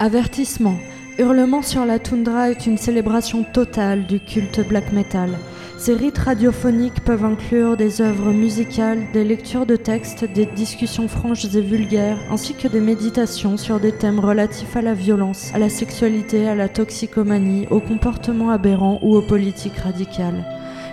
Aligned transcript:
Avertissement. 0.00 0.76
Hurlement 1.18 1.60
sur 1.60 1.84
la 1.84 1.98
toundra 1.98 2.50
est 2.50 2.66
une 2.66 2.78
célébration 2.78 3.42
totale 3.42 4.06
du 4.06 4.20
culte 4.20 4.60
black 4.68 4.92
metal. 4.92 5.30
Ces 5.76 5.94
rites 5.94 6.18
radiophoniques 6.18 7.00
peuvent 7.04 7.24
inclure 7.24 7.76
des 7.76 8.00
œuvres 8.00 8.30
musicales, 8.30 9.02
des 9.12 9.24
lectures 9.24 9.66
de 9.66 9.74
textes, 9.74 10.24
des 10.24 10.46
discussions 10.46 11.08
franches 11.08 11.46
et 11.46 11.60
vulgaires, 11.60 12.18
ainsi 12.30 12.54
que 12.54 12.68
des 12.68 12.78
méditations 12.78 13.56
sur 13.56 13.80
des 13.80 13.90
thèmes 13.90 14.20
relatifs 14.20 14.76
à 14.76 14.82
la 14.82 14.94
violence, 14.94 15.50
à 15.52 15.58
la 15.58 15.68
sexualité, 15.68 16.48
à 16.48 16.54
la 16.54 16.68
toxicomanie, 16.68 17.66
au 17.70 17.80
comportement 17.80 18.50
aberrant 18.50 19.00
ou 19.02 19.16
aux 19.16 19.22
politiques 19.22 19.78
radicales. 19.78 20.44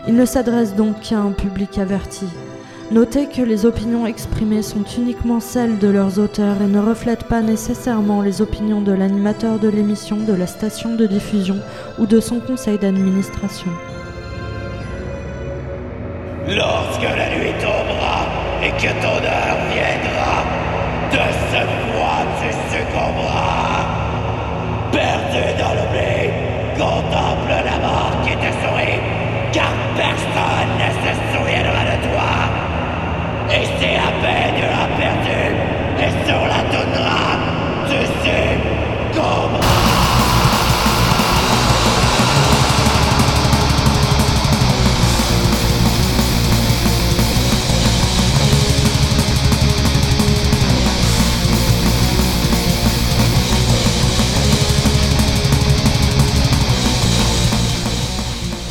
Il 0.07 0.15
ne 0.15 0.25
s'adresse 0.25 0.73
donc 0.73 1.01
qu'à 1.01 1.19
un 1.19 1.31
public 1.31 1.77
averti. 1.77 2.25
Notez 2.91 3.25
que 3.25 3.41
les 3.41 3.65
opinions 3.65 4.05
exprimées 4.05 4.61
sont 4.61 4.83
uniquement 4.95 5.39
celles 5.39 5.79
de 5.79 5.87
leurs 5.87 6.19
auteurs 6.19 6.61
et 6.61 6.67
ne 6.67 6.79
reflètent 6.79 7.23
pas 7.23 7.41
nécessairement 7.41 8.21
les 8.21 8.43
opinions 8.43 8.79
de 8.81 8.91
l'animateur 8.91 9.57
de 9.57 9.67
l'émission, 9.67 10.17
de 10.17 10.33
la 10.33 10.45
station 10.45 10.95
de 10.95 11.07
diffusion 11.07 11.57
ou 11.97 12.05
de 12.05 12.19
son 12.19 12.39
conseil 12.39 12.77
d'administration. 12.77 13.71
Lorsque 16.47 17.01
la 17.01 17.35
nuit 17.35 17.53
tombera 17.59 18.27
et 18.61 18.69
que 18.69 18.93
ton 19.01 19.17
heure 19.17 19.57
viendra, 19.73 20.45
de 21.11 21.25
ce 21.49 21.61
froid 21.89 22.21
tu 22.39 22.49
succomberas. 22.69 23.81
Perdu 24.91 25.43
dans 25.57 25.73
l'oubli, 25.73 26.29
contemple 26.77 27.49
la 27.49 27.79
mort 27.79 28.11
qui 28.23 28.35
te 28.35 28.51
sourit, 28.61 28.99
car 29.51 29.73
personne 29.95 30.74
Et 33.57 33.65
c'est 33.79 33.95
à 33.95 34.11
peine 34.21 34.59
la 34.69 34.85
perdue, 34.97 35.55
et 35.97 36.11
sur 36.27 36.41
la 36.45 36.61
toundra, 36.71 37.19
tu 37.87 37.99
succomberas. 38.21 39.59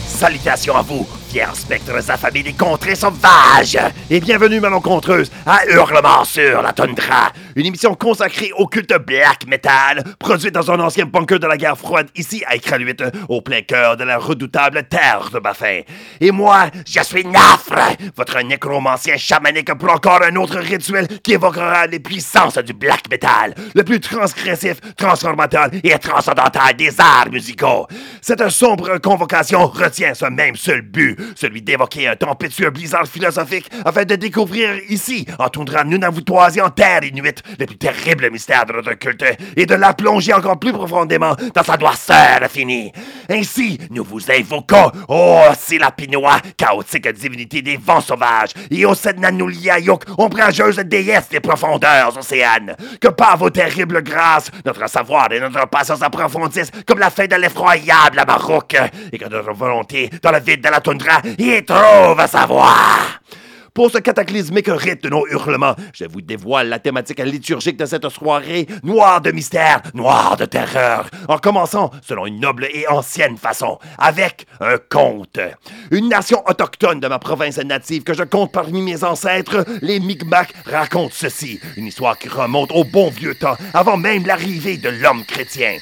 Salutations 0.06 0.76
à 0.76 0.82
vous, 0.82 1.06
fiers 1.34 1.54
spectres 1.54 2.10
affamés 2.10 2.44
des 2.44 2.52
contrées 2.52 2.94
sauvages, 2.94 3.76
et 4.08 4.20
bienvenue, 4.20 4.60
ma 4.60 4.70
contreuse, 4.78 5.32
à 5.44 5.66
Hurlement 5.66 6.24
sur 6.24 6.62
la 6.62 6.72
Tundra, 6.72 7.32
une 7.56 7.66
émission 7.66 7.94
consacrée 7.94 8.50
au 8.56 8.66
culte 8.66 8.94
black 9.06 9.46
metal, 9.46 10.02
produite 10.18 10.52
dans 10.52 10.70
un 10.70 10.80
ancien 10.80 11.06
bunker 11.06 11.38
de 11.38 11.46
la 11.46 11.56
guerre 11.56 11.78
froide 11.78 12.08
ici 12.16 12.42
à 12.46 12.56
Iqaluit, 12.56 12.96
au 13.28 13.40
plein 13.42 13.62
cœur 13.62 13.96
de 13.96 14.04
la 14.04 14.18
redoutable 14.18 14.84
terre 14.84 15.30
de 15.32 15.38
Baffin. 15.38 15.80
Et 16.20 16.30
moi, 16.30 16.66
je 16.86 17.02
suis 17.02 17.24
Nafre, 17.24 17.96
votre 18.16 18.40
nécromancien 18.42 19.16
chamanique 19.16 19.72
pour 19.74 19.92
encore 19.92 20.22
un 20.22 20.34
autre 20.36 20.58
rituel 20.58 21.06
qui 21.22 21.32
évoquera 21.32 21.86
les 21.86 22.00
puissances 22.00 22.58
du 22.58 22.72
black 22.72 23.08
metal, 23.10 23.54
le 23.74 23.84
plus 23.84 24.00
transgressif, 24.00 24.80
transformateur 24.96 25.68
et 25.82 25.98
transcendantal 25.98 26.74
des 26.76 27.00
arts 27.00 27.30
musicaux. 27.30 27.86
Cette 28.20 28.48
sombre 28.48 28.98
convocation 28.98 29.66
retient 29.66 30.14
ce 30.14 30.26
même 30.26 30.56
seul 30.56 30.82
but, 30.82 31.18
celui 31.36 31.62
d'évoquer 31.62 32.08
un 32.08 32.16
tempétueux 32.16 32.70
blizzard 32.70 33.06
philosophique 33.06 33.70
afin 33.84 34.04
de 34.04 34.16
découvrir 34.16 34.76
ici, 34.88 35.26
en 35.38 35.48
toundra 35.48 35.84
nunavoutoise 35.84 36.56
et 36.56 36.60
en 36.60 36.70
terre 36.70 37.04
inuite, 37.04 37.42
les 37.58 37.66
plus 37.66 37.76
terribles 37.76 38.30
mystères 38.30 38.66
de 38.66 38.72
notre 38.72 38.94
culte 38.94 39.24
et 39.56 39.66
de 39.66 39.74
la 39.74 39.94
plonger 39.94 40.34
encore 40.34 40.58
plus 40.58 40.72
profondément 40.72 41.34
dans 41.54 41.62
sa 41.62 41.76
noirceur 41.76 42.42
infinie. 42.42 42.92
Ainsi, 43.30 43.78
nous 43.90 44.04
vous 44.04 44.30
invoquons, 44.30 44.90
ô 45.08 45.40
Silapinoa, 45.58 46.40
chaotique 46.56 47.08
divinité 47.08 47.62
des 47.62 47.76
vents 47.76 48.00
sauvages, 48.00 48.50
et 48.70 48.84
ô 48.84 48.94
Sednanuliayuk, 48.94 50.04
ombrageuse 50.18 50.76
déesse 50.76 51.28
des 51.28 51.40
profondeurs 51.40 52.16
océanes, 52.16 52.76
que 53.00 53.08
par 53.08 53.36
vos 53.36 53.50
terribles 53.50 54.02
grâces, 54.02 54.50
notre 54.64 54.88
savoir 54.88 55.32
et 55.32 55.40
notre 55.40 55.68
patience 55.68 56.02
approfondissent 56.02 56.70
comme 56.86 56.98
la 56.98 57.10
fin 57.10 57.26
de 57.26 57.36
l'effroyable 57.36 58.18
Amarok, 58.18 58.76
et 59.12 59.18
que 59.18 59.28
notre 59.28 59.52
volonté 59.52 60.10
dans 60.22 60.32
le 60.32 60.40
vide 60.40 60.62
de 60.62 60.68
la 60.68 60.80
toundra 60.80 61.20
y 61.38 61.64
trouve 61.64 62.18
à 62.18 62.26
savoir. 62.26 63.20
Pour 63.74 63.90
ce 63.90 63.98
cataclysmique 63.98 64.68
rite 64.68 65.02
de 65.02 65.08
nos 65.08 65.26
hurlements, 65.26 65.74
je 65.92 66.04
vous 66.04 66.20
dévoile 66.20 66.68
la 66.68 66.78
thématique 66.78 67.18
liturgique 67.18 67.76
de 67.76 67.86
cette 67.86 68.08
soirée, 68.08 68.68
noire 68.84 69.20
de 69.20 69.32
mystère, 69.32 69.82
noire 69.94 70.36
de 70.36 70.44
terreur, 70.44 71.10
en 71.26 71.38
commençant 71.38 71.90
selon 72.00 72.26
une 72.26 72.38
noble 72.38 72.68
et 72.72 72.86
ancienne 72.86 73.36
façon, 73.36 73.80
avec 73.98 74.46
un 74.60 74.76
conte. 74.78 75.40
Une 75.90 76.08
nation 76.08 76.44
autochtone 76.46 77.00
de 77.00 77.08
ma 77.08 77.18
province 77.18 77.58
native 77.58 78.04
que 78.04 78.14
je 78.14 78.22
compte 78.22 78.52
parmi 78.52 78.80
mes 78.80 79.02
ancêtres, 79.02 79.64
les 79.82 79.98
Mi'kmaq, 79.98 80.54
raconte 80.66 81.12
ceci, 81.12 81.58
une 81.76 81.86
histoire 81.86 82.16
qui 82.16 82.28
remonte 82.28 82.70
au 82.70 82.84
bon 82.84 83.10
vieux 83.10 83.34
temps, 83.34 83.56
avant 83.72 83.96
même 83.96 84.24
l'arrivée 84.24 84.76
de 84.76 84.90
l'homme 84.90 85.24
chrétien. 85.24 85.78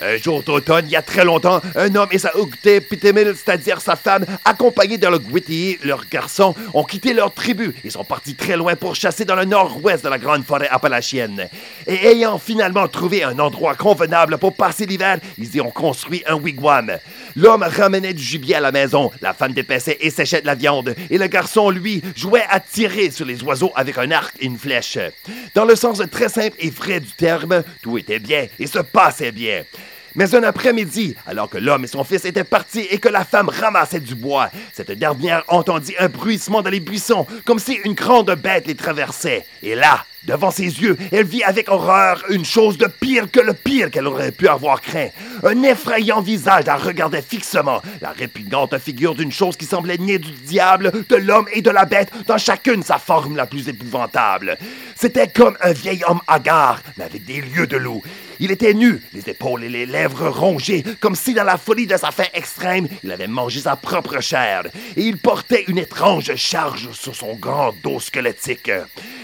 Un 0.00 0.16
jour 0.16 0.44
d'automne, 0.44 0.84
il 0.86 0.92
y 0.92 0.96
a 0.96 1.02
très 1.02 1.24
longtemps, 1.24 1.60
un 1.74 1.92
homme 1.96 2.08
et 2.12 2.18
sa 2.18 2.36
Ougté 2.36 2.80
Pitemil, 2.80 3.34
c'est-à-dire 3.34 3.80
sa 3.80 3.96
femme, 3.96 4.24
accompagnés 4.44 4.96
de 4.96 5.08
le 5.08 5.18
Gwiti, 5.18 5.78
leur 5.82 6.04
garçon, 6.08 6.54
ont 6.72 6.84
quitté 6.84 7.12
leur 7.12 7.34
tribu 7.34 7.74
et 7.82 7.90
sont 7.90 8.04
partis 8.04 8.36
très 8.36 8.56
loin 8.56 8.76
pour 8.76 8.94
chasser 8.94 9.24
dans 9.24 9.34
le 9.34 9.44
nord-ouest 9.44 10.04
de 10.04 10.08
la 10.08 10.18
grande 10.18 10.44
forêt 10.44 10.68
appalachienne. 10.68 11.48
Et 11.88 12.06
ayant 12.06 12.38
finalement 12.38 12.86
trouvé 12.86 13.24
un 13.24 13.40
endroit 13.40 13.74
convenable 13.74 14.38
pour 14.38 14.54
passer 14.54 14.86
l'hiver, 14.86 15.18
ils 15.36 15.56
y 15.56 15.60
ont 15.60 15.70
construit 15.70 16.22
un 16.28 16.36
wigwam. 16.36 16.92
L'homme 17.34 17.64
ramenait 17.64 18.14
du 18.14 18.22
gibier 18.22 18.54
à 18.54 18.60
la 18.60 18.70
maison, 18.70 19.10
la 19.20 19.34
femme 19.34 19.52
dépaissait 19.52 19.98
et 20.00 20.10
séchait 20.10 20.42
de 20.42 20.46
la 20.46 20.54
viande, 20.54 20.94
et 21.10 21.18
le 21.18 21.26
garçon, 21.26 21.70
lui, 21.70 22.02
jouait 22.14 22.46
à 22.50 22.60
tirer 22.60 23.10
sur 23.10 23.26
les 23.26 23.42
oiseaux 23.42 23.72
avec 23.74 23.98
un 23.98 24.12
arc 24.12 24.36
et 24.38 24.46
une 24.46 24.58
flèche. 24.58 24.98
Dans 25.56 25.64
le 25.64 25.74
sens 25.74 26.00
très 26.10 26.28
simple 26.28 26.56
et 26.60 26.70
vrai 26.70 27.00
du 27.00 27.10
terme, 27.10 27.64
tout 27.82 27.98
était 27.98 28.20
bien 28.20 28.46
et 28.60 28.66
se 28.68 28.78
passait 28.78 29.32
bien. 29.32 29.64
Mais 30.18 30.34
un 30.34 30.42
après-midi, 30.42 31.14
alors 31.28 31.48
que 31.48 31.58
l'homme 31.58 31.84
et 31.84 31.86
son 31.86 32.02
fils 32.02 32.24
étaient 32.24 32.42
partis 32.42 32.88
et 32.90 32.98
que 32.98 33.08
la 33.08 33.24
femme 33.24 33.48
ramassait 33.48 34.00
du 34.00 34.16
bois, 34.16 34.50
cette 34.72 34.90
dernière 34.90 35.44
entendit 35.46 35.94
un 35.96 36.08
bruissement 36.08 36.60
dans 36.60 36.70
les 36.70 36.80
buissons, 36.80 37.24
comme 37.44 37.60
si 37.60 37.74
une 37.84 37.92
grande 37.92 38.32
bête 38.32 38.66
les 38.66 38.74
traversait. 38.74 39.46
Et 39.62 39.76
là, 39.76 40.04
devant 40.24 40.50
ses 40.50 40.64
yeux, 40.64 40.96
elle 41.12 41.26
vit 41.26 41.42
avec 41.42 41.68
horreur 41.68 42.22
une 42.28 42.44
chose 42.44 42.78
de 42.78 42.86
pire 42.86 43.30
que 43.30 43.40
le 43.40 43.54
pire 43.54 43.90
qu'elle 43.90 44.06
aurait 44.06 44.32
pu 44.32 44.48
avoir 44.48 44.80
craint. 44.80 45.08
Un 45.44 45.62
effrayant 45.62 46.20
visage 46.20 46.66
la 46.66 46.76
regardait 46.76 47.22
fixement, 47.22 47.80
la 48.00 48.10
répugnante 48.10 48.78
figure 48.78 49.14
d'une 49.14 49.32
chose 49.32 49.56
qui 49.56 49.66
semblait 49.66 49.98
née 49.98 50.18
du 50.18 50.32
diable, 50.32 50.92
de 51.08 51.16
l'homme 51.16 51.48
et 51.52 51.62
de 51.62 51.70
la 51.70 51.84
bête, 51.84 52.10
dans 52.26 52.38
chacune 52.38 52.82
sa 52.82 52.98
forme 52.98 53.36
la 53.36 53.46
plus 53.46 53.68
épouvantable. 53.68 54.58
C'était 54.96 55.28
comme 55.28 55.56
un 55.60 55.72
vieil 55.72 56.02
homme 56.06 56.20
hagard, 56.26 56.80
mais 56.96 57.04
avec 57.04 57.24
des 57.24 57.40
lieux 57.40 57.66
de 57.66 57.76
loup. 57.76 58.02
Il 58.40 58.52
était 58.52 58.74
nu, 58.74 59.02
les 59.14 59.28
épaules 59.28 59.64
et 59.64 59.68
les 59.68 59.86
lèvres 59.86 60.28
rongées, 60.28 60.84
comme 61.00 61.16
si 61.16 61.34
dans 61.34 61.44
la 61.44 61.58
folie 61.58 61.88
de 61.88 61.96
sa 61.96 62.12
faim 62.12 62.28
extrême, 62.34 62.86
il 63.02 63.10
avait 63.10 63.26
mangé 63.26 63.60
sa 63.60 63.74
propre 63.74 64.20
chair, 64.20 64.62
et 64.96 65.02
il 65.02 65.18
portait 65.18 65.64
une 65.66 65.78
étrange 65.78 66.34
charge 66.36 66.92
sur 66.92 67.16
son 67.16 67.34
grand 67.34 67.74
dos 67.82 67.98
squelettique. 67.98 68.70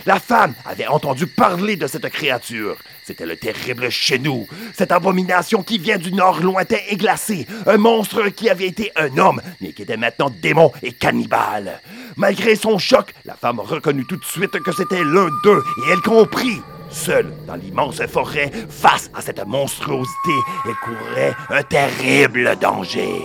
La 0.07 0.19
femme 0.19 0.55
avait 0.65 0.84
entendu 0.87 1.27
parler 1.27 1.77
de 1.77 1.87
cette 1.87 2.09
créature. 2.11 2.77
C'était 3.05 3.27
le 3.27 3.37
terrible 3.37 3.91
Chenou, 3.91 4.47
cette 4.77 4.93
abomination 4.93 5.63
qui 5.63 5.79
vient 5.79 5.99
du 5.99 6.13
nord 6.13 6.41
lointain 6.41 6.79
et 6.89 6.97
glacé, 6.97 7.47
un 7.67 7.77
monstre 7.77 8.29
qui 8.29 8.49
avait 8.49 8.67
été 8.67 8.93
un 8.97 9.19
homme, 9.19 9.43
mais 9.61 9.73
qui 9.73 9.83
était 9.83 9.97
maintenant 9.97 10.31
démon 10.31 10.73
et 10.83 10.93
cannibale. 10.93 11.81
Malgré 12.17 12.57
son 12.57 12.79
choc, 12.79 13.13
la 13.25 13.35
femme 13.35 13.61
reconnut 13.61 14.07
tout 14.07 14.17
de 14.17 14.25
suite 14.25 14.59
que 14.61 14.73
c'était 14.73 15.05
l'un 15.05 15.29
d'eux 15.45 15.63
et 15.87 15.93
elle 15.93 16.01
comprit. 16.01 16.61
Seule 16.91 17.33
dans 17.47 17.57
l'immense 17.57 18.01
forêt, 18.07 18.51
face 18.69 19.11
à 19.15 19.21
cette 19.21 19.45
monstruosité, 19.47 20.33
elle 20.65 20.77
courait 20.77 21.35
un 21.51 21.63
terrible 21.63 22.57
danger. 22.61 23.23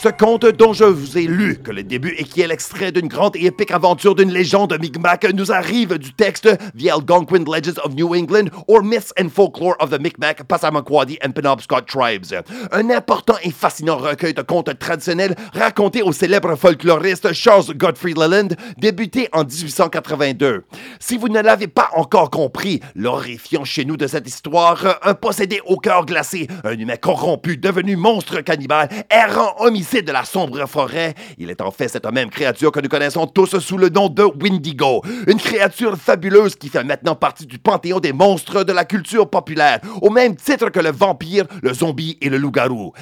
Ce 0.00 0.08
conte 0.08 0.46
dont 0.46 0.72
je 0.72 0.84
vous 0.84 1.18
ai 1.18 1.22
lu 1.22 1.58
que 1.58 1.72
le 1.72 1.82
début 1.82 2.14
et 2.18 2.22
qui 2.22 2.40
est 2.40 2.46
l'extrait 2.46 2.92
d'une 2.92 3.08
grande 3.08 3.34
et 3.34 3.46
épique 3.46 3.72
aventure 3.72 4.14
d'une 4.14 4.30
légende 4.30 4.78
Mi'kmaq 4.80 5.34
nous 5.34 5.50
arrive 5.50 5.98
du 5.98 6.12
texte 6.12 6.48
The 6.78 6.88
Algonquin 6.88 7.42
Legends 7.44 7.80
of 7.82 7.96
New 7.96 8.14
England 8.14 8.50
or 8.68 8.84
Myths 8.84 9.12
and 9.20 9.28
Folklore 9.28 9.74
of 9.80 9.90
the 9.90 10.00
Mi'kmaq, 10.00 10.44
Passamaquoddy 10.44 11.18
and 11.24 11.32
Penobscot 11.32 11.80
Tribes. 11.88 12.32
Un 12.70 12.90
important 12.90 13.34
et 13.42 13.50
fascinant 13.50 13.96
recueil 13.96 14.34
de 14.34 14.42
contes 14.42 14.78
traditionnels 14.78 15.34
racontés 15.52 16.02
au 16.02 16.12
célèbre 16.12 16.54
folkloriste 16.54 17.32
Charles 17.32 17.74
Godfrey 17.74 18.12
Leland, 18.12 18.50
débuté 18.76 19.28
en 19.32 19.42
1882. 19.42 20.62
Si 21.00 21.16
vous 21.16 21.28
ne 21.28 21.40
l'avez 21.40 21.66
pas 21.66 21.90
encore 21.96 22.30
compris, 22.30 22.78
l'horrifiant 22.94 23.64
chez 23.64 23.84
nous 23.84 23.96
de 23.96 24.06
cette 24.06 24.28
histoire, 24.28 25.00
un 25.02 25.14
possédé 25.14 25.60
au 25.66 25.76
cœur 25.76 26.06
glacé, 26.06 26.46
un 26.62 26.78
humain 26.78 26.96
corrompu 26.96 27.56
devenu 27.56 27.96
monstre 27.96 28.42
cannibale, 28.42 28.90
errant 29.10 29.56
homicide 29.58 29.87
issu 29.88 30.02
de 30.02 30.12
la 30.12 30.24
sombre 30.24 30.66
forêt. 30.66 31.14
Il 31.38 31.50
est 31.50 31.60
en 31.60 31.70
fait 31.70 31.88
cette 31.88 32.10
même 32.10 32.30
créature 32.30 32.72
que 32.72 32.80
nous 32.80 32.88
connaissons 32.88 33.26
tous 33.26 33.58
sous 33.58 33.78
le 33.78 33.88
nom 33.88 34.08
de 34.08 34.22
Wendigo. 34.22 35.02
Une 35.26 35.38
créature 35.38 35.96
fabuleuse 35.96 36.56
qui 36.56 36.68
fait 36.68 36.84
maintenant 36.84 37.14
partie 37.14 37.46
du 37.46 37.58
panthéon 37.58 38.00
des 38.00 38.12
monstres 38.12 38.64
de 38.64 38.72
la 38.72 38.84
culture 38.84 39.28
populaire, 39.28 39.80
au 40.02 40.10
même 40.10 40.36
titre 40.36 40.70
que 40.70 40.80
le 40.80 40.90
vampire, 40.90 41.46
le 41.62 41.72
zombie 41.72 42.18
et 42.20 42.28
le 42.28 42.38
loup-garou. 42.38 42.92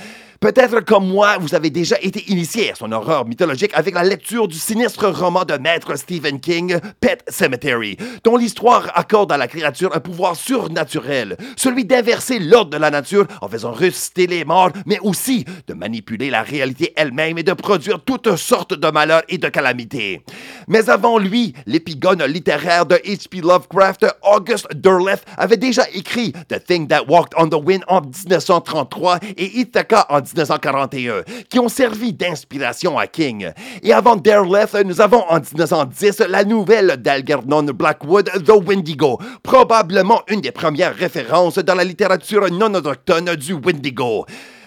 Peut-être 0.40 0.80
comme 0.80 1.08
moi, 1.08 1.38
vous 1.38 1.54
avez 1.54 1.70
déjà 1.70 1.96
été 2.00 2.30
initié 2.30 2.72
à 2.72 2.74
son 2.74 2.92
horreur 2.92 3.26
mythologique 3.26 3.72
avec 3.74 3.94
la 3.94 4.04
lecture 4.04 4.48
du 4.48 4.58
sinistre 4.58 5.08
roman 5.08 5.44
de 5.44 5.54
maître 5.54 5.96
Stephen 5.96 6.40
King, 6.40 6.78
Pet 7.00 7.24
Cemetery, 7.28 7.96
dont 8.22 8.36
l'histoire 8.36 8.90
accorde 8.94 9.32
à 9.32 9.38
la 9.38 9.48
créature 9.48 9.94
un 9.96 10.00
pouvoir 10.00 10.36
surnaturel, 10.36 11.36
celui 11.56 11.84
d'inverser 11.84 12.38
l'ordre 12.38 12.70
de 12.70 12.76
la 12.76 12.90
nature 12.90 13.26
en 13.40 13.48
faisant 13.48 13.72
ressusciter 13.72 14.26
les 14.26 14.44
morts, 14.44 14.70
mais 14.84 14.98
aussi 15.00 15.44
de 15.66 15.74
manipuler 15.74 16.30
la 16.30 16.42
réalité 16.42 16.92
elle-même 16.96 17.38
et 17.38 17.42
de 17.42 17.52
produire 17.54 18.00
toutes 18.04 18.36
sortes 18.36 18.74
de 18.74 18.90
malheurs 18.90 19.22
et 19.28 19.38
de 19.38 19.48
calamités. 19.48 20.22
Mais 20.68 20.90
avant 20.90 21.18
lui, 21.18 21.54
l'épigone 21.66 22.22
littéraire 22.24 22.86
de 22.86 22.96
H.P. 22.96 23.40
Lovecraft, 23.40 24.06
August 24.22 24.66
Derleth, 24.74 25.24
avait 25.38 25.56
déjà 25.56 25.84
écrit 25.94 26.32
The 26.48 26.62
Thing 26.62 26.88
That 26.88 27.04
Walked 27.08 27.34
on 27.38 27.48
the 27.48 27.62
Wind 27.62 27.84
en 27.88 28.00
1933 28.00 29.20
et 29.36 29.60
Ithaca 29.60 30.06
en 30.10 30.20
1941, 30.26 31.22
qui 31.48 31.58
ont 31.58 31.68
servi 31.68 32.12
d'inspiration 32.12 32.98
à 32.98 33.06
King. 33.06 33.50
Et 33.82 33.92
avant 33.92 34.16
Derleth, 34.16 34.74
nous 34.84 35.00
avons 35.00 35.24
en 35.28 35.36
1910 35.36 36.22
la 36.28 36.44
nouvelle 36.44 36.96
d'Algernon 36.98 37.64
Blackwood, 37.64 38.30
The 38.44 38.66
Wendigo, 38.66 39.18
probablement 39.42 40.22
une 40.28 40.40
des 40.40 40.52
premières 40.52 40.94
références 40.94 41.58
dans 41.58 41.74
la 41.74 41.84
littérature 41.84 42.50
non 42.50 42.74
autochtone 42.74 43.36
du 43.36 43.54
Wendigo. 43.54 44.26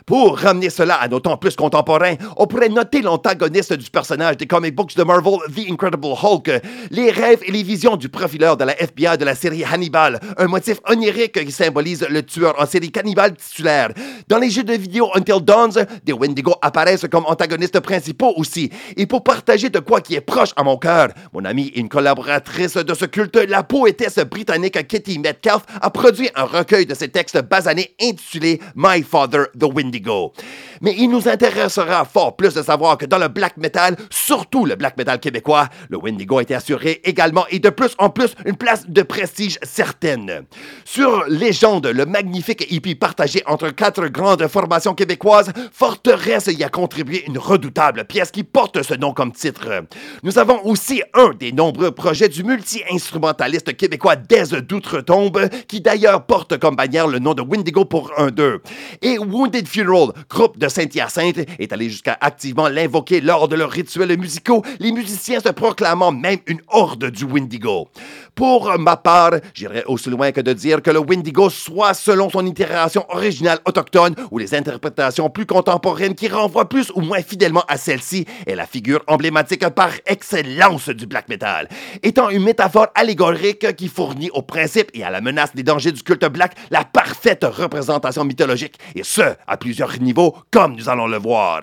Pour 0.10 0.40
ramener 0.40 0.72
cela 0.72 0.96
à 0.96 1.08
nos 1.08 1.20
temps 1.20 1.38
plus 1.38 1.56
contemporains, 1.56 2.16
on 2.36 2.48
pourrait 2.48 2.70
noter 2.70 3.04
l'antagoniste 3.04 3.74
du 3.74 3.92
personnage 3.92 4.38
des 4.38 4.48
comic 4.48 4.74
books 4.74 4.96
de 4.96 5.04
Marvel, 5.04 5.38
The 5.56 5.70
Incredible 5.70 6.16
Hulk, 6.20 6.50
les 6.90 7.12
rêves 7.12 7.44
et 7.46 7.52
les 7.52 7.62
visions 7.62 7.96
du 7.96 8.10
profileur 8.10 8.58
de 8.58 8.64
la 8.64 8.74
FBI 8.82 9.20
de 9.20 9.26
la 9.26 9.36
série 9.36 9.64
Hannibal, 9.64 10.20
un 10.36 10.48
motif 10.48 10.80
onirique 10.90 11.46
qui 11.46 11.52
symbolise 11.52 12.08
le 12.10 12.24
tueur 12.24 12.60
en 12.60 12.66
série 12.66 12.92
cannibale 12.92 13.36
titulaire. 13.36 13.92
Dans 14.28 14.40
les 14.40 14.50
jeux 14.50 14.64
de 14.64 14.74
vidéo 14.74 15.12
Until 15.14 15.42
Dawns, 15.44 15.86
des 16.04 16.14
Wendigo 16.14 16.56
apparaissent 16.64 17.06
comme 17.12 17.28
antagonistes 17.28 17.80
principaux 17.80 18.34
aussi. 18.36 18.72
Et 18.98 19.06
pour 19.06 19.24
partager 19.24 19.70
de 19.70 19.78
quoi 19.78 20.02
qui 20.02 20.16
est 20.16 20.22
proche 20.22 20.54
à 20.56 20.64
mon 20.64 20.78
cœur, 20.78 21.10
mon 21.34 21.46
amie 21.46 21.72
et 21.76 21.82
une 21.82 21.88
collaboratrice 21.88 22.78
de 22.78 22.94
ce 22.96 23.06
culte, 23.06 23.36
la 23.48 23.62
poétesse 23.62 24.18
britannique 24.18 24.88
Kitty 24.88 25.20
Metcalf, 25.20 25.62
a 25.80 25.92
produit 25.92 26.32
un 26.34 26.46
recueil 26.46 26.88
de 26.88 26.96
ses 26.96 27.10
textes 27.10 27.40
basanés 27.44 27.94
intitulé 28.02 28.60
My 28.76 29.04
Father 29.04 29.44
the 29.56 29.66
Wendigo. 29.66 29.99
Indigo. 30.00 30.34
Mais 30.81 30.96
il 30.98 31.10
nous 31.10 31.28
intéressera 31.28 32.06
fort 32.06 32.36
plus 32.36 32.54
de 32.54 32.62
savoir 32.62 32.98
que 32.98 33.06
dans 33.06 33.18
le 33.18 33.28
black 33.28 33.58
metal, 33.58 33.96
surtout 34.10 34.66
le 34.66 34.76
black 34.76 34.98
metal 34.98 35.20
québécois, 35.20 35.68
le 35.90 35.98
Wendigo 35.98 36.38
a 36.38 36.42
été 36.42 36.56
assuré 36.56 37.02
également 37.04 37.46
et 37.50 37.60
de 37.60 37.70
plus 37.70 37.96
en 37.98 38.10
plus 38.10 38.36
une 38.46 38.56
place 38.56 38.88
de 38.88 39.02
prestige 39.02 39.58
certaine. 39.64 40.46
Sur 40.86 41.26
Légende, 41.28 41.88
le 41.88 42.06
magnifique 42.06 42.72
hippie 42.72 42.96
partagé 42.96 43.44
entre 43.46 43.70
quatre 43.70 44.08
grandes 44.08 44.48
formations 44.48 44.94
québécoises, 44.94 45.52
Forteresse 45.72 46.48
y 46.48 46.64
a 46.64 46.70
contribué 46.70 47.24
une 47.28 47.38
redoutable 47.38 48.06
pièce 48.06 48.32
qui 48.32 48.44
porte 48.44 48.82
ce 48.84 48.94
nom 48.94 49.14
comme 49.14 49.32
titre. 49.32 49.84
Nous 50.24 50.40
avons 50.40 50.66
aussi 50.66 51.02
un 51.14 51.32
des 51.38 51.52
nombreux 51.52 51.92
projets 51.92 52.30
du 52.30 52.44
multi-instrumentaliste 52.44 53.75
québécois 53.75 54.16
Des 54.16 54.62
d'Outre-Tombe, 54.62 55.50
qui 55.68 55.82
d'ailleurs 55.82 56.25
porte 56.25 56.58
comme 56.58 56.75
bannière 56.75 57.08
le 57.08 57.20
nom 57.20 57.34
de 57.34 57.42
Wendigo 57.42 57.86
pour 57.86 58.12
un 58.18 58.30
d'eux. 58.32 58.62
Et 59.02 59.20
Wounded 59.20 59.68
Funeral, 59.68 60.14
groupe 60.30 60.58
de 60.58 60.69
Saint-Hyacinthe, 60.69 61.39
est 61.60 61.74
allé 61.74 61.89
jusqu'à 61.89 62.18
activement 62.21 62.68
l'invoquer 62.69 63.21
lors 63.21 63.48
de 63.48 63.56
leurs 63.56 63.71
rituels 63.71 64.18
musicaux, 64.18 64.63
les 64.80 64.92
musiciens 64.92 65.39
se 65.39 65.50
proclamant 65.50 66.12
même 66.12 66.39
une 66.48 66.62
horde 66.68 67.12
du 67.12 67.25
Wendigo. 67.25 67.89
Pour 68.36 68.78
ma 68.78 68.98
part, 68.98 69.31
j'irais 69.54 69.84
aussi 69.86 70.10
loin 70.10 70.31
que 70.31 70.42
de 70.42 70.54
dire 70.54 70.81
que 70.81 70.92
le 70.92 71.00
Wendigo 71.00 71.50
soit 71.50 71.94
selon 71.94 72.30
son 72.30 72.46
itération 72.46 73.06
originale 73.10 73.60
autochtone 73.66 74.16
ou 74.31 74.38
les 74.38 74.54
interprétations 74.54 75.30
plus 75.30 75.46
contemporaines 75.46 76.16
qui 76.16 76.28
renvoient 76.28 76.70
plus 76.70 76.92
ou 76.96 77.02
moins 77.02 77.22
fidèlement 77.22 77.64
à 77.68 77.78
celle-ci 77.78 78.26
est 78.46 78.56
la 78.56 78.66
figure 78.66 79.04
emblématique 79.08 79.68
par 79.70 79.92
excellence 80.06 80.90
du 80.90 81.06
black 81.06 81.30
metal, 81.30 81.68
étant 82.04 82.30
une 82.30 82.44
métaphore 82.44 82.88
allégorique 82.96 83.76
qui 83.76 83.88
fournit 83.88 84.30
au 84.32 84.42
principe 84.42 84.90
et 84.94 85.04
à 85.04 85.10
la 85.10 85.22
menace 85.22 85.56
des 85.56 85.64
dangers 85.64 85.92
du 85.92 86.04
culte 86.04 86.25
black 86.25 86.56
la 86.72 86.84
parfaite 86.84 87.44
représentation 87.44 88.24
mythologique, 88.24 88.78
et 88.96 89.04
ce, 89.04 89.22
à 89.48 89.58
plusieurs 89.58 90.00
niveaux, 90.00 90.36
comme 90.52 90.75
nous 90.75 90.90
allons 90.90 91.08
le 91.08 91.18
voir. 91.18 91.62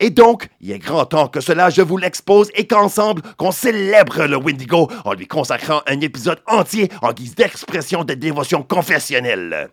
Et 0.00 0.10
donc, 0.10 0.48
il 0.60 0.70
est 0.72 0.78
grand 0.78 1.04
temps 1.06 1.28
que 1.28 1.40
cela, 1.40 1.70
je 1.70 1.82
vous 1.82 1.96
l'expose 1.96 2.50
et 2.54 2.66
qu'ensemble, 2.66 3.22
qu'on 3.36 3.52
célèbre 3.52 4.26
le 4.26 4.36
Wendigo 4.36 4.88
en 5.04 5.12
lui 5.14 5.26
consacrant 5.26 5.82
un 5.88 6.00
épisode 6.00 6.38
entier 6.46 6.90
en 7.02 7.12
guise 7.12 7.34
d'expression 7.34 8.04
de 8.04 8.14
dévotion 8.14 8.62
confessionnelle. 8.62 9.70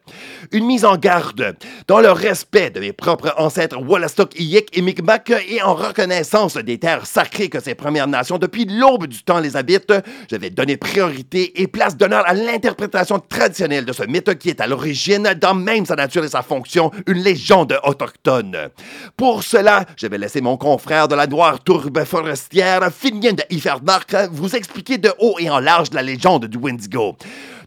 Une 0.52 0.66
mise 0.66 0.86
en 0.86 0.98
garde, 0.98 1.56
dans 1.88 2.00
le 2.00 2.12
respect 2.12 2.70
de 2.70 2.80
mes 2.80 2.94
propres 2.94 3.34
ancêtres 3.38 3.78
Wallastock, 3.82 4.40
Iyik 4.40 4.76
et 4.78 4.82
Mi'kmaq 4.82 5.32
et 5.48 5.62
en 5.62 5.76
reconnaissance 5.76 6.56
des 6.56 6.80
terres 6.80 7.06
sacrées 7.06 7.50
que 7.50 7.60
ces 7.60 7.76
Premières 7.76 8.08
Nations 8.08 8.38
depuis 8.38 8.66
l'aube 8.66 9.08
du 9.08 9.24
temps 9.24 9.40
les 9.40 9.58
habitent, 9.58 9.94
je 10.32 10.36
vais 10.36 10.50
donner 10.50 10.78
priorité 10.78 11.62
et 11.62 11.68
place 11.68 11.98
d'honneur 11.98 12.24
à 12.28 12.34
l'interprétation 12.34 13.20
traditionnelle 13.20 13.86
de 13.86 13.94
ce 13.94 14.04
mythe 14.04 14.38
qui 14.38 14.50
est 14.50 14.62
à 14.62 14.68
l'origine, 14.68 15.34
dans 15.40 15.54
même 15.54 15.86
sa 15.86 15.96
nature 15.96 16.24
et 16.24 16.30
sa 16.30 16.42
fonction, 16.42 16.92
une 17.08 17.22
légende 17.22 17.78
autochtone. 17.84 18.70
Pour 19.18 19.44
cela, 19.44 19.86
je 19.98 20.08
vais 20.08 20.18
laisser 20.18 20.42
mon 20.42 20.58
confrère 20.58 21.08
de 21.08 21.16
la 21.16 21.28
noire 21.28 21.64
tourbe 21.64 22.04
forestière, 22.06 22.90
Finien 22.92 23.34
de 23.34 23.44
Ifermark, 23.50 24.16
vous 24.32 24.56
expliquer 24.56 24.98
de 24.98 25.12
haut 25.20 25.36
et 25.40 25.50
en 25.50 25.60
large 25.60 25.90
la 25.94 26.02
légende 26.06 26.46
du 26.46 26.58
Wendigo. 26.58 27.18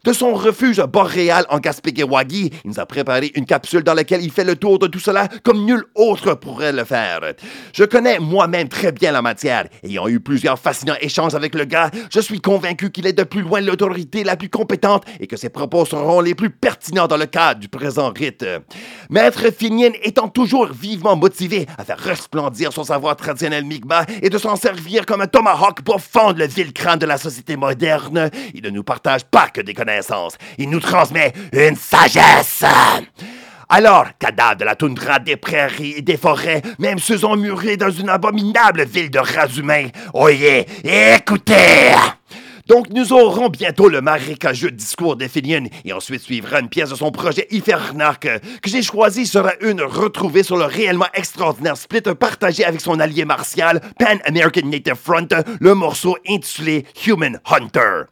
De 0.08 0.14
son 0.14 0.32
refuge 0.32 0.82
boréal 0.90 1.44
en 1.50 1.58
Gaspéguewagi, 1.58 2.50
il 2.64 2.70
nous 2.70 2.80
a 2.80 2.86
préparé 2.86 3.30
une 3.34 3.44
capsule 3.44 3.82
dans 3.82 3.92
laquelle 3.92 4.22
il 4.22 4.30
fait 4.30 4.42
le 4.42 4.56
tour 4.56 4.78
de 4.78 4.86
tout 4.86 5.00
cela 5.00 5.28
comme 5.42 5.66
nul 5.66 5.84
autre 5.94 6.32
pourrait 6.32 6.72
le 6.72 6.84
faire. 6.84 7.20
Je 7.74 7.84
connais 7.84 8.18
moi-même 8.18 8.68
très 8.68 8.90
bien 8.90 9.12
la 9.12 9.20
matière. 9.20 9.66
Ayant 9.82 10.08
eu 10.08 10.18
plusieurs 10.18 10.58
fascinants 10.58 10.96
échanges 11.02 11.34
avec 11.34 11.54
le 11.54 11.66
gars, 11.66 11.90
je 12.10 12.20
suis 12.20 12.40
convaincu 12.40 12.90
qu'il 12.90 13.06
est 13.06 13.12
de 13.12 13.22
plus 13.22 13.42
loin 13.42 13.60
l'autorité 13.60 14.24
la 14.24 14.36
plus 14.36 14.48
compétente 14.48 15.04
et 15.20 15.26
que 15.26 15.36
ses 15.36 15.50
propos 15.50 15.84
seront 15.84 16.22
les 16.22 16.34
plus 16.34 16.48
pertinents 16.48 17.06
dans 17.06 17.18
le 17.18 17.26
cadre 17.26 17.60
du 17.60 17.68
présent 17.68 18.10
rite. 18.10 18.46
Maître 19.10 19.52
Finien 19.54 19.90
étant 20.02 20.28
toujours 20.28 20.72
vivement 20.72 21.16
motivé 21.16 21.66
à 21.76 21.84
faire 21.84 21.98
resplendir 21.98 22.72
son 22.72 22.84
savoir 22.84 23.14
traditionnel 23.14 23.66
Mi'kmaq 23.66 24.08
et 24.22 24.30
de 24.30 24.38
s'en 24.38 24.56
servir 24.56 25.04
comme 25.04 25.20
un 25.20 25.26
tomahawk 25.26 25.82
pour 25.82 26.00
fendre 26.00 26.38
le 26.38 26.46
vil 26.46 26.72
crâne 26.72 26.98
de 26.98 27.04
la 27.04 27.18
société 27.18 27.58
moderne, 27.58 28.30
il 28.54 28.62
ne 28.62 28.70
nous 28.70 28.84
partage 28.84 29.26
pas 29.26 29.48
que 29.48 29.60
des 29.60 29.74
connaissances. 29.74 29.97
Il 30.58 30.70
nous 30.70 30.80
transmet 30.80 31.32
une 31.52 31.76
sagesse. 31.76 32.64
Alors, 33.68 34.06
cadavre 34.18 34.56
de 34.56 34.64
la 34.64 34.74
toundra, 34.74 35.18
des 35.18 35.36
prairies 35.36 35.94
et 35.98 36.02
des 36.02 36.16
forêts, 36.16 36.62
même 36.78 36.98
ceux 36.98 37.24
emmurés 37.24 37.76
dans 37.76 37.90
une 37.90 38.08
abominable 38.08 38.84
ville 38.86 39.10
de 39.10 39.18
rats 39.18 39.46
humains, 39.56 39.88
oyez, 40.14 40.66
écoutez! 40.84 41.92
Donc, 42.68 42.90
nous 42.90 43.14
aurons 43.14 43.48
bientôt 43.48 43.88
le 43.88 44.02
marécageux 44.02 44.70
discours 44.70 45.16
d'Ephilion 45.16 45.64
et 45.86 45.94
ensuite 45.94 46.20
suivra 46.20 46.60
une 46.60 46.68
pièce 46.68 46.90
de 46.90 46.96
son 46.96 47.10
projet 47.10 47.46
Ifernark 47.50 48.20
que 48.20 48.68
j'ai 48.68 48.82
choisi 48.82 49.26
sera 49.26 49.52
une 49.62 49.80
retrouvée 49.80 50.42
sur 50.42 50.58
le 50.58 50.66
réellement 50.66 51.06
extraordinaire 51.14 51.78
split 51.78 52.02
partagé 52.02 52.66
avec 52.66 52.82
son 52.82 53.00
allié 53.00 53.24
martial 53.24 53.80
Pan 53.98 54.18
American 54.26 54.66
Native 54.66 54.96
Front, 55.02 55.28
le 55.60 55.74
morceau 55.74 56.18
intitulé 56.28 56.84
Human 57.06 57.40
Hunter. 57.46 58.02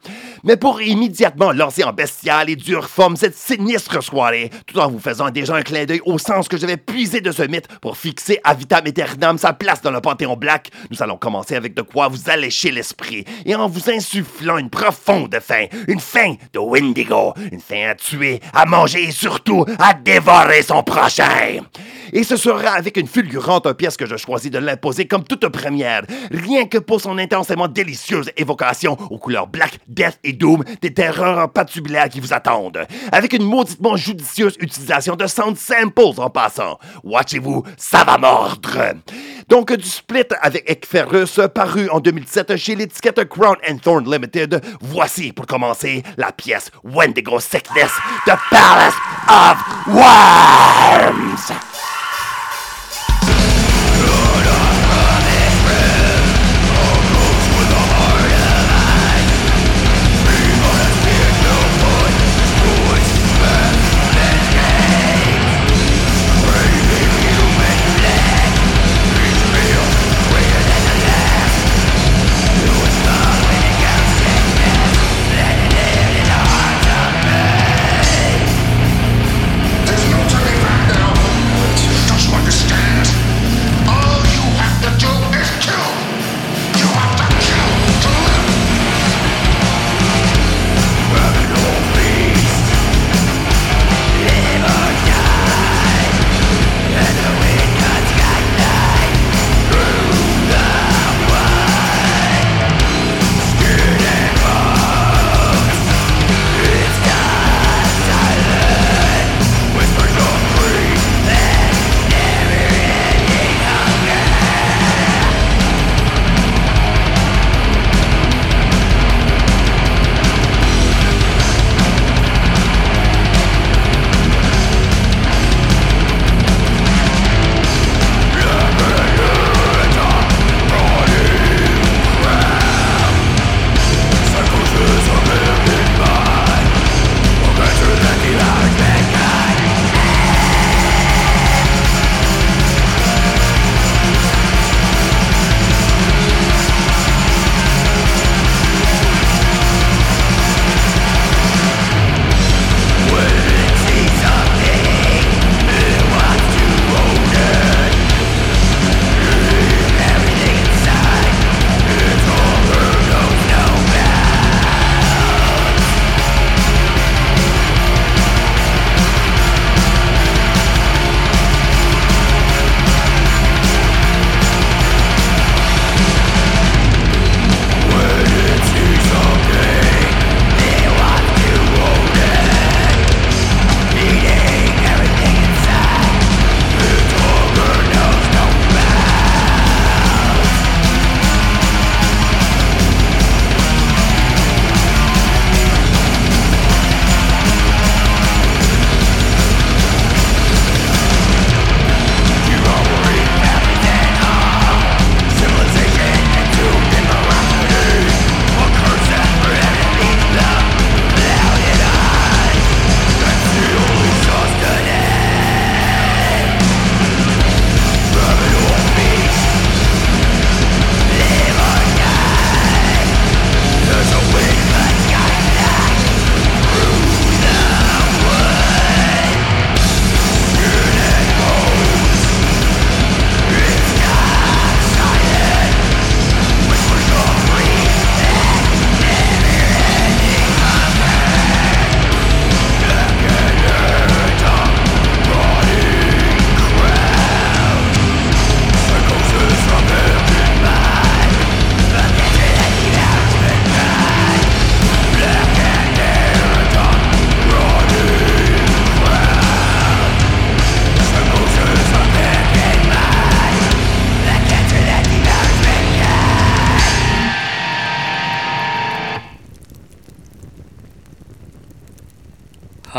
Mais 0.43 0.57
pour 0.57 0.81
immédiatement 0.81 1.51
lancer 1.51 1.83
en 1.83 1.93
bestiale 1.93 2.49
et 2.49 2.55
dure 2.55 2.89
forme 2.89 3.15
cette 3.15 3.37
sinistre 3.37 4.01
soirée, 4.01 4.49
tout 4.65 4.79
en 4.79 4.89
vous 4.89 4.99
faisant 4.99 5.29
déjà 5.29 5.55
un 5.55 5.61
clin 5.61 5.85
d'œil 5.85 6.01
au 6.03 6.17
sens 6.17 6.47
que 6.47 6.57
je 6.57 6.65
vais 6.65 6.77
puiser 6.77 7.21
de 7.21 7.31
ce 7.31 7.43
mythe 7.43 7.67
pour 7.79 7.95
fixer 7.95 8.39
à 8.43 8.55
vitam 8.55 8.87
aeternam 8.87 9.37
sa 9.37 9.53
place 9.53 9.83
dans 9.83 9.91
le 9.91 10.01
panthéon 10.01 10.35
black, 10.35 10.71
nous 10.89 11.03
allons 11.03 11.17
commencer 11.17 11.55
avec 11.55 11.75
de 11.75 11.83
quoi 11.83 12.07
vous 12.07 12.31
allécher 12.31 12.71
l'esprit 12.71 13.23
et 13.45 13.53
en 13.53 13.67
vous 13.67 13.91
insufflant 13.91 14.46
une 14.55 14.69
profonde 14.69 15.37
faim, 15.41 15.65
une 15.89 15.99
faim 15.99 16.35
de 16.53 16.59
Wendigo, 16.59 17.33
une 17.51 17.59
faim 17.59 17.89
à 17.89 17.95
tuer, 17.95 18.39
à 18.53 18.65
manger 18.65 19.03
et 19.03 19.11
surtout 19.11 19.65
à 19.79 19.93
dévorer 19.93 20.61
son 20.61 20.83
prochain. 20.83 21.59
Et 22.13 22.23
ce 22.23 22.37
sera 22.37 22.71
avec 22.71 22.95
une 22.95 23.07
fulgurante 23.07 23.73
pièce 23.73 23.97
que 23.97 24.05
je 24.05 24.15
choisis 24.15 24.49
de 24.49 24.59
l'imposer 24.59 25.07
comme 25.07 25.25
toute 25.25 25.47
première, 25.49 26.03
rien 26.31 26.65
que 26.65 26.77
pour 26.77 27.01
son 27.01 27.17
intensément 27.17 27.67
délicieuse 27.67 28.31
évocation 28.37 28.95
aux 29.09 29.17
couleurs 29.17 29.47
black, 29.47 29.79
death 29.87 30.19
et 30.23 30.31
doom 30.31 30.63
des 30.81 30.93
terreurs 30.93 31.51
patubulaires 31.51 32.07
qui 32.07 32.21
vous 32.21 32.33
attendent, 32.33 32.85
avec 33.11 33.33
une 33.33 33.43
mauditement 33.43 33.97
judicieuse 33.97 34.55
utilisation 34.59 35.15
de 35.15 35.27
sound 35.27 35.57
samples 35.57 36.21
en 36.21 36.29
passant. 36.29 36.79
Watchez-vous, 37.03 37.63
ça 37.75 38.03
va 38.03 38.17
mordre. 38.17 38.77
Donc, 39.49 39.73
du 39.73 39.87
split 39.87 40.27
avec 40.41 40.69
Ekferus, 40.69 41.39
paru 41.53 41.89
en 41.89 41.99
2007 41.99 42.55
chez 42.57 42.75
l'étiquette 42.75 43.23
Crown 43.25 43.55
Thorn 43.81 44.09
Limited, 44.09 44.36
voici 44.81 45.31
pour 45.31 45.45
commencer 45.45 46.03
la 46.17 46.31
pièce 46.31 46.71
Wendigo 46.83 47.39
Sickness, 47.39 47.91
The 48.25 48.35
Palace 48.49 48.95
of 49.29 49.57
Worms. 49.87 51.51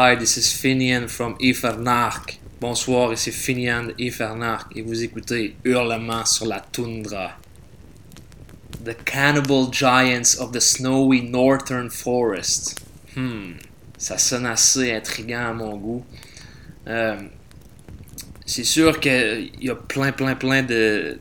Hi, 0.09 0.15
this 0.15 0.39
is 0.39 0.47
Finian 0.47 1.07
from 1.07 1.37
Ifernark. 1.39 2.39
Bonsoir, 2.59 3.13
ici 3.13 3.31
Finian 3.31 3.89
de 3.89 3.95
Ifernark 3.99 4.75
et 4.75 4.81
vous 4.81 5.03
écoutez 5.03 5.55
Hurlement 5.65 6.25
sur 6.25 6.47
la 6.47 6.61
toundra. 6.61 7.33
The 8.83 8.97
Cannibal 9.05 9.71
Giants 9.71 10.41
of 10.41 10.53
the 10.53 10.63
Snowy 10.63 11.21
Northern 11.21 11.91
Forest. 11.91 12.81
Hmm, 13.17 13.59
ça 13.99 14.17
sonne 14.17 14.47
assez 14.47 14.93
intriguant 14.93 15.51
à 15.51 15.53
mon 15.53 15.77
goût. 15.77 16.07
Euh, 16.87 17.21
c'est 18.47 18.65
sûr 18.65 19.01
qu'il 19.01 19.51
y 19.61 19.69
a 19.69 19.75
plein, 19.75 20.13
plein, 20.13 20.37
plein 20.37 20.63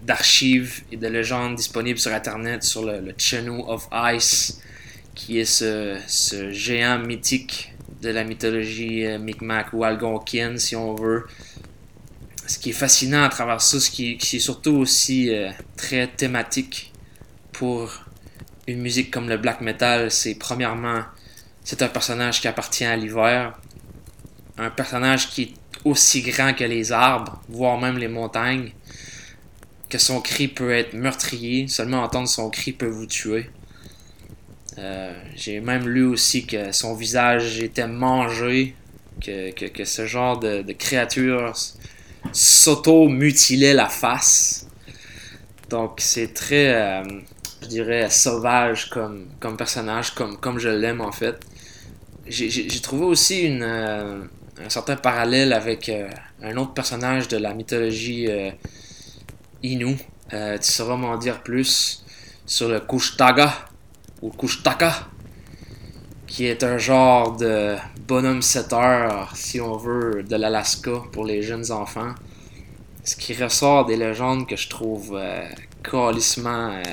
d'archives 0.02 0.84
et 0.94 0.96
de 0.96 1.08
légendes 1.08 1.58
disponibles 1.58 2.00
sur 2.00 2.14
Internet 2.14 2.64
sur 2.64 2.86
le, 2.86 3.02
le 3.02 3.62
of 3.68 3.90
Ice, 4.16 4.62
qui 5.14 5.40
est 5.40 5.44
ce 5.44 6.52
géant 6.54 7.00
mythique 7.00 7.74
de 8.02 8.10
la 8.10 8.24
mythologie 8.24 9.06
euh, 9.06 9.20
Micmac 9.20 9.74
ou 9.74 9.84
algonquienne, 9.84 10.58
si 10.58 10.76
on 10.76 10.96
veut. 10.96 11.26
Ce 12.46 12.58
qui 12.60 12.70
est 12.70 12.74
fascinant 12.74 13.24
à 13.24 13.30
travers 13.30 13.62
ça, 13.62 13.80
ce 13.80 13.90
qui, 13.92 14.14
est 14.14 14.40
surtout 14.40 14.76
aussi 14.76 15.34
euh, 15.34 15.50
très 15.76 16.08
thématique 16.08 16.94
pour 17.52 17.92
une 18.68 18.80
musique 18.80 19.12
comme 19.12 19.28
le 19.28 19.38
black 19.38 19.62
metal, 19.62 20.12
c'est 20.12 20.36
premièrement, 20.36 21.04
c'est 21.64 21.82
un 21.82 21.88
personnage 21.88 22.40
qui 22.42 22.48
appartient 22.48 22.86
à 22.86 22.96
l'hiver, 22.96 23.60
un 24.58 24.70
personnage 24.70 25.30
qui 25.30 25.42
est 25.44 25.54
aussi 25.84 26.22
grand 26.22 26.54
que 26.54 26.64
les 26.64 26.92
arbres, 26.92 27.42
voire 27.50 27.80
même 27.80 27.98
les 27.98 28.08
montagnes, 28.08 28.72
que 29.90 29.98
son 29.98 30.22
cri 30.22 30.48
peut 30.48 30.72
être 30.72 30.94
meurtrier, 30.94 31.68
seulement 31.68 32.04
entendre 32.04 32.28
son 32.28 32.50
cri 32.50 32.74
peut 32.74 32.88
vous 32.88 33.06
tuer. 33.06 33.50
Euh, 34.78 35.12
j'ai 35.36 35.60
même 35.60 35.88
lu 35.88 36.04
aussi 36.04 36.46
que 36.46 36.72
son 36.72 36.94
visage 36.94 37.60
était 37.60 37.88
mangé, 37.88 38.76
que, 39.24 39.50
que, 39.52 39.86
ce 39.86 40.06
genre 40.06 40.40
de, 40.40 40.62
de 40.62 40.74
créature 40.74 41.54
s'auto-mutilait 42.32 43.74
la 43.74 43.90
face. 43.90 44.68
Donc 45.70 45.96
c'est 45.98 46.34
très, 46.34 46.74
euh, 46.76 47.04
je 47.64 47.68
dirais, 47.68 48.10
sauvage 48.10 48.90
comme, 48.90 49.28
comme 49.40 49.58
personnage, 49.58 50.12
comme, 50.12 50.38
comme 50.38 50.60
je 50.60 50.70
l'aime 50.70 51.02
en 51.02 51.12
fait. 51.12 51.40
J'ai 52.28 52.82
trouvé 52.82 53.06
aussi 53.06 53.48
euh, 53.62 54.22
un 54.64 54.70
certain 54.70 54.98
parallèle 54.98 55.54
avec 55.54 55.90
un 56.44 56.58
autre 56.58 56.74
personnage 56.74 57.30
de 57.30 57.38
la 57.38 57.54
mythologie 57.54 58.28
Inu. 59.64 59.96
tu 60.30 60.36
sauras 60.62 60.98
m'en 60.98 61.18
dire 61.18 61.42
plus 61.42 62.04
sur 62.46 62.68
le 62.68 62.82
Kushtaga 62.82 63.68
ou 64.22 64.30
Kushtaka, 64.30 65.08
qui 66.26 66.46
est 66.46 66.64
un 66.64 66.78
genre 66.78 67.38
de 67.38 67.76
bonhomme 68.08 68.42
7 68.42 68.74
heures, 68.74 69.36
si 69.36 69.62
on 69.62 69.78
veut, 69.78 70.24
de 70.24 70.36
l'Alaska 70.36 71.04
pour 71.12 71.26
les 71.26 71.42
jeunes 71.42 71.72
enfants. 71.72 72.14
Ce 73.04 73.16
qui 73.16 73.34
ressort 73.34 73.86
des 73.86 73.96
légendes 73.96 74.48
que 74.48 74.56
je 74.56 74.68
trouve 74.68 75.16
euh, 75.16 75.48
euh 75.94 76.84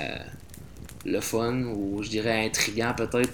le 1.07 1.21
fun, 1.21 1.65
ou 1.65 2.03
je 2.03 2.09
dirais 2.09 2.47
intriguant 2.47 2.95
peut-être, 2.97 3.33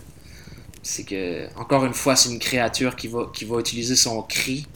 c'est 0.82 1.04
que, 1.04 1.46
encore 1.56 1.84
une 1.84 1.94
fois, 1.94 2.16
c'est 2.16 2.30
une 2.30 2.38
créature 2.38 2.96
qui 2.96 3.06
va, 3.06 3.30
qui 3.32 3.44
va 3.44 3.60
utiliser 3.60 3.94
son 3.94 4.22
cri, 4.22 4.66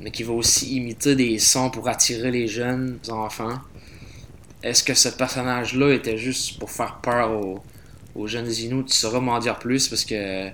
mais 0.00 0.10
qui 0.10 0.22
va 0.22 0.32
aussi 0.32 0.76
imiter 0.76 1.14
des 1.14 1.38
sons 1.38 1.68
pour 1.70 1.88
attirer 1.88 2.30
les 2.30 2.46
jeunes 2.46 2.98
enfants. 3.10 3.58
Est-ce 4.62 4.82
que 4.82 4.94
ce 4.94 5.08
personnage-là 5.10 5.92
était 5.92 6.16
juste 6.16 6.58
pour 6.58 6.70
faire 6.70 6.98
peur 7.02 7.32
aux, 7.32 7.62
aux 8.16 8.26
jeunes 8.26 8.50
Inuits, 8.50 8.84
tu 8.86 8.94
sauras 8.94 9.20
m'en 9.20 9.38
dire 9.38 9.58
plus 9.58 9.88
parce 9.88 10.04
que 10.04 10.50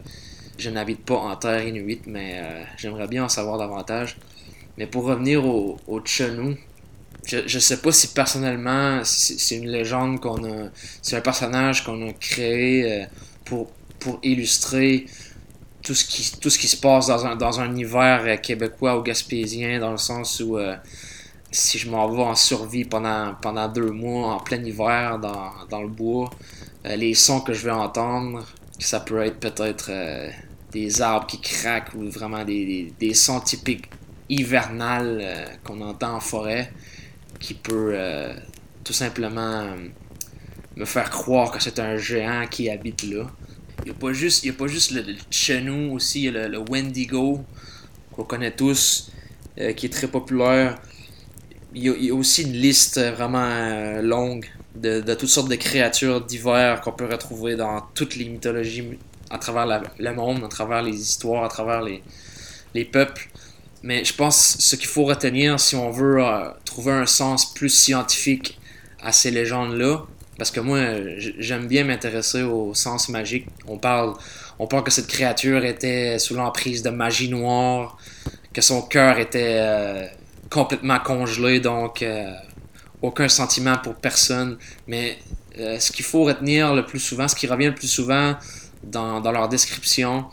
je 0.59 0.71
n'habite 0.71 1.05
pas 1.05 1.17
en 1.17 1.37
terre 1.37 1.67
inuite, 1.67 2.03
mais 2.07 2.35
euh, 2.35 2.65
j'aimerais 2.77 3.09
bien 3.09 3.25
en 3.25 3.29
savoir 3.29 3.59
davantage. 3.59 4.17
Mais 4.79 4.87
pour 4.87 5.05
revenir 5.05 5.45
au, 5.45 5.79
au 5.87 6.01
Chenu, 6.05 6.57
je, 7.27 7.39
ne 7.39 7.61
sais 7.61 7.79
pas 7.79 7.93
si 7.93 8.09
personnellement 8.09 9.01
c'est 9.05 9.57
une 9.57 9.69
légende 9.69 10.21
qu'on 10.21 10.45
a, 10.45 10.69
c'est 11.03 11.17
un 11.17 11.21
personnage 11.21 11.85
qu'on 11.85 12.09
a 12.09 12.13
créé 12.13 13.03
euh, 13.03 13.05
pour, 13.45 13.71
illustrer 14.25 15.07
tout 15.83 15.95
ce 15.95 16.05
qui, 16.05 16.69
se 16.69 16.77
passe 16.77 17.07
dans 17.07 17.25
un, 17.25 17.37
dans 17.37 17.61
un 17.61 17.77
hiver 17.77 18.23
euh, 18.25 18.37
québécois 18.37 18.99
ou 18.99 19.03
gaspésien, 19.03 19.79
dans 19.79 19.93
le 19.93 19.99
sens 19.99 20.41
où 20.41 20.59
si 21.53 21.79
je 21.79 21.89
m'en 21.89 22.09
vais 22.09 22.23
en 22.23 22.35
survie 22.35 22.85
pendant, 22.85 23.69
deux 23.69 23.91
mois 23.91 24.35
en 24.35 24.41
plein 24.41 24.63
hiver 24.63 25.19
dans, 25.21 25.53
dans 25.71 25.83
le 25.83 25.89
bois, 25.89 26.31
les 26.85 27.15
sons 27.15 27.41
que 27.41 27.53
je 27.53 27.65
vais 27.65 27.71
entendre, 27.71 28.45
ça 28.79 29.01
peut 29.01 29.23
être 29.23 29.39
peut-être 29.39 29.87
euh, 29.91 30.31
des 30.73 31.03
arbres 31.03 31.27
qui 31.27 31.41
craquent 31.41 31.95
ou 31.95 32.11
vraiment 32.11 32.45
des, 32.45 32.93
des, 32.99 33.15
sons 33.15 33.41
typiques 33.41 33.89
hivernales 34.29 35.21
euh, 35.23 35.47
qu'on 35.65 35.81
entend 35.81 36.17
en 36.17 36.21
forêt 36.21 36.73
qui 37.39 37.55
peut 37.55 37.97
tout 38.85 38.93
simplement 38.93 39.67
me 40.77 40.85
faire 40.85 41.11
croire 41.11 41.51
que 41.51 41.61
c'est 41.61 41.81
un 41.81 41.97
géant 41.97 42.47
qui 42.49 42.71
habite 42.71 43.03
là. 43.03 43.27
Il 43.81 43.87
n'y 43.87 43.91
a 43.91 43.95
pas 43.95 44.13
juste, 44.13 44.47
a 44.47 44.53
pas 44.53 44.69
juste 44.69 44.93
le, 44.93 45.03
chenou 45.29 45.93
aussi, 45.93 46.21
il 46.21 46.33
y 46.33 46.39
a 46.39 46.47
le, 46.47 46.59
Wendigo 46.71 47.45
qu'on 48.13 48.23
connaît 48.23 48.53
tous, 48.53 49.11
qui 49.57 49.87
est 49.87 49.93
très 49.93 50.07
populaire. 50.07 50.81
Il 51.75 51.83
y, 51.83 52.11
a, 52.11 52.15
aussi 52.15 52.43
une 52.43 52.53
liste 52.53 53.01
vraiment 53.01 54.01
longue 54.01 54.47
de, 54.75 55.15
toutes 55.15 55.29
sortes 55.29 55.49
de 55.49 55.57
créatures 55.57 56.21
d'hiver 56.21 56.81
qu'on 56.81 56.93
peut 56.93 57.07
retrouver 57.07 57.57
dans 57.57 57.83
toutes 57.95 58.17
les 58.17 58.25
mythologies 58.25 58.99
à 59.31 59.39
travers 59.39 59.83
le 59.99 60.15
monde, 60.15 60.45
à 60.45 60.49
travers 60.49 60.83
les 60.83 60.95
histoires, 60.95 61.45
à 61.45 61.49
travers 61.49 61.83
les, 61.83 62.03
les 62.75 62.85
peuples. 62.85 63.29
Mais 63.83 64.05
je 64.05 64.15
pense 64.15 64.57
ce 64.59 64.77
qu'il 64.77 64.87
faut 64.87 65.05
retenir 65.05 65.59
si 65.59 65.75
on 65.75 65.91
veut 65.91 66.25
euh, 66.25 66.49
trouver 66.65 66.93
un 66.93 67.07
sens 67.07 67.53
plus 67.53 67.69
scientifique 67.69 68.59
à 69.03 69.11
ces 69.11 69.31
légendes-là, 69.31 70.05
parce 70.39 70.51
que 70.51 70.61
moi, 70.61 70.79
j'aime 71.17 71.67
bien 71.67 71.85
m'intéresser 71.85 72.43
au 72.43 72.75
sens 72.75 73.09
magique. 73.09 73.47
On 73.67 73.79
parle, 73.79 74.15
on 74.59 74.67
parle 74.67 74.85
que 74.85 74.91
cette 74.91 75.09
créature 75.09 75.65
était 75.65 76.19
sous 76.19 76.35
l'emprise 76.35 76.83
de 76.83 76.91
magie 76.91 77.29
noire, 77.29 77.99
que 78.53 78.61
son 78.61 78.83
cœur 78.83 79.19
était 79.19 79.57
euh, 79.59 80.07
complètement 80.51 81.01
congelé, 81.01 81.61
donc 81.61 82.03
euh, 82.03 82.33
aucun 83.03 83.29
sentiment 83.29 83.77
pour 83.79 83.97
personne. 83.97 84.57
Mais 84.87 85.19
euh, 85.59 85.79
ce 85.79 85.93
qu'il 85.93 86.05
faut 86.05 86.25
retenir 86.25 86.75
le 86.75 86.87
plus 86.87 87.01
souvent, 87.01 87.29
ce 87.29 87.35
qui 87.35 87.47
revient 87.47 87.67
le 87.67 87.75
plus 87.75 87.89
souvent 87.89 88.37
dans, 88.83 89.21
leur 89.21 89.49
description, 89.49 90.27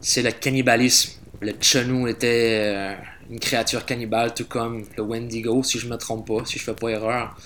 c'est 0.00 0.22
le 0.22 0.32
cannibalisme. 0.32 1.12
Le 1.40 1.52
Chenu 1.60 2.08
était 2.10 2.58
euh, 2.62 2.94
une 3.30 3.38
créature 3.38 3.84
cannibale, 3.84 4.34
tout 4.34 4.46
comme 4.46 4.84
le 4.96 5.02
Wendigo, 5.02 5.62
si 5.62 5.78
je 5.78 5.86
me 5.88 5.96
trompe 5.96 6.26
pas, 6.26 6.44
si 6.44 6.58
je 6.58 6.64
fais 6.64 6.74
pas 6.74 6.88
erreur. 6.88 7.36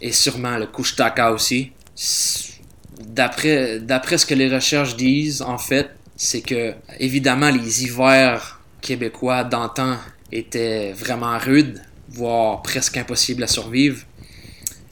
Et 0.00 0.12
sûrement 0.12 0.56
le 0.58 0.66
Kushtaka 0.66 1.32
aussi. 1.32 1.72
D'après 3.00 4.18
ce 4.18 4.26
que 4.26 4.34
les 4.34 4.54
recherches 4.54 4.96
disent, 4.96 5.42
en 5.42 5.58
fait, 5.58 5.90
c'est 6.16 6.42
que, 6.42 6.74
évidemment, 6.98 7.50
les 7.50 7.84
hivers 7.84 8.60
québécois 8.80 9.44
d'antan 9.44 9.96
étaient 10.30 10.92
vraiment 10.92 11.38
rudes 11.38 11.80
voire 12.14 12.62
presque 12.62 12.96
impossible 12.96 13.42
à 13.42 13.46
survivre. 13.46 14.02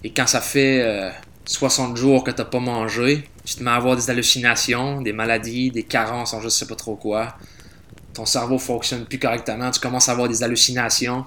Et 0.05 0.13
quand 0.13 0.27
ça 0.27 0.41
fait 0.41 1.13
60 1.45 1.93
euh, 1.93 1.97
jours 1.97 2.25
que 2.25 2.31
t'as 2.31 2.45
pas 2.45 2.59
mangé, 2.59 3.25
tu 3.45 3.55
te 3.57 3.63
mets 3.63 3.71
à 3.71 3.75
avoir 3.75 3.97
des 3.97 4.11
hallucinations, 4.11 5.01
des 5.01 5.13
maladies, 5.13 5.71
des 5.71 5.85
carences 5.85 6.35
en 6.35 6.41
je 6.41 6.49
sais 6.49 6.67
pas 6.67 6.75
trop 6.75 6.97
quoi. 6.97 7.37
Ton 8.15 8.27
cerveau 8.27 8.59
fonctionne 8.59 9.05
plus 9.07 9.19
correctement, 9.19 9.71
tu 9.71 9.81
commences 9.81 10.09
à 10.09 10.13
avoir 10.13 10.29
des 10.29 10.43
hallucinations. 10.43 11.25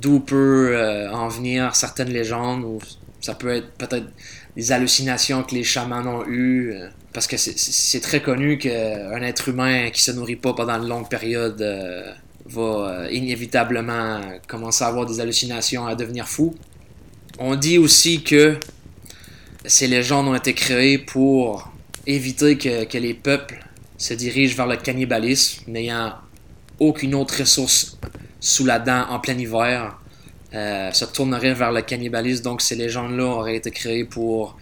D'où 0.00 0.20
peut 0.20 0.70
euh, 0.74 1.10
en 1.10 1.28
venir 1.28 1.74
certaines 1.74 2.10
légendes, 2.10 2.62
ou 2.64 2.78
ça 3.20 3.34
peut 3.34 3.48
être 3.48 3.72
peut-être 3.72 4.06
des 4.54 4.72
hallucinations 4.72 5.42
que 5.42 5.54
les 5.54 5.64
chamans 5.64 6.06
ont 6.06 6.24
eues. 6.26 6.72
Euh, 6.72 6.88
parce 7.12 7.26
que 7.26 7.36
c'est 7.36 8.00
très 8.00 8.22
connu 8.22 8.58
qu'un 8.58 9.22
être 9.22 9.48
humain 9.48 9.90
qui 9.90 10.02
se 10.02 10.12
nourrit 10.12 10.36
pas 10.36 10.52
pendant 10.52 10.74
une 10.80 10.88
longue 10.88 11.08
période 11.08 11.60
va 12.48 12.60
euh, 12.60 13.10
inévitablement 13.10 14.20
commencer 14.46 14.84
à 14.84 14.88
avoir 14.88 15.06
des 15.06 15.20
hallucinations, 15.20 15.86
à 15.86 15.94
devenir 15.94 16.26
fou. 16.26 16.54
On 17.38 17.54
dit 17.54 17.78
aussi 17.78 18.22
que 18.22 18.58
ces 19.64 19.86
légendes 19.86 20.28
ont 20.28 20.34
été 20.34 20.54
créées 20.54 20.98
pour 20.98 21.70
éviter 22.06 22.56
que, 22.56 22.98
les 22.98 23.14
peuples 23.14 23.64
se 23.96 24.14
dirigent 24.14 24.56
vers 24.56 24.66
le 24.66 24.76
cannibalisme, 24.76 25.64
n'ayant 25.68 26.14
aucune 26.78 27.14
autre 27.14 27.38
ressource 27.40 27.98
sous 28.40 28.64
la 28.64 28.78
dent 28.78 29.06
en 29.10 29.18
plein 29.18 29.36
hiver, 29.36 29.98
euh, 30.54 30.90
se 30.92 31.04
tourneraient 31.04 31.54
vers 31.54 31.72
le 31.72 31.82
cannibalisme. 31.82 32.44
Donc 32.44 32.62
ces 32.62 32.76
légendes-là 32.76 33.24
auraient 33.24 33.56
été 33.56 33.70
créées 33.70 34.04
pour 34.04 34.56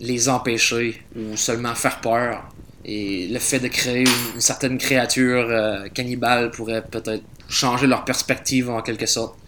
les 0.00 0.28
empêcher 0.28 1.02
ou 1.16 1.36
seulement 1.36 1.74
faire 1.74 2.00
peur. 2.00 2.48
Et 2.90 3.28
le 3.28 3.38
fait 3.38 3.58
de 3.60 3.68
créer 3.68 4.06
une, 4.34 4.40
certaine 4.40 4.78
créature 4.78 5.46
euh, 5.50 5.88
cannibale 5.90 6.50
pourrait 6.50 6.82
peut-être 6.82 7.22
changer 7.46 7.86
leur 7.86 8.02
perspective 8.06 8.70
en 8.70 8.80
quelque 8.80 9.04
sorte. 9.04 9.38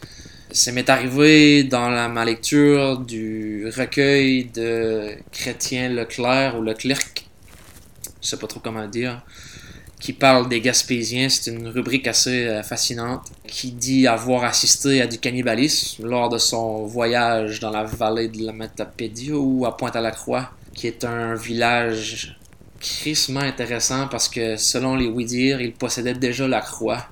Ça 0.53 0.73
m'est 0.73 0.91
arrivé 0.91 1.65
dans 1.65 1.89
ma 2.11 2.25
lecture 2.27 2.99
du 2.99 3.67
recueil 3.75 4.45
de 4.45 5.15
Chrétien 5.33 5.89
Leclerc 5.89 6.59
ou 6.59 6.63
Leclerc, 6.63 7.01
je 8.21 8.29
sais 8.29 8.37
pas 8.37 8.47
trop 8.47 8.61
comment 8.61 8.87
dire, 8.87 9.23
qui 10.01 10.13
parle 10.13 10.47
des 10.51 10.61
Gaspésiens. 10.61 11.31
C'est 11.31 11.51
une 11.51 11.69
rubrique 11.69 12.09
assez 12.09 12.45
euh, 12.47 12.63
fascinante 12.63 13.27
qui 13.47 13.73
dit 13.73 14.07
avoir 14.07 14.45
assisté 14.45 15.01
à 15.01 15.07
du 15.07 15.19
cannibalisme 15.19 16.07
lors 16.07 16.29
de 16.29 16.37
son 16.37 16.85
voyage 16.85 17.59
dans 17.59 17.71
la 17.71 17.85
vallée 17.85 18.29
de 18.29 18.45
la 18.45 18.53
Matapédia 18.53 19.35
ou 19.35 19.65
à 19.65 19.79
Pointe-à-la-Croix, 19.79 20.51
qui 20.75 20.89
est 20.89 21.07
un 21.07 21.35
village 21.37 22.37
crissement 22.81 23.41
intéressant 23.41 24.09
parce 24.09 24.29
que 24.29 24.57
selon 24.57 24.97
les 24.97 25.07
oui-dire, 25.07 25.61
ils 25.61 25.75
possédaient 25.75 26.15
déjà 26.15 26.49
la 26.49 26.61
croix 26.61 27.07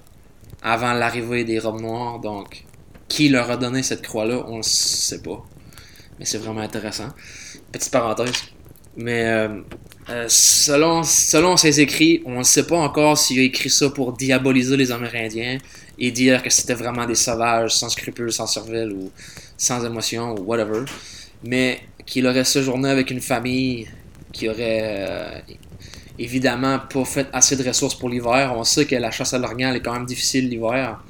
avant 0.62 0.94
l'arrivée 0.94 1.44
des 1.44 1.58
robes 1.58 1.80
noires. 1.80 2.18
Donc, 2.18 2.64
qui 3.06 3.28
leur 3.28 3.50
a 3.50 3.56
donné 3.56 3.82
cette 3.82 4.02
croix-là, 4.02 4.44
on 4.48 4.58
ne 4.58 4.62
sait 4.62 5.22
pas. 5.22 5.44
Mais 6.18 6.24
c'est 6.24 6.38
vraiment 6.38 6.60
intéressant. 6.60 7.08
Petite 7.70 7.92
parenthèse. 7.92 8.32
Mais 8.96 9.26
euh, 9.26 9.60
euh, 10.10 10.26
selon, 10.28 11.04
ses 11.56 11.80
écrits, 11.80 12.22
on 12.24 12.38
ne 12.38 12.42
sait 12.42 12.66
pas 12.66 12.78
encore 12.78 13.16
s'il 13.16 13.38
a 13.38 13.42
écrit 13.42 13.70
ça 13.70 13.90
pour 13.90 14.12
diaboliser 14.12 14.76
les 14.76 14.90
Amérindiens 14.90 15.58
et 15.98 16.10
dire 16.10 16.42
que 16.42 16.50
c'était 16.50 16.74
vraiment 16.74 17.06
des 17.06 17.14
sauvages 17.14 17.74
sans 17.74 17.88
scrupules, 17.88 18.32
sans 18.32 18.46
cervelle 18.46 18.92
ou 18.92 19.12
sans 19.56 19.84
émotion 19.84 20.34
ou 20.34 20.42
whatever. 20.42 20.84
Mais 21.44 21.80
qu'il 22.06 22.26
aurait 22.26 22.44
séjourné 22.44 22.88
avec 22.88 23.10
une 23.10 23.20
famille 23.20 23.86
qui 24.38 24.48
aurait 24.48 24.80
euh, 24.84 25.40
évidemment 26.18 26.78
pas 26.78 27.04
fait 27.04 27.26
assez 27.32 27.56
de 27.56 27.66
ressources 27.66 27.96
pour 27.96 28.08
l'hiver. 28.08 28.54
On 28.56 28.62
sait 28.62 28.86
que 28.86 28.94
la 28.94 29.10
chasse 29.10 29.34
à 29.34 29.38
l'orignal 29.38 29.76
est 29.76 29.80
quand 29.80 29.94
même 29.94 30.06
difficile 30.06 30.48
l'hiver. 30.48 31.00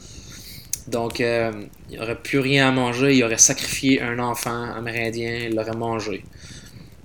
Donc, 0.86 1.20
euh, 1.20 1.52
il 1.90 2.00
aurait 2.00 2.18
plus 2.18 2.38
rien 2.38 2.68
à 2.68 2.72
manger. 2.72 3.14
Il 3.14 3.22
aurait 3.22 3.36
sacrifié 3.36 4.00
un 4.00 4.18
enfant 4.18 4.72
amérindien. 4.72 5.48
Il 5.48 5.54
l'aurait 5.54 5.76
mangé. 5.76 6.24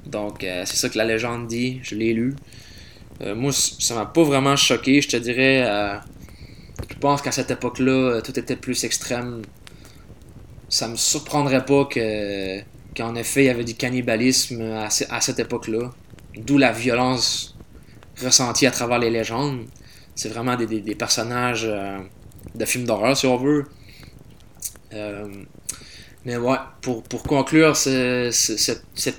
Donc, 0.06 0.44
euh, 0.44 0.64
c'est 0.66 0.78
ça 0.78 0.88
que 0.88 0.98
la 0.98 1.04
légende 1.04 1.48
dit. 1.48 1.80
Je 1.84 1.96
l'ai 1.96 2.14
lu. 2.14 2.36
Euh, 3.22 3.36
moi, 3.36 3.52
ça 3.52 3.96
m'a 3.96 4.06
pas 4.06 4.24
vraiment 4.24 4.56
choqué. 4.56 5.02
Je 5.02 5.10
te 5.10 5.18
dirais, 5.18 5.66
je 6.90 6.96
pense 7.00 7.22
qu'à 7.22 7.32
cette 7.32 7.52
époque-là, 7.52 8.22
tout 8.22 8.38
était 8.40 8.56
plus 8.56 8.86
extrême. 8.86 9.42
Ça 10.70 10.88
me 10.88 10.96
surprendrait 10.96 11.66
pas 11.66 11.86
que, 11.86 12.60
qu'en 12.96 13.16
effet, 13.16 13.44
il 13.44 13.48
y 13.48 13.50
avait 13.50 13.66
du 13.66 13.76
cannibalisme 13.76 14.62
à 14.62 15.22
cette 15.22 15.40
époque-là. 15.40 15.92
D'où 16.38 16.58
la 16.58 16.72
violence 16.72 17.56
ressentie 18.24 18.65
à 18.65 18.72
travers 18.72 19.00
les 19.00 19.10
légendes. 19.10 19.65
C'est 20.15 20.30
vraiment 20.30 20.56
des, 20.56 20.96
personnages 20.96 21.67
de 22.56 22.65
films 22.65 22.86
d'horreur, 22.86 23.17
si 23.17 23.26
on 23.26 23.38
veut. 23.38 23.65
Mais 26.26 26.38
ouais, 26.38 26.58
pour, 26.82 27.04
conclure 27.24 27.76
ce, 27.76 28.30
ce, 28.32 29.12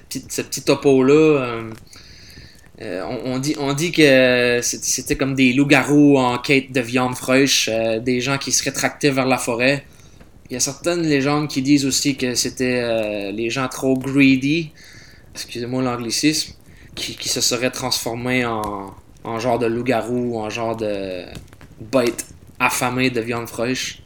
petit 0.43 0.63
topo-là, 0.63 1.13
euh, 1.13 1.71
euh, 2.83 3.03
on, 3.25 3.39
dit, 3.75 3.93
que 3.93 4.61
c'était 4.63 5.17
comme 5.17 5.35
des 5.35 5.53
loups-garous 5.53 6.19
en 6.19 6.39
quête 6.39 6.73
de 6.73 6.81
viande 6.81 7.15
fraîche, 7.15 7.69
euh, 7.73 8.01
des 8.01 8.21
gens 8.21 8.37
qui 8.37 8.51
se 8.51 8.65
rétractaient 8.65 9.11
vers 9.11 9.27
la 9.27 9.39
forêt. 9.39 9.85
Il 10.51 10.55
y 10.55 10.57
a 10.57 10.61
certaines 10.61 11.03
légendes 11.03 11.49
qui 11.49 11.63
disent 11.63 11.87
aussi 11.87 12.17
que 12.17 12.35
c'était 12.35 12.81
euh, 12.83 13.31
les 13.31 13.49
gens 13.49 13.69
trop 13.69 13.97
greedy, 13.97 14.73
excusez-moi 15.35 15.83
l'anglicisme, 15.83 16.55
qui, 16.95 17.17
qui 17.17 17.29
se 17.29 17.41
seraient 17.41 17.71
transformés 17.71 18.45
en, 18.45 18.95
en 19.25 19.39
genre 19.39 19.59
de 19.59 19.67
loup-garou, 19.67 20.39
en 20.39 20.51
genre 20.51 20.77
de 20.77 21.25
bête 21.81 22.27
affamée 22.59 23.11
de 23.11 23.21
viande 23.21 23.49
fraîche. 23.49 24.03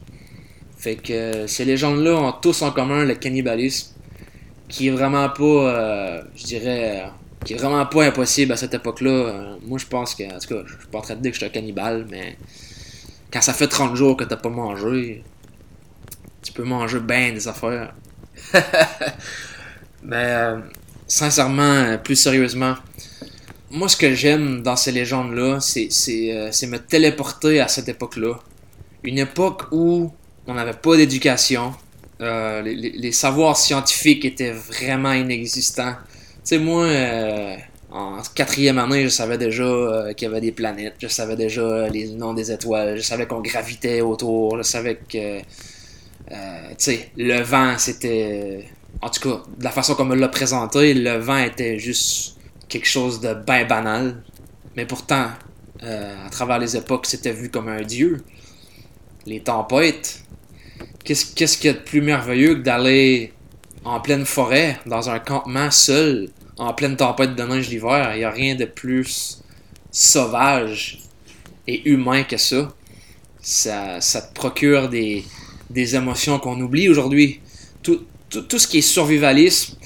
Fait 0.76 0.94
que 0.94 1.12
euh, 1.12 1.46
ces 1.48 1.64
légendes-là 1.64 2.14
ont 2.14 2.32
tous 2.32 2.62
en 2.62 2.70
commun 2.70 3.04
le 3.04 3.14
cannibalisme, 3.14 3.94
qui 4.68 4.88
est 4.88 4.90
vraiment 4.90 5.28
pas, 5.28 5.42
euh, 5.42 6.22
je 6.36 6.44
dirais, 6.44 7.02
euh, 7.02 7.08
qui 7.44 7.54
est 7.54 7.56
vraiment 7.56 7.84
pas 7.86 8.04
impossible 8.04 8.52
à 8.52 8.56
cette 8.56 8.74
époque-là. 8.74 9.10
Euh, 9.10 9.56
moi, 9.66 9.78
je 9.78 9.86
pense 9.86 10.14
que, 10.14 10.24
en 10.24 10.38
tout 10.38 10.48
cas, 10.54 10.62
je 10.66 10.78
suis 10.78 10.88
pas 10.88 10.98
en 10.98 11.02
train 11.02 11.16
de 11.16 11.20
dire 11.22 11.32
que 11.32 11.34
je 11.34 11.40
suis 11.40 11.46
un 11.46 11.52
cannibale, 11.52 12.06
mais 12.10 12.36
quand 13.32 13.40
ça 13.40 13.52
fait 13.52 13.66
30 13.66 13.96
jours 13.96 14.16
que 14.16 14.24
t'as 14.24 14.36
pas 14.36 14.50
mangé, 14.50 15.24
tu 16.42 16.52
peux 16.52 16.64
manger 16.64 17.00
bien 17.00 17.32
des 17.32 17.48
affaires. 17.48 17.94
mais 20.02 20.54
sincèrement, 21.08 21.98
plus 21.98 22.16
sérieusement, 22.16 22.74
moi, 23.70 23.88
ce 23.88 23.96
que 23.96 24.14
j'aime 24.14 24.62
dans 24.62 24.76
ces 24.76 24.92
légendes-là, 24.92 25.60
c'est, 25.60 25.88
c'est, 25.90 26.66
me 26.66 26.78
téléporter 26.78 27.60
à 27.60 27.68
cette 27.68 27.88
époque-là. 27.88 28.38
Une 29.04 29.18
époque 29.18 29.64
où 29.72 30.10
on 30.46 30.54
n'avait 30.54 30.72
pas 30.72 30.96
d'éducation. 30.96 31.74
Euh, 32.20 32.62
les, 32.62 33.12
savoirs 33.12 33.56
scientifiques 33.56 34.24
étaient 34.24 34.52
vraiment 34.52 35.12
inexistants. 35.12 35.94
Tu 36.16 36.40
sais, 36.44 36.58
moi, 36.58 36.84
euh, 36.84 37.56
en 37.90 38.22
quatrième 38.34 38.78
année, 38.78 39.04
je 39.04 39.08
savais 39.08 39.36
déjà 39.36 39.64
euh, 39.64 40.12
qu'il 40.14 40.28
y 40.28 40.30
avait 40.30 40.40
des 40.40 40.52
planètes, 40.52 40.94
je 40.98 41.06
savais 41.06 41.36
déjà 41.36 41.88
les 41.88 42.08
noms 42.08 42.32
des 42.34 42.50
étoiles, 42.50 42.96
je 42.96 43.02
savais 43.02 43.26
qu'on 43.26 43.40
gravitait 43.40 44.00
autour, 44.00 44.56
je 44.56 44.62
savais 44.62 44.96
que, 44.96 45.40
tu 45.40 45.44
sais, 46.78 47.10
le 47.16 47.42
vent, 47.42 47.76
c'était... 47.78 48.64
En 49.00 49.10
tout 49.10 49.20
cas, 49.20 49.42
de 49.56 49.64
la 49.64 49.70
façon 49.70 49.94
qu'on 49.94 50.04
me 50.04 50.16
l'a 50.16 50.28
présenté, 50.28 50.92
le 50.94 51.18
vent 51.18 51.38
était 51.38 51.78
juste 51.78 52.36
quelque 52.68 52.88
chose 52.88 53.20
de 53.20 53.34
bien 53.34 53.64
banal. 53.64 54.22
Mais 54.76 54.86
pourtant, 54.86 55.30
à 55.82 56.30
travers 56.30 56.58
les 56.58 56.76
époques, 56.76 57.06
c'était 57.06 57.32
vu 57.32 57.50
comme 57.50 57.68
un 57.68 57.82
dieu. 57.82 58.24
Les 59.26 59.40
tempêtes, 59.40 60.22
qu'est-ce 61.04 61.58
qu'il 61.58 61.66
y 61.66 61.74
a 61.74 61.74
de 61.74 61.84
plus 61.84 62.00
merveilleux 62.00 62.56
que 62.56 62.62
d'aller 62.62 63.32
en 63.84 64.00
pleine 64.00 64.26
forêt, 64.26 64.78
dans 64.86 65.10
un 65.10 65.18
campement 65.20 65.70
seul, 65.70 66.30
en 66.56 66.74
pleine 66.74 66.96
tempête 66.96 67.36
de 67.36 67.42
neige 67.42 67.68
l'hiver? 67.68 68.10
Il 68.14 68.18
n'y 68.18 68.24
a 68.24 68.30
rien 68.30 68.54
de 68.56 68.64
plus 68.64 69.42
sauvage 69.90 71.00
et 71.66 71.88
humain 71.88 72.24
que 72.24 72.36
ça. 72.36 72.72
Ça, 73.40 74.00
ça 74.00 74.22
te 74.22 74.34
procure 74.34 74.88
des, 74.88 75.24
des 75.70 75.94
émotions 75.94 76.38
qu'on 76.38 76.60
oublie 76.60 76.88
aujourd'hui. 76.88 77.40
Tout, 77.82 78.00
tout, 78.30 78.58
ce 78.58 78.66
qui 78.66 78.78
est 78.78 78.82
survivalisme, 78.82 79.76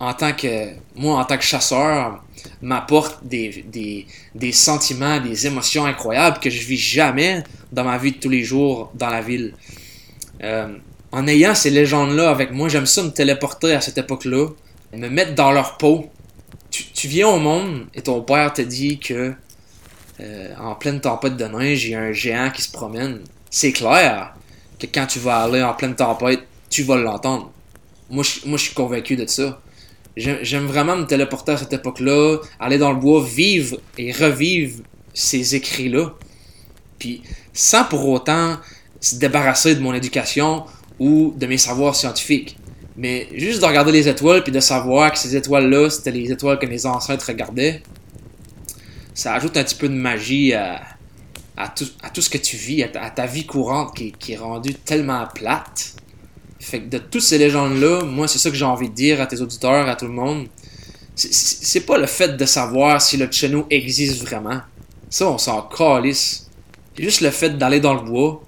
en 0.00 0.12
tant 0.14 0.32
que 0.32 0.70
moi, 0.96 1.18
en 1.20 1.24
tant 1.24 1.36
que 1.36 1.44
chasseur, 1.44 2.22
m'apporte 2.60 3.24
des, 3.26 3.64
des, 3.68 4.06
des 4.34 4.52
sentiments, 4.52 5.20
des 5.20 5.46
émotions 5.46 5.86
incroyables 5.86 6.38
que 6.40 6.50
je 6.50 6.62
vis 6.66 6.76
jamais 6.76 7.42
dans 7.72 7.84
ma 7.84 7.98
vie 7.98 8.12
de 8.12 8.18
tous 8.18 8.28
les 8.28 8.42
jours 8.42 8.90
dans 8.94 9.08
la 9.08 9.20
ville. 9.20 9.54
Euh, 10.42 10.76
en 11.12 11.26
ayant 11.26 11.54
ces 11.54 11.70
légendes-là 11.70 12.30
avec 12.30 12.50
moi, 12.50 12.68
j'aime 12.68 12.86
ça 12.86 13.02
me 13.02 13.10
téléporter 13.10 13.72
à 13.72 13.80
cette 13.80 13.98
époque-là, 13.98 14.48
me 14.92 15.08
mettre 15.08 15.34
dans 15.34 15.52
leur 15.52 15.76
peau. 15.76 16.10
Tu, 16.70 16.84
tu, 16.86 17.06
viens 17.06 17.28
au 17.28 17.38
monde 17.38 17.86
et 17.94 18.02
ton 18.02 18.20
père 18.22 18.52
te 18.52 18.62
dit 18.62 18.98
que 18.98 19.32
euh, 20.20 20.54
en 20.58 20.74
pleine 20.74 21.00
tempête 21.00 21.36
de 21.36 21.44
neige, 21.44 21.84
il 21.84 21.90
y 21.92 21.94
a 21.94 22.00
un 22.00 22.12
géant 22.12 22.50
qui 22.50 22.62
se 22.62 22.72
promène. 22.72 23.20
C'est 23.50 23.72
clair 23.72 24.34
que 24.78 24.86
quand 24.86 25.06
tu 25.06 25.20
vas 25.20 25.44
aller 25.44 25.62
en 25.62 25.74
pleine 25.74 25.94
tempête, 25.94 26.40
tu 26.68 26.82
vas 26.82 26.96
l'entendre. 26.96 27.52
Moi, 28.10 28.22
je, 28.22 28.46
moi, 28.46 28.58
je 28.58 28.64
suis 28.64 28.74
convaincu 28.74 29.16
de 29.16 29.26
ça. 29.26 29.60
J'aime 30.16 30.66
vraiment 30.66 30.96
me 30.96 31.06
téléporter 31.06 31.52
à 31.52 31.56
cette 31.56 31.72
époque-là, 31.72 32.38
aller 32.60 32.78
dans 32.78 32.92
le 32.92 32.98
bois, 32.98 33.24
vivre 33.24 33.78
et 33.98 34.12
revivre 34.12 34.82
ces 35.12 35.56
écrits-là. 35.56 36.14
Puis, 36.98 37.22
sans 37.52 37.84
pour 37.84 38.08
autant 38.08 38.58
se 39.00 39.16
débarrasser 39.16 39.74
de 39.74 39.80
mon 39.80 39.92
éducation 39.92 40.64
ou 40.98 41.34
de 41.36 41.46
mes 41.46 41.58
savoirs 41.58 41.94
scientifiques. 41.94 42.56
Mais 42.96 43.28
juste 43.34 43.60
de 43.60 43.66
regarder 43.66 43.92
les 43.92 44.08
étoiles 44.08 44.42
puis 44.42 44.52
de 44.52 44.60
savoir 44.60 45.12
que 45.12 45.18
ces 45.18 45.34
étoiles-là, 45.36 45.90
c'était 45.90 46.12
les 46.12 46.30
étoiles 46.30 46.58
que 46.58 46.66
mes 46.66 46.86
ancêtres 46.86 47.26
regardaient, 47.26 47.82
ça 49.14 49.34
ajoute 49.34 49.56
un 49.56 49.64
petit 49.64 49.74
peu 49.74 49.88
de 49.88 49.94
magie 49.94 50.54
à, 50.54 50.80
tout, 51.74 51.88
à 52.02 52.10
tout 52.10 52.20
ce 52.20 52.30
que 52.30 52.38
tu 52.38 52.56
vis, 52.56 52.82
à 52.82 53.10
ta, 53.10 53.26
vie 53.26 53.46
courante 53.46 53.94
qui, 53.96 54.32
est 54.32 54.36
rendue 54.36 54.74
tellement 54.74 55.26
plate. 55.34 55.96
Fait 56.64 56.80
que 56.80 56.88
de 56.88 56.98
toutes 56.98 57.20
ces 57.22 57.36
légendes-là, 57.36 58.04
moi, 58.04 58.26
c'est 58.26 58.38
ça 58.38 58.48
que 58.48 58.56
j'ai 58.56 58.64
envie 58.64 58.88
de 58.88 58.94
dire 58.94 59.20
à 59.20 59.26
tes 59.26 59.40
auditeurs, 59.42 59.86
à 59.86 59.96
tout 59.96 60.06
le 60.06 60.12
monde. 60.12 60.46
C'est 61.14 61.82
pas 61.82 61.98
le 61.98 62.06
fait 62.06 62.38
de 62.38 62.44
savoir 62.46 63.02
si 63.02 63.18
le 63.18 63.26
Tchenou 63.26 63.66
existe 63.68 64.22
vraiment. 64.22 64.62
Ça, 65.10 65.28
on 65.28 65.36
s'en 65.36 65.60
calisse. 65.62 66.48
C'est 66.96 67.02
juste 67.02 67.20
le 67.20 67.30
fait 67.30 67.50
d'aller 67.58 67.80
dans 67.80 67.92
le 67.92 68.00
bois, 68.00 68.42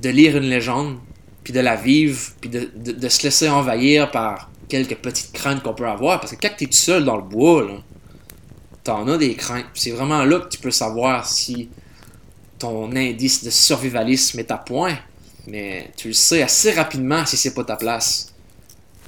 de 0.00 0.08
lire 0.08 0.36
une 0.36 0.48
légende, 0.48 0.96
puis 1.44 1.52
de 1.52 1.60
la 1.60 1.76
vivre, 1.76 2.18
puis 2.40 2.48
de, 2.48 3.08
se 3.08 3.22
laisser 3.22 3.50
envahir 3.50 4.10
par 4.10 4.50
quelques 4.68 4.96
petites 4.96 5.32
craintes 5.32 5.62
qu'on 5.62 5.74
peut 5.74 5.86
avoir. 5.86 6.20
Parce 6.20 6.34
que 6.34 6.40
quand 6.40 6.54
tu 6.56 6.64
es 6.64 6.66
tout 6.68 6.72
seul 6.72 7.04
dans 7.04 7.16
le 7.16 7.22
bois, 7.22 7.66
là, 7.66 7.74
t'en 8.82 9.06
as 9.08 9.18
des 9.18 9.34
craintes. 9.34 9.66
C'est 9.74 9.90
vraiment 9.90 10.24
là 10.24 10.40
que 10.40 10.48
tu 10.48 10.58
peux 10.58 10.70
savoir 10.70 11.28
si 11.28 11.68
ton 12.58 12.96
indice 12.96 13.44
de 13.44 13.50
survivalisme 13.50 14.38
est 14.38 14.50
à 14.50 14.56
point. 14.56 14.96
Mais 15.46 15.90
tu 15.96 16.08
le 16.08 16.14
sais 16.14 16.42
assez 16.42 16.72
rapidement 16.72 17.26
si 17.26 17.36
c'est 17.36 17.54
pas 17.54 17.64
ta 17.64 17.76
place. 17.76 18.32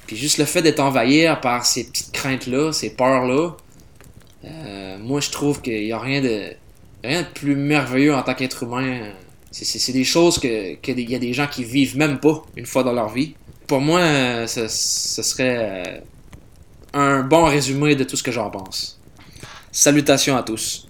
Puis 0.07 0.17
juste 0.17 0.39
le 0.39 0.45
fait 0.45 0.63
d'être 0.63 0.81
envahi 0.81 1.27
par 1.41 1.65
ces 1.65 1.85
petites 1.85 2.13
craintes-là, 2.13 2.73
ces 2.73 2.91
peurs-là, 2.91 3.57
euh, 4.45 4.99
moi 4.99 5.21
je 5.21 5.31
trouve 5.31 5.63
qu'il 5.63 5.85
n'y 5.85 5.93
a 5.93 5.99
rien 5.99 6.21
de, 6.21 6.51
rien 7.03 7.23
de 7.23 7.29
plus 7.29 7.57
merveilleux 7.57 8.15
en 8.15 8.23
tant 8.23 8.35
qu'être 8.35 8.65
humain 8.65 9.13
c'est 9.63 9.93
des 9.93 10.05
choses 10.05 10.39
que 10.39 10.75
qu'il 10.75 11.09
y 11.09 11.15
a 11.15 11.19
des 11.19 11.33
gens 11.33 11.47
qui 11.47 11.63
vivent 11.63 11.97
même 11.97 12.19
pas 12.19 12.43
une 12.57 12.67
fois 12.67 12.83
dans 12.83 12.93
leur 12.93 13.09
vie. 13.09 13.35
Pour 13.69 13.81
moi, 13.81 14.47
ce, 14.49 14.67
ce 14.67 15.23
serait 15.23 16.03
un 16.93 17.23
bon 17.23 17.45
résumé 17.45 17.95
de 17.95 18.05
tout 18.05 18.17
ce 18.17 18.23
que 18.23 18.33
j'en 18.33 18.51
pense. 18.51 19.01
Salutations 19.71 20.37
à 20.37 20.43
tous. 20.43 20.84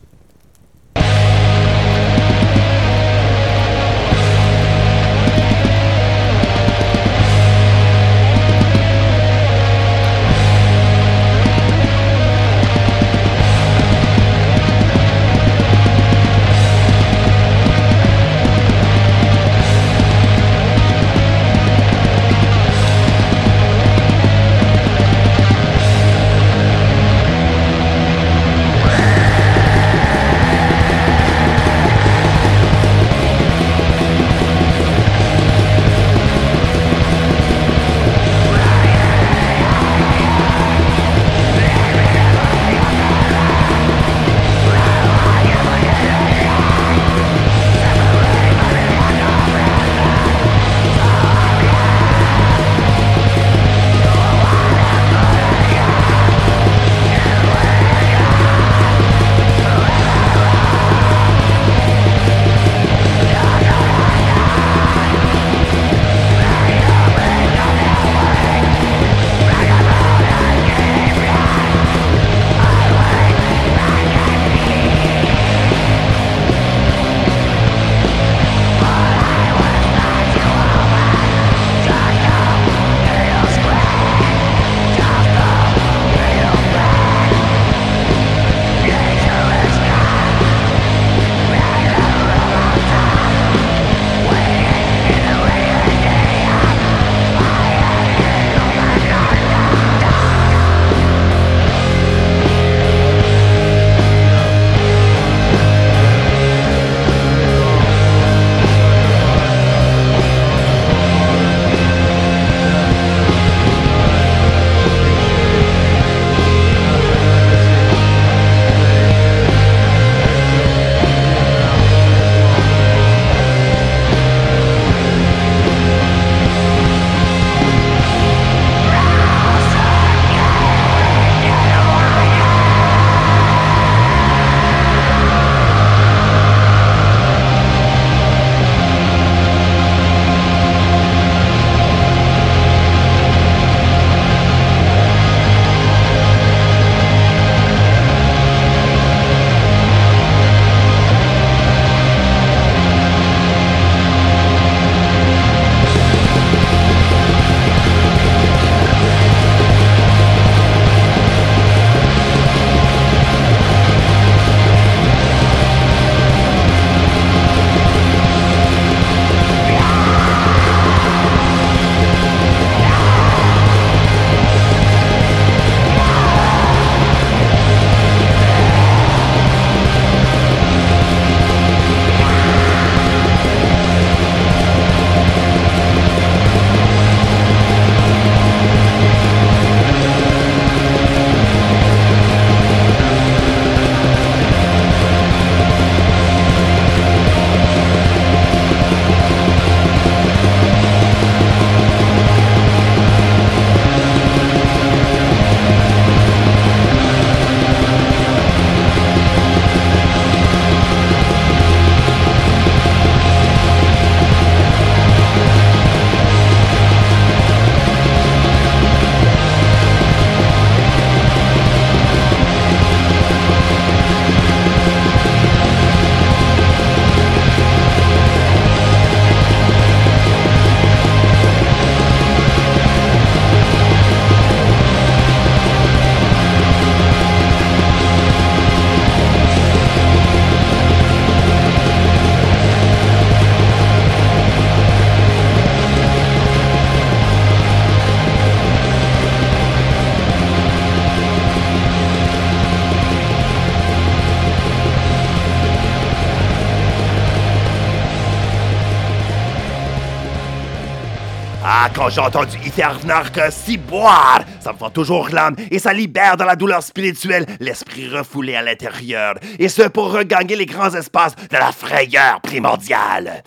Quand 262.05 262.11
j'ai 262.11 262.21
entendu 262.21 262.59
Ifernark 262.67 263.41
si 263.51 263.79
boire, 263.79 264.43
ça 264.61 264.75
me 264.75 264.79
fait 264.79 264.93
toujours 264.93 265.31
l'âme 265.31 265.57
et 265.71 265.79
ça 265.79 265.95
libère 265.95 266.37
dans 266.37 266.45
la 266.45 266.55
douleur 266.55 266.83
spirituelle 266.83 267.47
l'esprit 267.61 268.11
refoulé 268.11 268.55
à 268.55 268.61
l'intérieur. 268.61 269.37
Et 269.59 269.71
ce 269.71 269.89
pour 269.89 270.13
regagner 270.13 270.55
les 270.55 270.67
grands 270.67 270.95
espaces 270.95 271.35
de 271.35 271.57
la 271.57 271.73
frayeur 271.73 272.43
primordiale. 272.43 273.43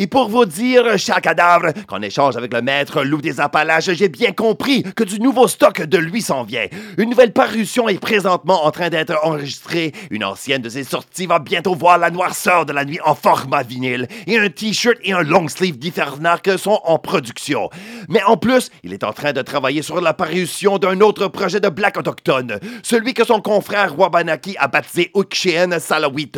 Et 0.00 0.06
pour 0.06 0.28
vous 0.28 0.44
dire, 0.44 0.96
cher 0.96 1.20
cadavre, 1.20 1.72
qu'en 1.88 2.00
échange 2.02 2.36
avec 2.36 2.54
le 2.54 2.62
maître 2.62 3.02
loup 3.02 3.20
des 3.20 3.40
Appalaches, 3.40 3.90
j'ai 3.90 4.08
bien 4.08 4.30
compris 4.30 4.84
que 4.94 5.02
du 5.02 5.18
nouveau 5.18 5.48
stock 5.48 5.82
de 5.82 5.98
lui 5.98 6.22
s'en 6.22 6.44
vient. 6.44 6.66
Une 6.96 7.10
nouvelle 7.10 7.32
parution 7.32 7.88
est 7.88 7.98
présentement 7.98 8.64
en 8.64 8.70
train 8.70 8.90
d'être 8.90 9.18
enregistrée. 9.24 9.92
Une 10.10 10.22
ancienne 10.22 10.62
de 10.62 10.68
ses 10.68 10.84
sorties 10.84 11.26
va 11.26 11.40
bientôt 11.40 11.74
voir 11.74 11.98
la 11.98 12.10
noirceur 12.10 12.64
de 12.64 12.72
la 12.72 12.84
nuit 12.84 13.00
en 13.04 13.16
format 13.16 13.64
vinyle. 13.64 14.06
Et 14.28 14.38
un 14.38 14.48
t-shirt 14.48 14.98
et 15.02 15.12
un 15.12 15.22
long 15.22 15.48
sleeve 15.48 15.78
d'Ifernac 15.78 16.48
sont 16.58 16.80
en 16.84 16.98
production. 16.98 17.68
Mais 18.08 18.22
en 18.22 18.36
plus, 18.36 18.70
il 18.84 18.92
est 18.92 19.02
en 19.02 19.12
train 19.12 19.32
de 19.32 19.42
travailler 19.42 19.82
sur 19.82 20.00
la 20.00 20.14
parution 20.14 20.78
d'un 20.78 21.00
autre 21.00 21.26
projet 21.26 21.58
de 21.58 21.68
Black 21.68 21.96
autochtone, 21.96 22.60
celui 22.84 23.14
que 23.14 23.24
son 23.24 23.40
confrère 23.40 23.98
Wabanaki 23.98 24.56
a 24.58 24.68
baptisé 24.68 25.10
Ukshen 25.16 25.80
Salawit, 25.80 26.32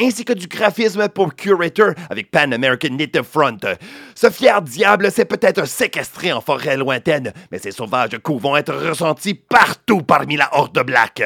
ainsi 0.00 0.24
que 0.24 0.32
du 0.32 0.48
graphisme 0.48 1.08
pour 1.08 1.36
Curator 1.36 1.92
avec 2.10 2.32
Pan 2.32 2.50
American 2.50 2.96
Ce 4.14 4.30
fier 4.30 4.62
diable 4.62 5.10
s'est 5.10 5.24
peut-être 5.24 5.66
séquestré 5.66 6.32
en 6.32 6.40
forêt 6.40 6.76
lointaine, 6.76 7.32
mais 7.50 7.58
ses 7.58 7.72
sauvages 7.72 8.18
coups 8.22 8.42
vont 8.42 8.56
être 8.56 8.74
ressentis 8.74 9.34
partout 9.34 10.02
parmi 10.02 10.36
la 10.36 10.48
horde 10.52 10.84
Black. 10.84 11.22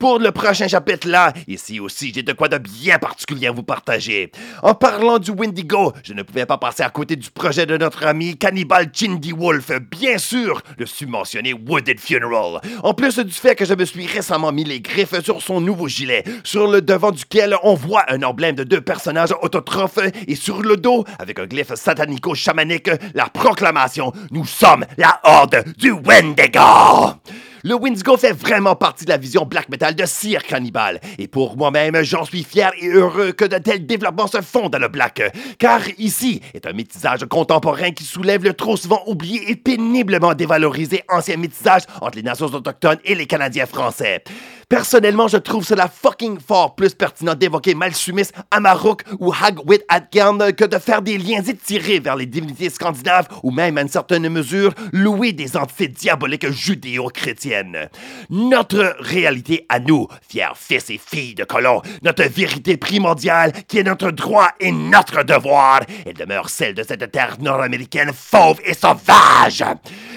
Pour 0.00 0.18
le 0.18 0.32
prochain 0.32 0.66
chapitre-là, 0.66 1.34
ici 1.46 1.78
aussi, 1.78 2.10
j'ai 2.14 2.22
de 2.22 2.32
quoi 2.32 2.48
de 2.48 2.56
bien 2.56 2.98
particulier 2.98 3.48
à 3.48 3.52
vous 3.52 3.62
partager. 3.62 4.32
En 4.62 4.74
parlant 4.74 5.18
du 5.18 5.30
Windigo, 5.30 5.92
je 6.02 6.14
ne 6.14 6.22
pouvais 6.22 6.46
pas 6.46 6.56
passer 6.56 6.82
à 6.82 6.88
côté 6.88 7.16
du 7.16 7.30
projet 7.30 7.66
de 7.66 7.76
notre 7.76 8.06
ami 8.06 8.38
Cannibal 8.38 8.90
Chindy 8.94 9.32
Wolf, 9.32 9.70
bien 9.90 10.16
sûr, 10.16 10.62
le 10.78 10.86
submentionné 10.86 11.52
Wooded 11.52 12.00
Funeral. 12.00 12.62
En 12.82 12.94
plus 12.94 13.18
du 13.18 13.30
fait 13.30 13.54
que 13.54 13.66
je 13.66 13.74
me 13.74 13.84
suis 13.84 14.06
récemment 14.06 14.52
mis 14.52 14.64
les 14.64 14.80
griffes 14.80 15.22
sur 15.22 15.42
son 15.42 15.60
nouveau 15.60 15.86
gilet, 15.86 16.24
sur 16.44 16.66
le 16.66 16.80
devant 16.80 17.10
duquel 17.10 17.54
on 17.62 17.74
voit 17.74 18.10
un 18.10 18.22
emblème 18.22 18.56
de 18.56 18.64
deux 18.64 18.80
personnages 18.80 19.34
autotrophes 19.42 19.98
et 20.26 20.34
sur 20.34 20.62
le 20.62 20.78
dos, 20.78 21.04
avec 21.18 21.38
un 21.38 21.46
glyphe 21.46 21.74
satanico-chamanique, 21.74 22.90
la 23.12 23.26
proclamation 23.26 24.14
Nous 24.30 24.46
sommes 24.46 24.86
la 24.96 25.20
horde 25.24 25.62
du 25.76 25.90
Wendigo! 25.92 27.20
Le 27.62 27.74
Windigo 27.74 28.16
fait 28.16 28.32
vraiment 28.32 28.74
partie 28.74 29.04
de 29.04 29.10
la 29.10 29.18
vision 29.18 29.44
black 29.44 29.68
metal 29.68 29.94
de 29.94 30.06
Sir 30.06 30.42
Cannibal. 30.44 30.98
Et 31.18 31.28
pour 31.28 31.58
moi-même, 31.58 32.02
j'en 32.02 32.24
suis 32.24 32.42
fier 32.42 32.72
et 32.80 32.88
heureux 32.88 33.32
que 33.32 33.44
de 33.44 33.58
tels 33.58 33.84
développements 33.86 34.28
se 34.28 34.40
font 34.40 34.70
dans 34.70 34.78
le 34.78 34.88
black. 34.88 35.22
Car 35.58 35.80
ici 35.98 36.40
est 36.54 36.66
un 36.66 36.72
métissage 36.72 37.26
contemporain 37.26 37.90
qui 37.90 38.04
soulève 38.04 38.44
le 38.44 38.54
trop 38.54 38.78
souvent 38.78 39.02
oublié 39.06 39.50
et 39.50 39.56
péniblement 39.56 40.32
dévalorisé 40.32 41.02
ancien 41.08 41.36
métissage 41.36 41.82
entre 42.00 42.16
les 42.16 42.22
nations 42.22 42.46
autochtones 42.46 42.98
et 43.04 43.14
les 43.14 43.26
Canadiens 43.26 43.66
français. 43.66 44.24
Personnellement, 44.70 45.26
je 45.26 45.36
trouve 45.36 45.64
cela 45.64 45.88
fucking 45.88 46.38
fort 46.38 46.76
plus 46.76 46.94
pertinent 46.94 47.34
d'évoquer 47.34 47.74
Malsumis, 47.74 48.28
Amaruk 48.52 49.02
ou 49.18 49.32
Hagwit 49.32 49.82
Atgern 49.88 50.52
que 50.52 50.64
de 50.64 50.78
faire 50.78 51.02
des 51.02 51.18
liens 51.18 51.42
étirés 51.42 51.98
vers 51.98 52.14
les 52.14 52.26
divinités 52.26 52.70
scandinaves 52.70 53.26
ou 53.42 53.50
même 53.50 53.76
à 53.78 53.82
une 53.82 53.88
certaine 53.88 54.28
mesure 54.28 54.72
louer 54.92 55.32
des 55.32 55.56
entités 55.56 55.88
diaboliques 55.88 56.48
judéo-chrétiennes. 56.52 57.88
Notre 58.30 58.94
réalité 59.00 59.66
à 59.68 59.80
nous, 59.80 60.06
fiers 60.28 60.54
fils 60.54 60.88
et 60.90 61.00
filles 61.04 61.34
de 61.34 61.42
colons, 61.42 61.82
notre 62.04 62.22
vérité 62.22 62.76
primordiale 62.76 63.52
qui 63.66 63.78
est 63.78 63.82
notre 63.82 64.12
droit 64.12 64.50
et 64.60 64.70
notre 64.70 65.24
devoir, 65.24 65.80
elle 66.06 66.14
demeure 66.14 66.48
celle 66.48 66.74
de 66.74 66.84
cette 66.84 67.10
terre 67.10 67.38
nord-américaine 67.40 68.12
fauve 68.14 68.60
et 68.64 68.74
sauvage. 68.74 69.64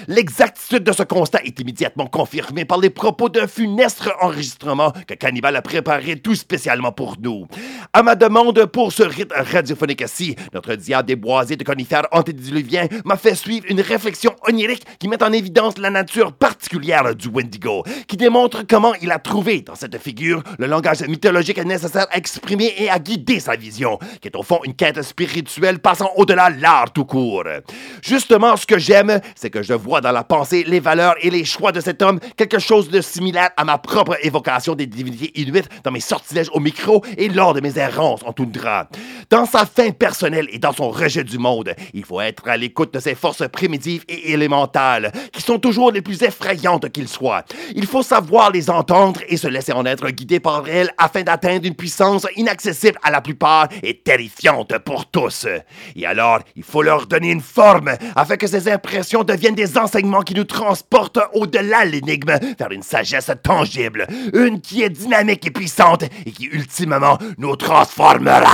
L'exactitude 0.06 0.84
de 0.84 0.92
ce 0.92 1.02
constat 1.02 1.42
est 1.42 1.58
immédiatement 1.58 2.06
confirmée 2.06 2.64
par 2.64 2.78
les 2.78 2.90
propos 2.90 3.28
d'un 3.28 3.48
funeste 3.48 4.02
enregistrement 4.20 4.43
que 5.06 5.14
Cannibal 5.14 5.56
a 5.56 5.62
préparé 5.62 6.16
tout 6.16 6.34
spécialement 6.34 6.92
pour 6.92 7.16
nous. 7.20 7.46
À 7.92 8.02
ma 8.02 8.14
demande 8.14 8.66
pour 8.66 8.92
ce 8.92 9.02
rite 9.02 9.32
radiophonique-ci, 9.34 10.36
notre 10.52 10.74
diable 10.74 11.08
des 11.08 11.16
boisés 11.16 11.56
de 11.56 11.64
conifères 11.64 12.06
antédiluviens 12.12 12.88
m'a 13.04 13.16
fait 13.16 13.34
suivre 13.34 13.66
une 13.68 13.80
réflexion 13.80 14.33
onirique 14.48 14.84
qui 14.98 15.08
met 15.08 15.22
en 15.22 15.32
évidence 15.32 15.78
la 15.78 15.90
nature 15.90 16.32
particulière 16.32 17.14
du 17.14 17.28
Wendigo, 17.28 17.84
qui 18.06 18.16
démontre 18.16 18.62
comment 18.68 18.94
il 19.02 19.10
a 19.10 19.18
trouvé 19.18 19.62
dans 19.62 19.74
cette 19.74 19.98
figure 19.98 20.42
le 20.58 20.66
langage 20.66 21.02
mythologique 21.02 21.62
nécessaire 21.64 22.06
à 22.10 22.16
exprimer 22.16 22.74
et 22.78 22.90
à 22.90 22.98
guider 22.98 23.40
sa 23.40 23.56
vision, 23.56 23.98
qui 24.20 24.28
est 24.28 24.36
au 24.36 24.42
fond 24.42 24.60
une 24.64 24.74
quête 24.74 25.02
spirituelle 25.02 25.78
passant 25.78 26.10
au-delà 26.16 26.50
l'art 26.50 26.92
tout 26.92 27.04
court. 27.04 27.44
Justement, 28.02 28.56
ce 28.56 28.66
que 28.66 28.78
j'aime, 28.78 29.20
c'est 29.34 29.50
que 29.50 29.62
je 29.62 29.74
vois 29.74 30.00
dans 30.00 30.12
la 30.12 30.24
pensée, 30.24 30.64
les 30.66 30.80
valeurs 30.80 31.14
et 31.20 31.30
les 31.30 31.44
choix 31.44 31.72
de 31.72 31.80
cet 31.80 32.02
homme 32.02 32.20
quelque 32.36 32.58
chose 32.58 32.88
de 32.88 33.00
similaire 33.00 33.50
à 33.56 33.64
ma 33.64 33.78
propre 33.78 34.16
évocation 34.22 34.74
des 34.74 34.86
divinités 34.86 35.38
inuites 35.40 35.68
dans 35.82 35.90
mes 35.90 36.00
sortilèges 36.00 36.50
au 36.52 36.60
micro 36.60 37.02
et 37.16 37.28
lors 37.28 37.54
de 37.54 37.60
mes 37.60 37.78
errances 37.78 38.20
en 38.24 38.32
toundra. 38.32 38.88
Dans 39.30 39.46
sa 39.46 39.66
fin 39.66 39.90
personnelle 39.90 40.48
et 40.50 40.58
dans 40.58 40.72
son 40.72 40.90
rejet 40.90 41.24
du 41.24 41.38
monde, 41.38 41.74
il 41.92 42.04
faut 42.04 42.20
être 42.20 42.48
à 42.48 42.56
l'écoute 42.56 42.94
de 42.94 43.00
ses 43.00 43.14
forces 43.14 43.46
primitives 43.48 44.04
et 44.08 44.33
élémentales, 44.34 45.12
qui 45.32 45.40
sont 45.40 45.58
toujours 45.58 45.90
les 45.90 46.02
plus 46.02 46.22
effrayantes 46.22 46.90
qu'ils 46.90 47.08
soient. 47.08 47.44
Il 47.74 47.86
faut 47.86 48.02
savoir 48.02 48.50
les 48.50 48.70
entendre 48.70 49.20
et 49.28 49.36
se 49.36 49.48
laisser 49.48 49.72
en 49.72 49.86
être 49.86 50.10
guidé 50.10 50.40
par 50.40 50.68
elles 50.68 50.90
afin 50.98 51.22
d'atteindre 51.22 51.66
une 51.66 51.74
puissance 51.74 52.26
inaccessible 52.36 52.98
à 53.02 53.10
la 53.10 53.20
plupart 53.20 53.68
et 53.82 53.98
terrifiante 53.98 54.78
pour 54.78 55.06
tous. 55.06 55.46
Et 55.96 56.06
alors, 56.06 56.40
il 56.56 56.62
faut 56.62 56.82
leur 56.82 57.06
donner 57.06 57.30
une 57.30 57.40
forme 57.40 57.92
afin 58.14 58.36
que 58.36 58.46
ces 58.46 58.68
impressions 58.68 59.24
deviennent 59.24 59.54
des 59.54 59.78
enseignements 59.78 60.22
qui 60.22 60.34
nous 60.34 60.44
transportent 60.44 61.20
au-delà 61.32 61.84
l'énigme 61.84 62.38
vers 62.58 62.70
une 62.70 62.82
sagesse 62.82 63.30
tangible, 63.42 64.06
une 64.32 64.60
qui 64.60 64.82
est 64.82 64.90
dynamique 64.90 65.46
et 65.46 65.50
puissante 65.50 66.02
et 66.02 66.32
qui 66.32 66.46
ultimement 66.46 67.18
nous 67.38 67.56
transformera. 67.56 68.48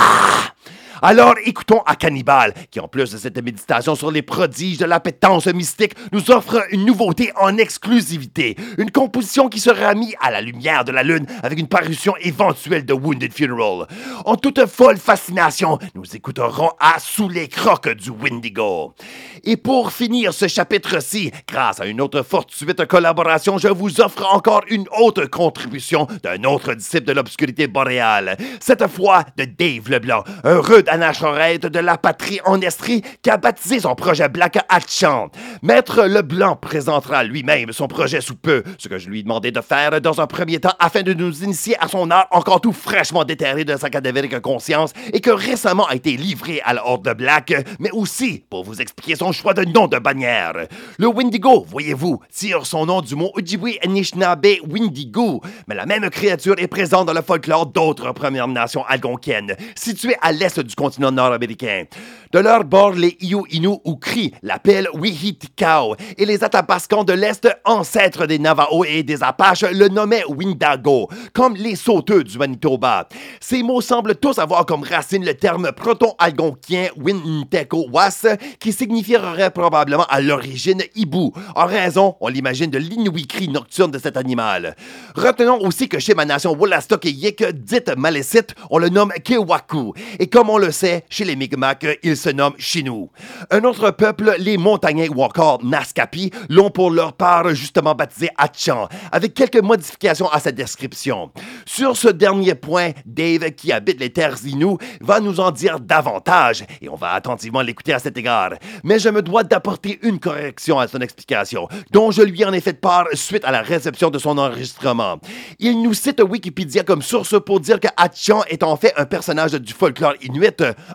Alors 1.03 1.35
écoutons 1.47 1.81
à 1.87 1.97
Cannibal, 1.97 2.53
qui 2.71 2.79
en 2.79 2.87
plus 2.87 3.13
de 3.13 3.17
cette 3.17 3.43
méditation 3.43 3.95
sur 3.95 4.11
les 4.11 4.21
prodiges 4.21 4.77
de 4.77 4.85
l'appétence 4.85 5.47
mystique, 5.47 5.95
nous 6.13 6.31
offre 6.31 6.63
une 6.73 6.85
nouveauté 6.85 7.33
en 7.41 7.57
exclusivité, 7.57 8.55
une 8.77 8.91
composition 8.91 9.49
qui 9.49 9.61
sera 9.61 9.95
mise 9.95 10.15
à 10.21 10.31
la 10.31 10.43
lumière 10.43 10.85
de 10.85 10.93
la 10.93 11.03
lune 11.03 11.27
avec 11.43 11.59
une 11.59 11.69
parution 11.69 12.15
éventuelle 12.21 12.85
de 12.85 12.93
Wounded 12.93 13.33
Funeral. 13.33 13.87
En 14.27 14.37
toute 14.37 14.67
folle 14.67 14.99
fascination, 14.99 15.79
nous 15.95 16.05
écouterons 16.15 16.71
à 16.79 16.99
Sous 16.99 17.31
les 17.31 17.49
crocs 17.49 17.89
du 17.89 18.11
Windigo. 18.11 18.95
Et 19.43 19.57
pour 19.57 19.93
finir 19.93 20.35
ce 20.35 20.49
chapitre-ci, 20.49 21.31
grâce 21.49 21.81
à 21.81 21.87
une 21.87 22.03
autre 22.03 22.23
fortuite 22.23 22.85
collaboration, 22.85 23.57
je 23.57 23.69
vous 23.69 24.03
offre 24.03 24.35
encore 24.35 24.65
une 24.69 24.87
autre 24.99 25.25
contribution 25.25 26.07
d'un 26.23 26.45
autre 26.45 26.75
disciple 26.75 27.07
de 27.07 27.13
l'obscurité 27.13 27.69
boréale, 27.69 28.37
cette 28.61 28.87
fois 28.89 29.25
de 29.39 29.45
Dave 29.45 29.89
Leblanc, 29.89 30.25
un 30.45 30.61
anachorète 30.91 31.67
de 31.67 31.79
la 31.79 31.97
patrie 31.97 32.41
en 32.45 32.61
Estrie 32.61 33.03
qui 33.23 33.31
a 33.31 33.37
baptisé 33.37 33.81
son 33.81 33.95
projet 33.95 34.29
Black 34.29 34.59
Hatchant. 34.69 35.31
Maître 35.63 36.03
Leblanc 36.03 36.57
présentera 36.57 37.25
lui-même 37.25 37.73
son 37.73 37.87
projet 37.87 38.21
sous 38.21 38.35
peu, 38.35 38.63
ce 38.79 38.89
que 38.89 38.99
je 38.99 39.09
lui 39.09 39.21
ai 39.21 39.23
demandé 39.23 39.53
de 39.53 39.61
faire 39.61 40.01
dans 40.01 40.21
un 40.21 40.27
premier 40.27 40.59
temps 40.59 40.75
afin 40.79 41.03
de 41.03 41.15
nous 41.15 41.45
initier 41.45 41.77
à 41.81 41.89
son 41.89 42.11
art 42.11 42.27
encore 42.33 42.61
tout 42.61 42.73
fraîchement 42.73 43.25
déterré 43.25 43.65
de 43.65 43.77
sa 43.77 43.91
cadavérique 43.91 44.41
conscience 44.41 44.93
et 45.13 45.21
que 45.21 45.31
récemment 45.31 45.87
a 45.87 45.95
été 45.95 46.17
livré 46.17 46.61
à 46.65 46.75
la 46.75 46.87
Horde 46.87 47.05
de 47.05 47.15
Black, 47.15 47.55
mais 47.79 47.91
aussi 47.93 48.45
pour 48.51 48.65
vous 48.65 48.81
expliquer 48.81 49.17
son 49.17 49.33
choix 49.33 49.55
de 49.55 49.65
nom 49.65 49.87
de 49.87 49.99
bannière. 49.99 50.53
Le 50.99 51.07
Windigo, 51.07 51.65
voyez-vous, 51.69 52.21
tire 52.33 52.67
son 52.67 52.87
nom 52.87 53.01
du 53.01 53.15
mot 53.15 53.31
Ojibwe 53.35 53.79
Anishinaabe 53.85 54.47
Windigo, 54.69 55.41
mais 55.69 55.75
la 55.75 55.87
même 55.87 56.11
créature 56.11 56.55
est 56.59 56.67
présente 56.67 57.07
dans 57.07 57.13
le 57.13 57.23
folklore 57.23 57.67
d'autres 57.67 58.13
Premières 58.13 58.49
Nations 58.49 58.85
algonquiennes, 58.87 59.57
situées 59.75 60.17
à 60.21 60.33
l'est 60.33 60.61
du 60.61 60.75
continent 60.81 61.13
nord-américain. 61.13 61.85
De 62.33 62.39
leur 62.39 62.65
bord, 62.65 62.93
les 62.93 63.19
Iou 63.21 63.45
Inu 63.51 63.77
ou 63.85 63.97
Cri 63.97 64.33
l'appellent 64.43 64.89
Wihitikao 64.95 65.97
et 66.17 66.25
les 66.25 66.43
Atapascans 66.43 67.05
de 67.05 67.13
l'Est, 67.13 67.49
ancêtres 67.65 68.27
des 68.27 68.39
Navajos 68.39 68.85
et 68.85 69.03
des 69.03 69.23
Apaches, 69.23 69.63
le 69.63 69.89
nommaient 69.89 70.25
Windago, 70.27 71.09
comme 71.35 71.57
les 71.57 71.77
sauteux 71.77 72.25
du 72.25 72.39
Manitoba. 72.39 73.09
Ces 73.41 73.63
mots 73.63 73.83
semblent 73.83 74.15
tous 74.15 74.39
avoir 74.39 74.65
comme 74.65 74.85
racine 74.85 75.25
le 75.25 75.35
terme 75.35 75.73
proto-algonquien 75.73 76.89
Winteko 76.97 77.89
Was, 77.93 78.27
qui 78.59 78.73
signifierait 78.73 79.51
probablement 79.51 80.07
à 80.09 80.21
l'origine 80.21 80.83
hibou, 80.95 81.33
en 81.57 81.67
raison, 81.67 82.15
on 82.21 82.29
l'imagine, 82.29 82.71
de 82.71 82.79
l'inouï-cri 82.79 83.49
nocturne 83.49 83.91
de 83.91 83.99
cet 83.99 84.17
animal. 84.17 84.77
Retenons 85.15 85.59
aussi 85.61 85.89
que 85.89 85.99
chez 85.99 86.15
ma 86.15 86.25
nation 86.25 86.57
Wollastok 86.57 87.05
et 87.07 87.11
Yik, 87.11 87.45
dite 87.53 87.97
malécite, 87.99 88.55
on 88.71 88.79
le 88.79 88.89
nomme 88.89 89.13
Kewaku, 89.25 89.93
et 90.19 90.29
comme 90.29 90.49
on 90.49 90.59
le 90.59 90.70
le 90.71 90.73
sait, 90.73 91.05
chez 91.11 91.25
les 91.25 91.35
Mi'kmaq, 91.35 91.99
ils 92.05 92.17
se 92.17 92.31
nomment 92.31 92.55
Chinois. 92.57 93.09
Un 93.51 93.65
autre 93.65 93.91
peuple, 93.91 94.37
les 94.39 94.57
Montagnais 94.57 95.09
ou 95.09 95.21
encore 95.25 95.65
Naskapi, 95.65 96.31
l'ont 96.49 96.71
pour 96.71 96.93
leur 96.93 97.15
part 97.15 97.53
justement 97.57 97.97
baptisé 97.97 98.29
Hatchan, 98.39 98.89
avec 99.11 99.35
quelques 99.35 99.61
modifications 99.61 100.31
à 100.31 100.39
sa 100.39 100.53
description. 100.53 101.33
Sur 101.67 101.97
ce 101.97 102.07
dernier 102.07 102.55
point, 102.55 102.93
Dave, 103.05 103.51
qui 103.51 103.73
habite 103.73 103.99
les 103.99 104.11
terres 104.11 104.37
Inuits, 104.45 104.79
va 105.01 105.19
nous 105.19 105.41
en 105.41 105.51
dire 105.51 105.81
davantage, 105.81 106.65
et 106.81 106.89
on 106.89 106.95
va 106.95 107.15
attentivement 107.15 107.63
l'écouter 107.63 107.93
à 107.93 107.99
cet 107.99 108.17
égard. 108.17 108.53
Mais 108.85 109.01
je 109.01 109.09
me 109.09 109.23
dois 109.23 109.43
d'apporter 109.43 109.99
une 110.03 110.21
correction 110.21 110.79
à 110.79 110.87
son 110.87 111.01
explication, 111.01 111.67
dont 111.91 112.13
je 112.13 112.23
lui 112.23 112.45
en 112.45 112.53
ai 112.53 112.61
fait 112.61 112.81
part 112.81 113.07
suite 113.15 113.45
à 113.45 113.51
la 113.51 113.63
réception 113.63 114.11
de 114.11 114.21
son 114.21 114.39
enregistrement. 114.39 115.19
Il 115.59 115.83
nous 115.83 115.95
cite 115.95 116.23
Wikipédia 116.23 116.85
comme 116.85 117.03
source 117.03 117.35
pour 117.45 117.59
dire 117.59 117.81
que 117.81 117.89
Hatchan 117.97 118.45
est 118.49 118.63
en 118.63 118.77
fait 118.77 118.93
un 118.97 119.07
personnage 119.07 119.53
du 119.53 119.73
folklore 119.73 120.15
inuit. 120.23 120.50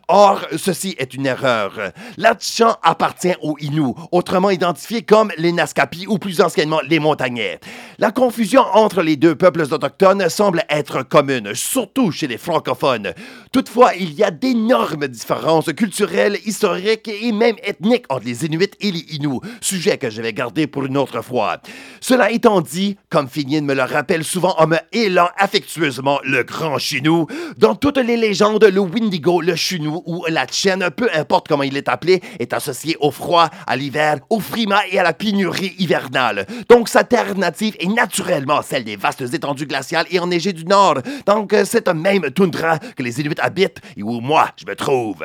Or, 0.08 0.42
ceci 0.58 0.96
est 0.98 1.14
une 1.14 1.26
erreur. 1.26 1.74
L'Hatchan 2.18 2.76
appartient 2.84 3.36
aux 3.42 3.56
Inuits, 3.60 3.94
autrement 4.12 4.50
identifiés 4.50 5.02
comme 5.02 5.32
les 5.38 5.52
Naskapi 5.52 6.08
ou 6.08 6.18
plus 6.18 6.42
anciennement 6.42 6.82
les 6.88 7.00
Montagnais. 7.00 7.60
La 7.98 8.12
confusion 8.12 8.62
entre 8.74 9.02
les 9.02 9.16
deux 9.16 9.36
peuples 9.36 9.62
autochtones 9.62 10.30
semble 10.30 10.64
être 10.70 11.04
commune, 11.04 11.54
surtout 11.54 12.12
chez 12.12 12.28
les 12.28 12.38
francophones. 12.38 13.14
Toutefois, 13.52 13.96
il 13.96 14.14
y 14.14 14.24
a 14.24 14.32
d'énormes 14.32 15.08
différences 15.08 15.72
culturelles, 15.74 16.38
historiques 16.46 17.08
et 17.08 17.32
même 17.32 17.56
ethniques 17.64 18.06
entre 18.10 18.26
les 18.26 18.46
Inuits 18.46 18.72
et 18.82 18.92
les 18.92 19.16
Inuits, 19.16 19.42
sujet 19.62 19.98
que 19.98 20.10
je 20.10 20.22
vais 20.22 20.34
garder 20.34 20.68
pour 20.68 20.86
une 20.86 20.98
autre 20.98 21.22
fois. 21.22 21.58
Cela 22.02 22.32
étant 22.32 22.62
dit, 22.62 22.98
comme 23.10 23.30
Finien 23.30 23.62
me 23.62 23.74
le 23.74 23.84
rappelle 23.84 24.24
souvent 24.24 24.56
en 24.58 24.68
me 24.68 24.78
hélant 24.92 25.30
affectueusement 25.38 26.20
le 26.24 26.44
grand 26.44 26.78
Chinou, 26.78 27.28
dans 27.58 27.76
toutes 27.76 27.98
les 27.98 28.18
légendes, 28.18 28.64
le 28.64 28.80
Windigo, 28.80 29.42
le 29.46 29.56
Chinou 29.56 30.04
ou 30.06 30.26
la 30.28 30.46
Chienne, 30.48 30.90
peu 30.96 31.10
importe 31.14 31.48
comment 31.48 31.64
il 31.64 31.78
est 31.78 31.88
appelé, 31.88 32.22
est 32.40 32.54
associé 32.54 32.98
au 33.00 33.12
froid, 33.12 33.50
à 33.68 33.76
l'hiver, 33.76 34.18
au 34.30 34.40
frima 34.40 34.82
et 34.92 35.00
à 35.00 35.04
la 35.04 35.14
pénurie 35.14 35.76
hivernale. 35.78 36.46
Donc 36.70 36.90
sa 36.90 37.04
terre 37.04 37.36
native 37.36 37.76
est 37.80 37.88
naturellement 37.88 38.62
celle 38.62 38.84
des 38.84 38.96
vastes 38.96 39.34
étendues 39.34 39.66
glaciales 39.68 40.06
et 40.10 40.20
enneigées 40.20 40.54
du 40.54 40.66
nord, 40.66 40.96
donc 41.26 41.56
c'est 41.66 41.88
un 41.88 41.94
même 41.94 42.32
toundra 42.32 42.80
que 42.80 43.04
les 43.04 43.20
Inuits 43.22 43.40
habitent 43.40 43.80
et 43.96 44.04
où 44.04 44.20
moi 44.20 44.50
je 44.58 44.66
me 44.66 44.76
trouve. 44.76 45.24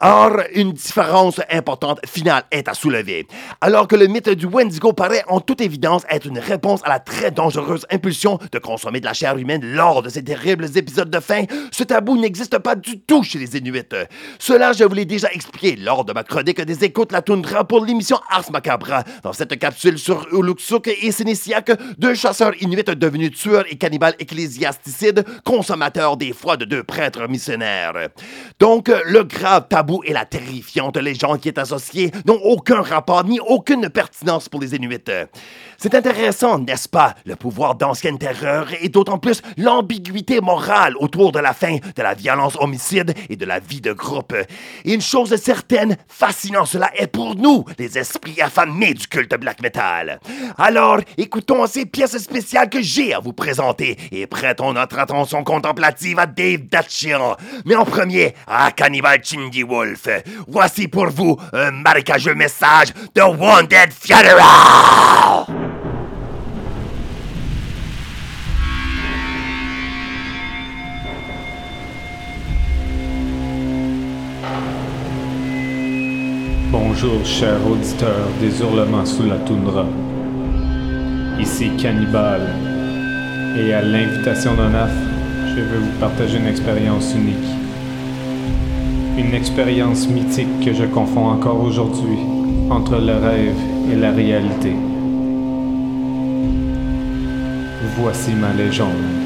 Or, 0.00 0.38
une 0.54 0.72
différence 0.72 1.40
importante 1.50 2.00
finale 2.06 2.44
est 2.50 2.68
à 2.68 2.74
soulever. 2.74 3.26
Alors 3.60 3.88
que 3.88 3.96
le 3.96 4.06
mythe 4.06 4.28
du 4.28 4.46
Wendigo 4.46 4.92
paraît 4.92 5.24
en 5.28 5.40
toute 5.40 5.60
évidence 5.60 6.02
être 6.10 6.26
une 6.26 6.38
réponse 6.38 6.80
à 6.84 6.88
la 6.88 7.00
très 7.00 7.30
dangereuse 7.30 7.86
impulsion 7.90 8.38
de 8.52 8.58
consommer 8.58 9.00
de 9.00 9.06
la 9.06 9.14
chair 9.14 9.36
humaine 9.36 9.64
lors 9.64 10.02
de 10.02 10.08
ces 10.08 10.22
terribles 10.22 10.66
épisodes 10.76 11.10
de 11.10 11.20
faim, 11.20 11.44
ce 11.70 11.84
tabou 11.84 12.16
n'existe 12.16 12.58
pas 12.58 12.74
du 12.74 13.00
tout 13.00 13.22
chez 13.22 13.38
les 13.38 13.53
Inuits. 13.54 13.82
Cela, 14.38 14.72
je 14.72 14.84
vous 14.84 14.94
l'ai 14.94 15.04
déjà 15.04 15.30
expliqué 15.32 15.76
lors 15.76 16.04
de 16.04 16.12
ma 16.12 16.22
chronique 16.22 16.60
des 16.60 16.84
écoutes 16.84 17.12
la 17.12 17.22
toundra 17.22 17.64
pour 17.64 17.84
l'émission 17.84 18.18
Ars 18.30 18.50
Macabra, 18.50 19.04
dans 19.22 19.32
cette 19.32 19.58
capsule 19.58 19.98
sur 19.98 20.26
Uluksuk 20.32 20.88
et 20.88 21.12
Sénésiak, 21.12 21.72
deux 21.98 22.14
chasseurs 22.14 22.52
inuits 22.60 22.84
devenus 22.84 23.32
tueurs 23.32 23.64
et 23.70 23.76
cannibales 23.76 24.14
ecclésiasticides, 24.18 25.24
consommateurs 25.44 26.16
des 26.16 26.32
foies 26.32 26.56
de 26.56 26.64
deux 26.64 26.82
prêtres 26.82 27.28
missionnaires. 27.28 28.08
Donc, 28.58 28.88
le 28.88 29.22
grave 29.22 29.68
tabou 29.68 30.02
et 30.04 30.12
la 30.12 30.24
terrifiante 30.24 30.96
légende 30.96 31.40
qui 31.40 31.48
est 31.48 31.58
associée 31.58 32.10
n'ont 32.26 32.40
aucun 32.42 32.82
rapport 32.82 33.24
ni 33.24 33.40
aucune 33.40 33.88
pertinence 33.88 34.48
pour 34.48 34.60
les 34.60 34.74
Inuits. 34.74 34.98
C'est 35.84 35.94
intéressant, 35.94 36.58
n'est-ce 36.60 36.88
pas, 36.88 37.14
le 37.26 37.36
pouvoir 37.36 37.74
d'ancienne 37.74 38.16
terreur 38.16 38.68
et 38.80 38.88
d'autant 38.88 39.18
plus 39.18 39.42
l'ambiguïté 39.58 40.40
morale 40.40 40.94
autour 40.98 41.30
de 41.30 41.38
la 41.38 41.52
fin, 41.52 41.76
de 41.76 42.02
la 42.02 42.14
violence 42.14 42.56
homicide 42.58 43.12
et 43.28 43.36
de 43.36 43.44
la 43.44 43.60
vie 43.60 43.82
de 43.82 43.92
groupe. 43.92 44.34
Une 44.86 45.02
chose 45.02 45.36
certaine, 45.36 45.98
fascinant 46.08 46.64
cela 46.64 46.90
est 46.96 47.06
pour 47.06 47.36
nous, 47.36 47.66
les 47.78 47.98
esprits 47.98 48.40
affamés 48.40 48.94
du 48.94 49.06
culte 49.06 49.38
black 49.38 49.60
metal. 49.60 50.20
Alors, 50.56 51.00
écoutons 51.18 51.66
ces 51.66 51.84
pièces 51.84 52.16
spéciales 52.16 52.70
que 52.70 52.80
j'ai 52.80 53.12
à 53.12 53.18
vous 53.18 53.34
présenter 53.34 53.98
et 54.10 54.26
prêtons 54.26 54.72
notre 54.72 54.98
attention 54.98 55.44
contemplative 55.44 56.18
à 56.18 56.24
Dave 56.24 56.62
Datchian. 56.62 57.36
Mais 57.66 57.76
en 57.76 57.84
premier, 57.84 58.34
à 58.46 58.72
Cannibal 58.72 59.22
Chindy 59.22 59.64
Wolf. 59.64 60.08
Voici 60.48 60.88
pour 60.88 61.10
vous 61.10 61.36
un 61.52 61.72
marécageux 61.72 62.34
message 62.34 62.88
de 63.14 63.20
Wounded 63.20 63.92
Funeral! 63.92 65.73
Bonjour, 76.76 77.24
chers 77.24 77.64
auditeurs 77.70 78.26
des 78.40 78.60
hurlements 78.60 79.06
sous 79.06 79.22
la 79.22 79.36
toundra. 79.36 79.86
Ici 81.38 81.70
Cannibal. 81.80 82.40
Et 83.56 83.72
à 83.72 83.80
l'invitation 83.80 84.56
d'Onaf, 84.56 84.90
je 85.54 85.60
veux 85.60 85.78
vous 85.78 86.00
partager 86.00 86.36
une 86.36 86.48
expérience 86.48 87.14
unique. 87.14 87.48
Une 89.16 89.34
expérience 89.34 90.08
mythique 90.08 90.64
que 90.64 90.74
je 90.74 90.84
confonds 90.86 91.28
encore 91.28 91.62
aujourd'hui 91.62 92.18
entre 92.68 92.96
le 92.96 93.18
rêve 93.18 93.60
et 93.92 93.94
la 93.94 94.10
réalité. 94.10 94.74
Voici 97.96 98.32
ma 98.32 98.52
légende. 98.52 99.23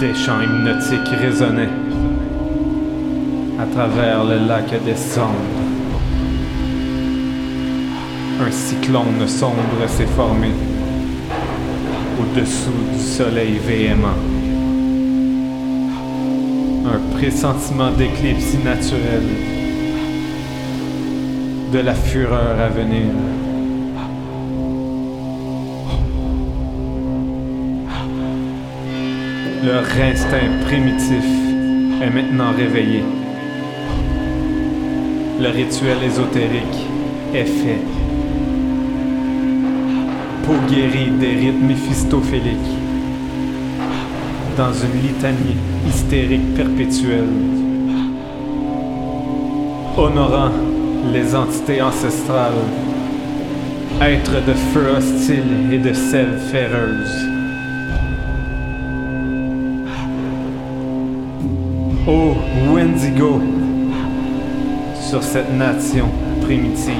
Des 0.00 0.14
chants 0.14 0.40
hypnotiques 0.40 1.14
résonnaient 1.20 1.68
à 3.58 3.66
travers 3.66 4.24
le 4.24 4.46
lac 4.48 4.64
des 4.82 4.96
cendres. 4.96 5.28
Un 8.40 8.50
cyclone 8.50 9.28
sombre 9.28 9.86
s'est 9.88 10.06
formé 10.06 10.52
au-dessous 12.18 12.70
du 12.94 12.98
soleil 12.98 13.58
véhément. 13.58 14.16
Un 16.86 17.18
pressentiment 17.18 17.90
d'éclipse 17.90 18.54
naturelle, 18.64 19.28
de 21.74 21.78
la 21.78 21.94
fureur 21.94 22.58
à 22.58 22.68
venir. 22.70 23.04
Leur 29.62 29.84
instinct 29.84 30.64
primitif 30.64 31.24
est 32.00 32.08
maintenant 32.08 32.50
réveillé. 32.56 33.04
Le 35.38 35.48
rituel 35.48 35.98
ésotérique 36.02 36.86
est 37.34 37.44
fait. 37.44 37.82
Peau 40.46 40.54
guérie 40.66 41.10
des 41.10 41.34
rites 41.34 41.62
méphistophéliques. 41.62 42.56
Dans 44.56 44.72
une 44.72 45.02
litanie 45.02 45.58
hystérique 45.86 46.54
perpétuelle. 46.54 47.28
Honorant 49.94 50.52
les 51.12 51.34
entités 51.34 51.82
ancestrales. 51.82 52.64
Êtres 54.00 54.42
de 54.46 54.54
feu 54.72 54.86
hostile 54.96 55.70
et 55.70 55.78
de 55.78 55.92
sève 55.92 56.40
ferreuse. 56.50 57.29
Ô 62.10 62.34
Wendigo, 62.74 63.40
sur 65.00 65.22
cette 65.22 65.52
nation 65.52 66.06
primitive, 66.42 66.92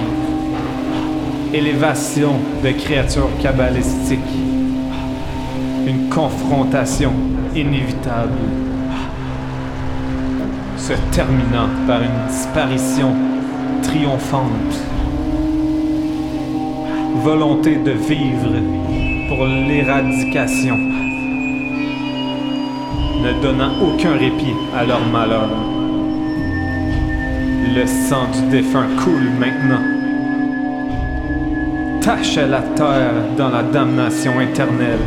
élévation 1.53 2.35
de 2.63 2.71
créatures 2.71 3.29
cabalistiques, 3.43 4.21
une 5.85 6.09
confrontation 6.11 7.11
inévitable, 7.57 8.39
se 10.77 10.93
terminant 11.11 11.71
par 11.89 12.03
une 12.03 12.29
disparition 12.29 13.13
triomphante, 13.83 14.77
volonté 17.25 17.75
de 17.75 17.91
vivre 17.91 18.53
pour 19.29 19.45
l'éradication 19.45 21.00
ne 23.23 23.33
donnant 23.43 23.73
aucun 23.83 24.13
répit 24.13 24.55
à 24.77 24.85
leur 24.85 25.05
malheur. 25.07 25.49
Le 27.75 27.87
sang 27.87 28.27
du 28.33 28.51
défunt 28.51 28.89
coule 29.03 29.31
maintenant. 29.39 29.85
Tâche 32.01 32.37
la 32.37 32.63
terre 32.63 33.13
dans 33.37 33.51
la 33.51 33.63
damnation 33.63 34.41
éternelle. 34.41 34.99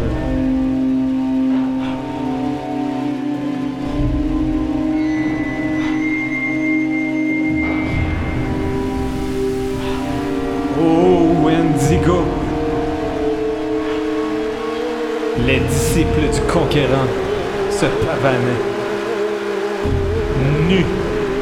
Oh 10.80 11.45
Wendigo, 11.45 12.22
Les 15.47 15.59
disciples 15.59 16.30
du 16.32 16.41
conquérant 16.51 17.33
se 17.84 18.06
pavanaient. 18.06 18.64
Nus, 20.70 20.86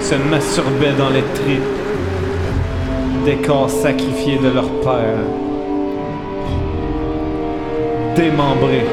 se 0.02 0.16
masturbaient 0.16 0.98
dans 0.98 1.10
les 1.10 1.22
tripes 1.36 1.78
des 3.26 3.36
corps 3.36 3.70
sacrifiés 3.70 4.38
de 4.38 4.50
leur 4.50 4.70
père. 4.82 5.22
Démembrés, 8.16 8.88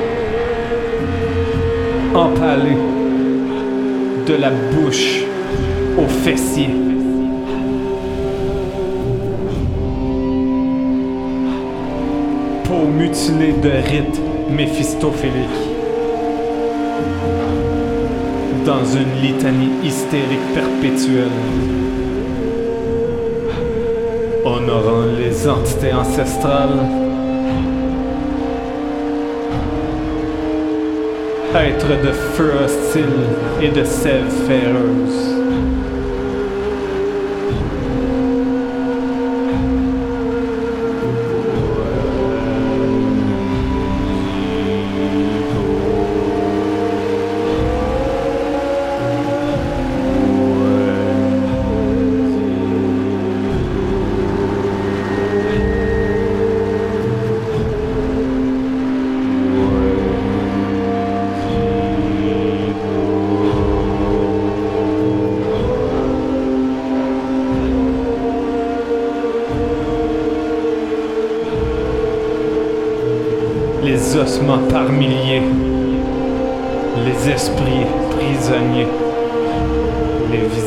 empalés, 2.14 2.82
de 4.26 4.34
la 4.34 4.50
bouche 4.50 5.22
aux 5.96 6.08
fessiers. 6.24 6.74
Peau 12.64 12.86
mutilée 12.86 13.54
de 13.62 13.70
rites 13.70 14.20
méphistophéliques. 14.50 15.77
Dans 18.68 18.84
une 18.84 19.22
litanie 19.22 19.70
hystérique 19.82 20.52
perpétuelle. 20.52 21.38
Honorant 24.44 25.06
les 25.18 25.48
entités 25.48 25.94
ancestrales. 25.94 26.78
Être 31.54 31.88
de 31.88 32.12
feu 32.12 32.52
hostile 32.62 33.04
et 33.62 33.70
de 33.70 33.84
sève 33.84 34.30
ferreuse. 34.46 35.37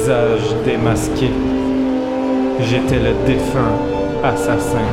Les 0.01 0.07
visages 0.07 0.55
démasqués. 0.65 1.31
J'étais 2.59 2.99
le 2.99 3.13
défunt 3.25 3.77
assassin. 4.23 4.87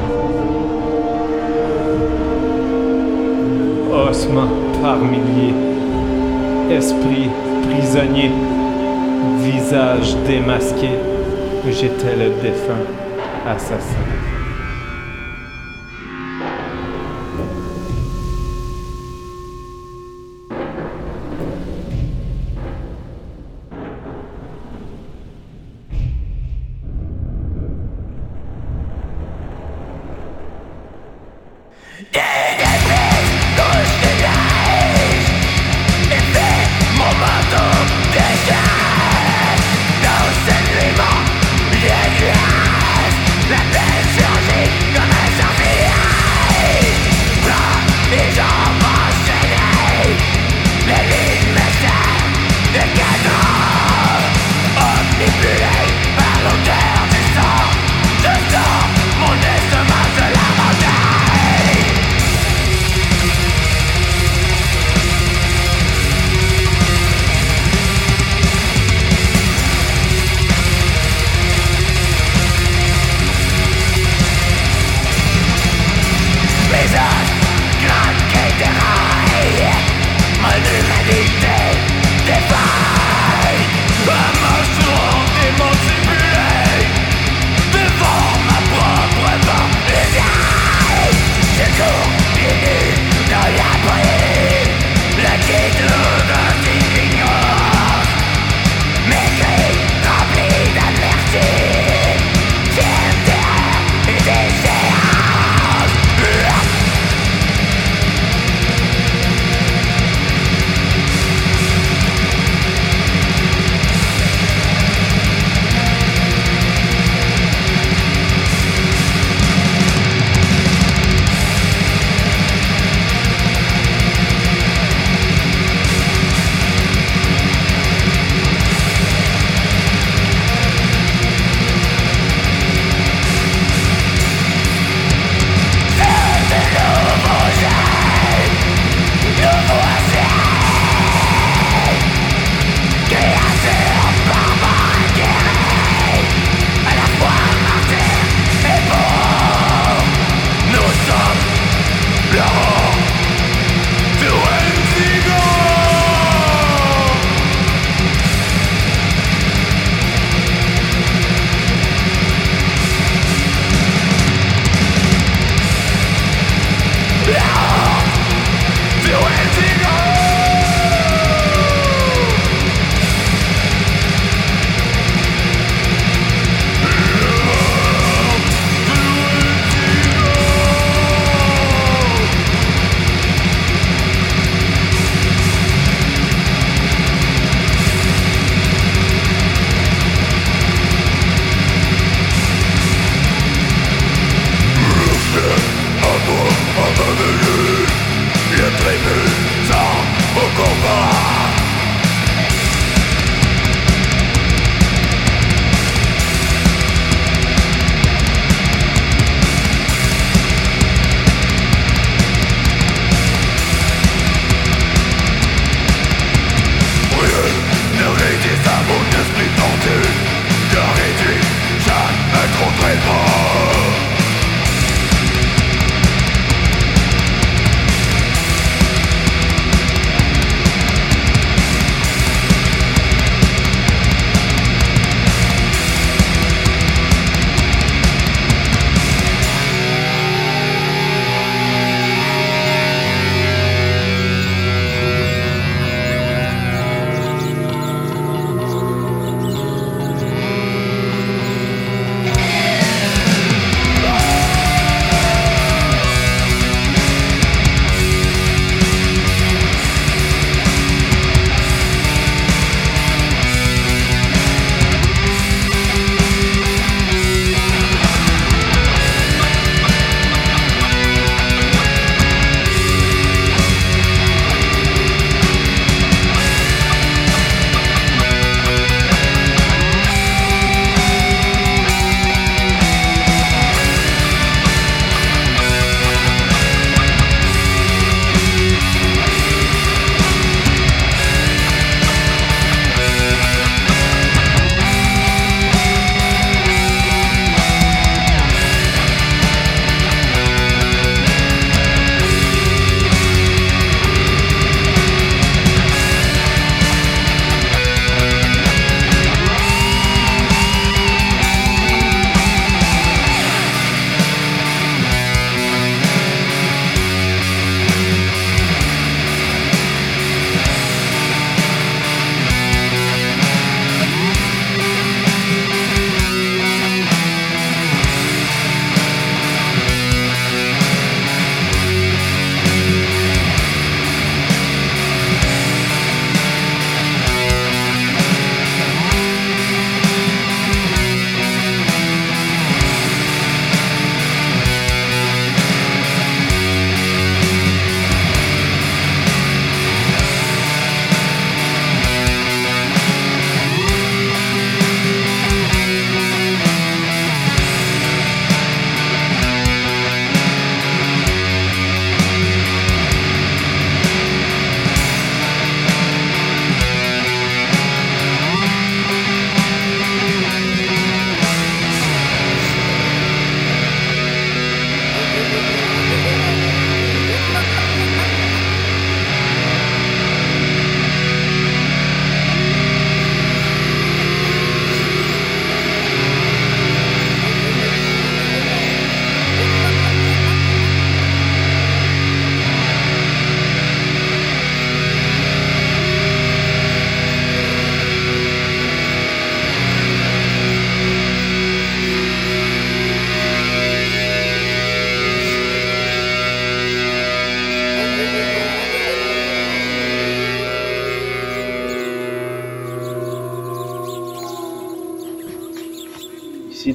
Ossements 3.91 4.49
par 4.83 4.99
milliers, 4.99 5.55
esprits 6.71 7.31
prisonniers, 7.69 8.33
visages 9.41 10.17
démasqués. 10.27 10.99
J'étais 11.71 12.17
le 12.17 12.31
défunt 12.43 12.87
assassin. 13.47 14.18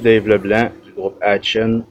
Dave 0.04 0.28
Leblanc 0.28 0.68
du 0.84 0.92
groupe 0.92 1.16
Hatchen, 1.22 1.82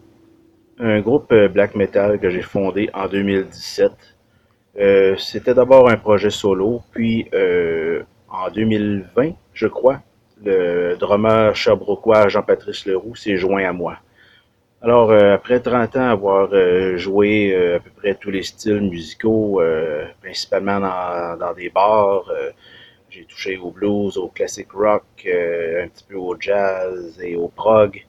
un 0.78 1.02
groupe 1.02 1.32
euh, 1.32 1.48
black 1.48 1.74
metal 1.74 2.20
que 2.20 2.30
j'ai 2.30 2.44
fondé 2.44 2.88
en 2.94 3.08
2017. 3.08 3.92
Euh, 4.80 5.16
C'était 5.18 5.56
d'abord 5.56 5.90
un 5.90 5.98
projet 5.98 6.30
solo, 6.30 6.84
puis 6.92 7.28
euh, 7.34 8.04
en 8.30 8.52
2020, 8.52 9.32
je 9.56 9.66
crois, 9.66 10.00
le 10.46 10.96
drummer 10.96 11.56
sherbrookeois 11.56 12.28
Jean-Patrice 12.28 12.86
Leroux 12.86 13.16
s'est 13.16 13.38
joint 13.38 13.68
à 13.68 13.74
moi. 13.74 13.98
Alors, 14.84 15.12
après 15.12 15.60
30 15.60 15.96
ans 15.96 16.10
avoir 16.10 16.50
joué 16.98 17.56
à 17.76 17.80
peu 17.80 17.90
près 17.96 18.16
tous 18.16 18.30
les 18.32 18.44
styles 18.44 18.82
musicaux, 18.82 19.62
principalement 20.22 20.82
dans, 20.82 21.54
des 21.56 21.70
bars, 21.70 22.26
j'ai 23.14 23.26
touché 23.26 23.58
au 23.58 23.70
blues, 23.70 24.18
au 24.18 24.28
classic 24.28 24.72
rock, 24.72 25.04
un 25.26 25.88
petit 25.88 26.04
peu 26.08 26.16
au 26.16 26.36
jazz 26.40 27.20
et 27.22 27.36
au 27.36 27.48
prog. 27.48 28.04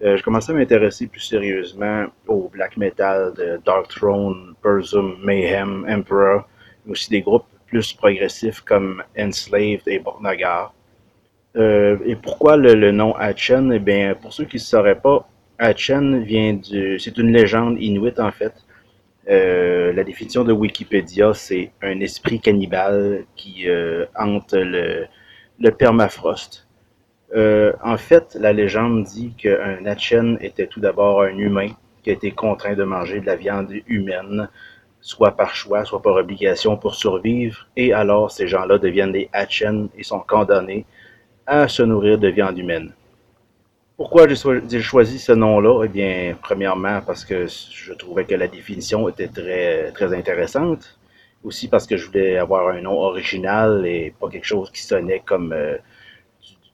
je 0.00 0.22
commençais 0.22 0.52
à 0.52 0.54
m'intéresser 0.54 1.06
plus 1.06 1.20
sérieusement 1.20 2.06
au 2.26 2.48
black 2.48 2.76
metal 2.76 3.34
de 3.34 3.60
Dark 3.64 3.88
Throne, 3.88 4.54
Burzum, 4.62 5.18
Mayhem, 5.22 5.86
Emperor, 5.88 6.48
mais 6.84 6.92
aussi 6.92 7.10
des 7.10 7.20
groupes 7.20 7.46
plus 7.66 7.92
progressifs 7.92 8.60
comme 8.60 9.02
Enslaved 9.18 9.82
et 9.86 9.98
Bornagar. 9.98 10.72
et 11.54 12.16
pourquoi 12.22 12.56
le, 12.56 12.90
nom 12.92 13.14
Hatchen? 13.16 13.72
Eh 13.74 13.78
bien, 13.78 14.14
pour 14.14 14.32
ceux 14.32 14.46
qui 14.46 14.56
ne 14.56 14.60
sauraient 14.60 15.00
pas, 15.00 15.28
Hatchen 15.58 16.22
vient 16.22 16.54
du. 16.54 16.98
C'est 16.98 17.18
une 17.18 17.32
légende 17.32 17.80
inuite 17.80 18.20
en 18.20 18.32
fait. 18.32 18.54
Euh, 19.28 19.92
la 19.92 20.04
définition 20.04 20.44
de 20.44 20.52
Wikipédia, 20.52 21.34
c'est 21.34 21.72
un 21.82 22.00
esprit 22.00 22.40
cannibale 22.40 23.24
qui 23.34 23.68
euh, 23.68 24.06
hante 24.16 24.54
le, 24.54 25.06
le 25.58 25.70
permafrost. 25.70 26.66
Euh, 27.34 27.72
en 27.82 27.96
fait, 27.96 28.36
la 28.38 28.52
légende 28.52 29.04
dit 29.04 29.34
qu'un 29.36 29.84
Hatchen 29.84 30.38
était 30.40 30.68
tout 30.68 30.78
d'abord 30.78 31.22
un 31.22 31.36
humain 31.38 31.68
qui 32.02 32.10
a 32.10 32.12
été 32.12 32.30
contraint 32.30 32.74
de 32.74 32.84
manger 32.84 33.20
de 33.20 33.26
la 33.26 33.34
viande 33.34 33.72
humaine, 33.88 34.48
soit 35.00 35.36
par 35.36 35.56
choix, 35.56 35.84
soit 35.84 36.00
par 36.00 36.14
obligation 36.14 36.76
pour 36.76 36.94
survivre, 36.94 37.66
et 37.76 37.92
alors 37.92 38.30
ces 38.30 38.46
gens-là 38.46 38.78
deviennent 38.78 39.12
des 39.12 39.28
Hatchen 39.32 39.88
et 39.98 40.04
sont 40.04 40.20
condamnés 40.20 40.86
à 41.46 41.66
se 41.66 41.82
nourrir 41.82 42.18
de 42.18 42.28
viande 42.28 42.58
humaine. 42.58 42.92
Pourquoi 43.96 44.26
j'ai 44.28 44.82
choisi 44.82 45.18
ce 45.18 45.32
nom-là? 45.32 45.84
Eh 45.84 45.88
bien, 45.88 46.36
premièrement, 46.42 47.00
parce 47.00 47.24
que 47.24 47.46
je 47.46 47.94
trouvais 47.94 48.26
que 48.26 48.34
la 48.34 48.46
définition 48.46 49.08
était 49.08 49.28
très, 49.28 49.90
très 49.92 50.12
intéressante. 50.14 50.98
Aussi 51.42 51.68
parce 51.68 51.86
que 51.86 51.96
je 51.96 52.06
voulais 52.06 52.36
avoir 52.36 52.68
un 52.68 52.82
nom 52.82 52.98
original 53.00 53.86
et 53.86 54.12
pas 54.20 54.28
quelque 54.28 54.44
chose 54.44 54.70
qui 54.70 54.82
sonnait 54.82 55.22
comme 55.24 55.52
euh, 55.52 55.78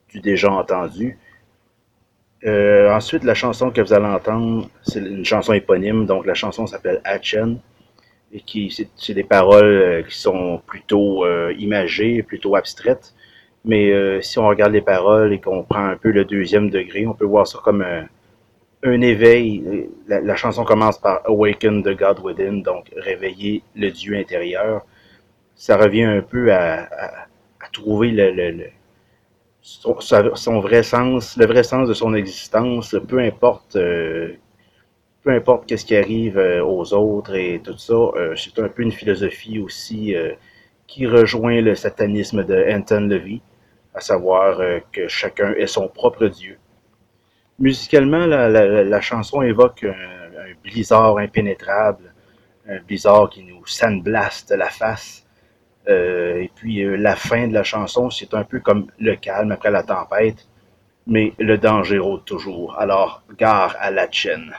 du, 0.08 0.20
déjà 0.20 0.50
entendu. 0.50 1.18
Euh, 2.44 2.92
ensuite, 2.92 3.22
la 3.22 3.34
chanson 3.34 3.70
que 3.70 3.80
vous 3.80 3.92
allez 3.92 4.06
entendre, 4.06 4.68
c'est 4.82 4.98
une 4.98 5.24
chanson 5.24 5.52
éponyme, 5.52 6.06
donc 6.06 6.26
la 6.26 6.34
chanson 6.34 6.66
s'appelle 6.66 7.00
Hatchen 7.04 7.60
et 8.32 8.40
qui 8.40 8.74
c'est 8.96 9.14
des 9.14 9.24
paroles 9.24 9.64
euh, 9.64 10.02
qui 10.02 10.18
sont 10.18 10.60
plutôt 10.66 11.24
imagées, 11.52 12.24
plutôt 12.24 12.56
abstraites. 12.56 13.14
Mais 13.64 13.92
euh, 13.92 14.20
si 14.20 14.38
on 14.38 14.46
regarde 14.48 14.72
les 14.72 14.80
paroles 14.82 15.32
et 15.32 15.40
qu'on 15.40 15.62
prend 15.62 15.84
un 15.84 15.96
peu 15.96 16.10
le 16.10 16.24
deuxième 16.24 16.70
degré, 16.70 17.06
on 17.06 17.14
peut 17.14 17.24
voir 17.24 17.46
ça 17.46 17.58
comme 17.62 17.82
un, 17.82 18.06
un 18.82 19.00
éveil. 19.00 19.88
La, 20.08 20.36
chanson 20.36 20.64
commence 20.64 20.98
par 20.98 21.20
Awaken 21.26 21.82
the 21.82 21.96
God 21.96 22.18
Within, 22.20 22.62
donc 22.62 22.90
réveiller 22.96 23.62
le 23.76 23.90
Dieu 23.90 24.16
intérieur. 24.16 24.84
Ça 25.54 25.76
revient 25.76 26.04
un 26.04 26.22
peu 26.22 26.52
à, 26.52 26.84
à, 26.84 27.06
à 27.60 27.68
trouver 27.72 28.10
le, 28.10 28.32
le, 28.32 28.50
le 28.50 28.66
son, 29.62 30.00
son, 30.34 30.60
vrai 30.60 30.82
sens, 30.82 31.36
le 31.36 31.46
vrai 31.46 31.62
sens 31.62 31.88
de 31.88 31.94
son 31.94 32.14
existence, 32.14 32.96
peu 33.08 33.20
importe, 33.20 33.76
euh, 33.76 34.34
peu 35.22 35.30
importe 35.30 35.66
qu'est-ce 35.66 35.84
qui 35.84 35.96
arrive 35.96 36.38
euh, 36.38 36.64
aux 36.64 36.92
autres 36.94 37.34
et 37.36 37.60
tout 37.62 37.78
ça. 37.78 37.94
Euh, 37.94 38.34
c'est 38.36 38.58
un 38.58 38.68
peu 38.68 38.82
une 38.82 38.92
philosophie 38.92 39.60
aussi 39.60 40.14
euh, 40.14 40.32
qui 40.86 41.06
rejoint 41.06 41.60
le 41.60 41.74
satanisme 41.74 42.44
de 42.44 42.66
Anton 42.72 43.02
Levy 43.08 43.40
à 43.94 44.00
savoir 44.00 44.60
euh, 44.60 44.80
que 44.92 45.08
chacun 45.08 45.52
est 45.54 45.66
son 45.66 45.88
propre 45.88 46.26
Dieu. 46.26 46.58
Musicalement, 47.58 48.26
la, 48.26 48.48
la, 48.48 49.00
chanson 49.00 49.42
évoque 49.42 49.84
un, 49.84 49.90
un, 49.90 50.54
blizzard 50.62 51.18
impénétrable, 51.18 52.12
un 52.68 52.80
blizzard 52.80 53.30
qui 53.30 53.44
nous 53.44 53.64
sandblaste 53.66 54.50
la 54.50 54.70
face. 54.70 55.24
Euh, 55.88 56.42
et 56.42 56.50
puis 56.54 56.82
euh, 56.82 56.96
la 56.96 57.16
fin 57.16 57.48
de 57.48 57.52
la 57.52 57.64
chanson, 57.64 58.08
c'est 58.10 58.34
un 58.34 58.44
peu 58.44 58.60
comme 58.60 58.86
le 58.98 59.16
calme 59.16 59.52
après 59.52 59.70
la 59.70 59.82
tempête, 59.82 60.46
mais 61.06 61.32
le 61.38 61.58
danger 61.58 61.98
rôde 61.98 62.24
toujours. 62.24 62.78
Alors, 62.78 63.22
gare 63.36 63.76
à 63.78 63.90
la 63.90 64.10
chaîne. 64.10 64.52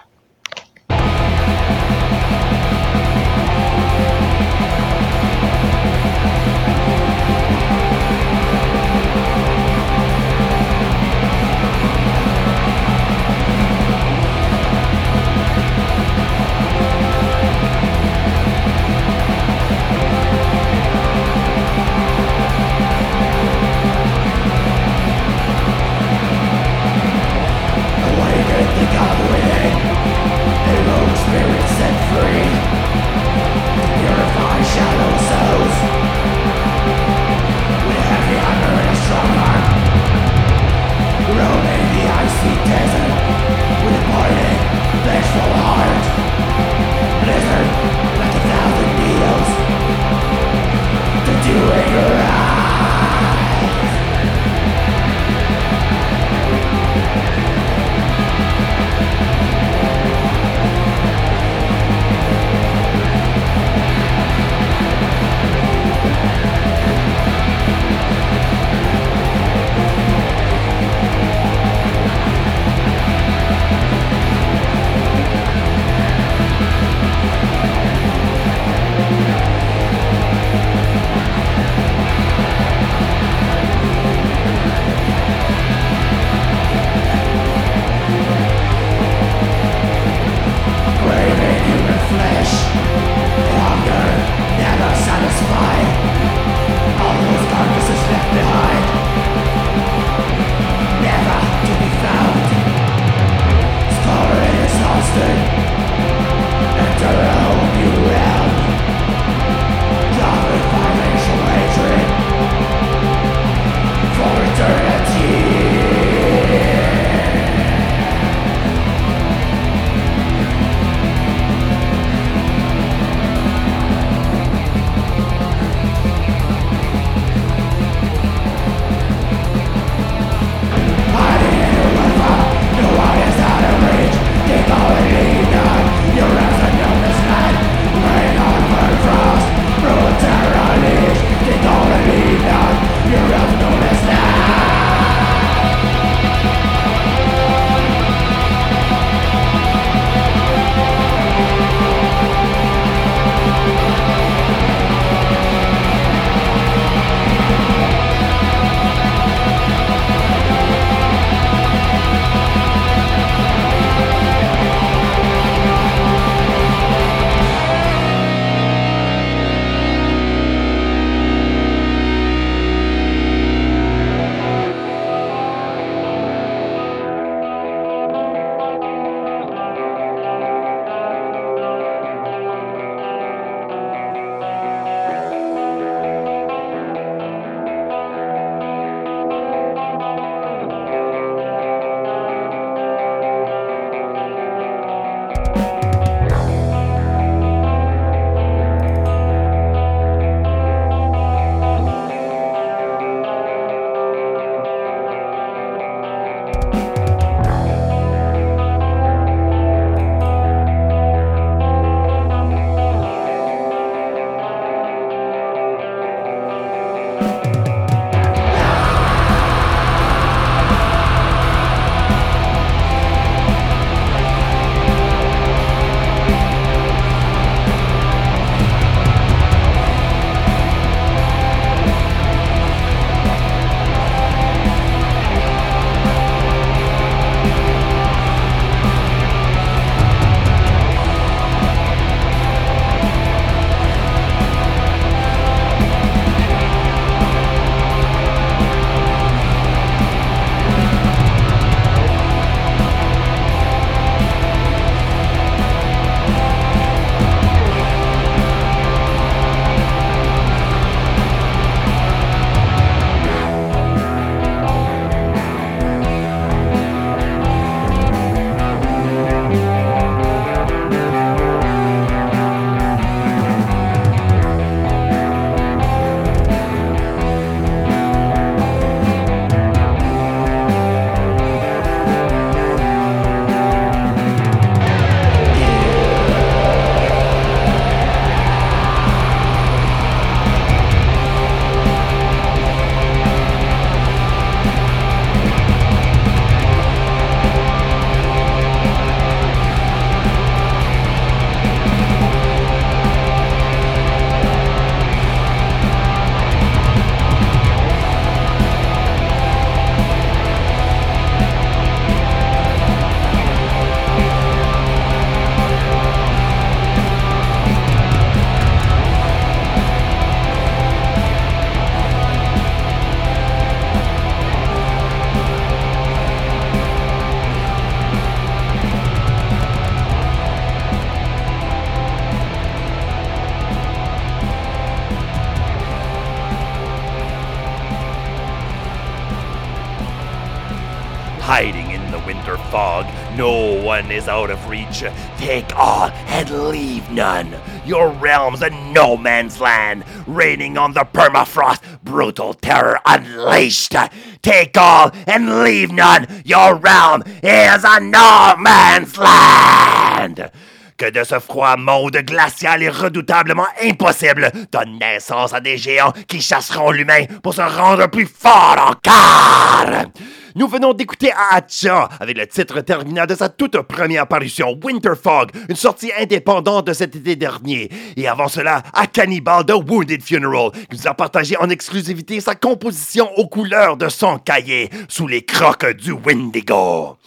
Hiding 341.53 341.91
in 341.91 342.01
the 342.09 342.17
winter 342.25 342.57
fog. 342.71 343.05
No 343.37 343.79
one 343.83 344.11
is 344.11 344.27
out 344.27 344.49
of 344.49 344.67
reach. 344.67 345.03
Take 345.37 345.71
all 345.75 346.09
and 346.25 346.49
leave 346.69 347.07
none. 347.11 347.53
Your 347.85 348.09
realm's 348.09 348.63
a 348.63 348.71
no 348.71 349.15
man's 349.15 349.61
land, 349.61 350.03
raining 350.25 350.79
on 350.79 350.93
the 350.93 351.05
permafrost, 351.05 351.83
brutal 352.03 352.55
terror 352.55 352.99
unleashed. 353.05 353.93
Take 354.41 354.75
all 354.79 355.11
and 355.27 355.63
leave 355.63 355.91
none. 355.91 356.25
Your 356.43 356.73
realm 356.73 357.21
is 357.43 357.83
a 357.85 357.99
no 357.99 358.55
man's 358.57 359.15
land. 359.15 360.49
Que 360.97 361.11
de 361.11 361.23
ce 361.23 361.39
froid 361.39 361.77
monde 361.77 362.23
glacial 362.25 362.81
et 362.81 362.89
redoutablement 362.89 363.67
impossible 363.79 364.51
donne 364.71 364.97
naissance 364.97 365.53
à 365.53 365.59
des 365.59 365.77
géants 365.77 366.13
qui 366.27 366.41
chasseront 366.41 366.89
l'humain 366.89 367.25
pour 367.43 367.53
se 367.53 367.61
rendre 367.61 368.07
plus 368.07 368.25
fort 368.25 368.79
encore. 368.79 370.09
Nous 370.55 370.67
venons 370.67 370.93
d'écouter 370.93 371.31
Acha 371.51 372.09
avec 372.19 372.37
le 372.37 372.45
titre 372.45 372.81
terminal 372.81 373.25
de 373.25 373.33
sa 373.33 373.49
toute 373.49 373.81
première 373.81 374.27
parution, 374.27 374.77
Winter 374.83 375.13
Fog, 375.21 375.49
une 375.67 375.75
sortie 375.75 376.11
indépendante 376.15 376.85
de 376.85 376.93
cet 376.93 377.15
été 377.15 377.35
dernier. 377.35 377.89
Et 378.15 378.27
avant 378.27 378.47
cela, 378.47 378.83
à 378.93 379.07
Cannibal 379.07 379.63
de 379.63 379.73
Wounded 379.73 380.21
Funeral, 380.21 380.69
qui 380.91 380.97
nous 380.97 381.07
a 381.07 381.15
partagé 381.15 381.57
en 381.57 381.71
exclusivité 381.71 382.39
sa 382.39 382.53
composition 382.53 383.31
aux 383.35 383.47
couleurs 383.47 383.97
de 383.97 384.09
son 384.09 384.37
cahier, 384.37 384.91
sous 385.07 385.27
les 385.27 385.43
crocs 385.43 385.89
du 385.97 386.11
Wendigo. 386.11 387.17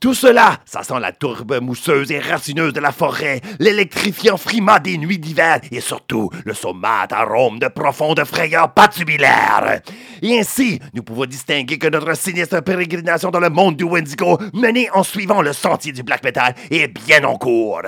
Tout 0.00 0.14
cela, 0.14 0.56
ça 0.64 0.82
sent 0.82 0.98
la 0.98 1.12
tourbe 1.12 1.60
mousseuse 1.60 2.10
et 2.10 2.20
ratineuse 2.20 2.72
de 2.72 2.80
la 2.80 2.90
forêt, 2.90 3.42
l'électrifiant 3.58 4.38
frima 4.38 4.78
des 4.78 4.96
nuits 4.96 5.18
d'hiver 5.18 5.60
et 5.70 5.82
surtout 5.82 6.30
le 6.46 6.54
sommate 6.54 7.12
arôme 7.12 7.58
de 7.58 7.68
profonde 7.68 8.24
frayeur 8.24 8.72
patubulaire. 8.72 9.82
Et 10.22 10.38
ainsi, 10.38 10.80
nous 10.94 11.02
pouvons 11.02 11.26
distinguer 11.26 11.76
que 11.76 11.88
notre 11.88 12.16
sinistre 12.16 12.62
pérégrination 12.62 13.30
dans 13.30 13.40
le 13.40 13.50
monde 13.50 13.76
du 13.76 13.84
Wendigo, 13.84 14.38
menée 14.54 14.88
en 14.94 15.02
suivant 15.02 15.42
le 15.42 15.52
sentier 15.52 15.92
du 15.92 16.02
black 16.02 16.24
metal, 16.24 16.54
est 16.70 16.88
bien 16.88 17.22
en 17.24 17.36
cours. 17.36 17.82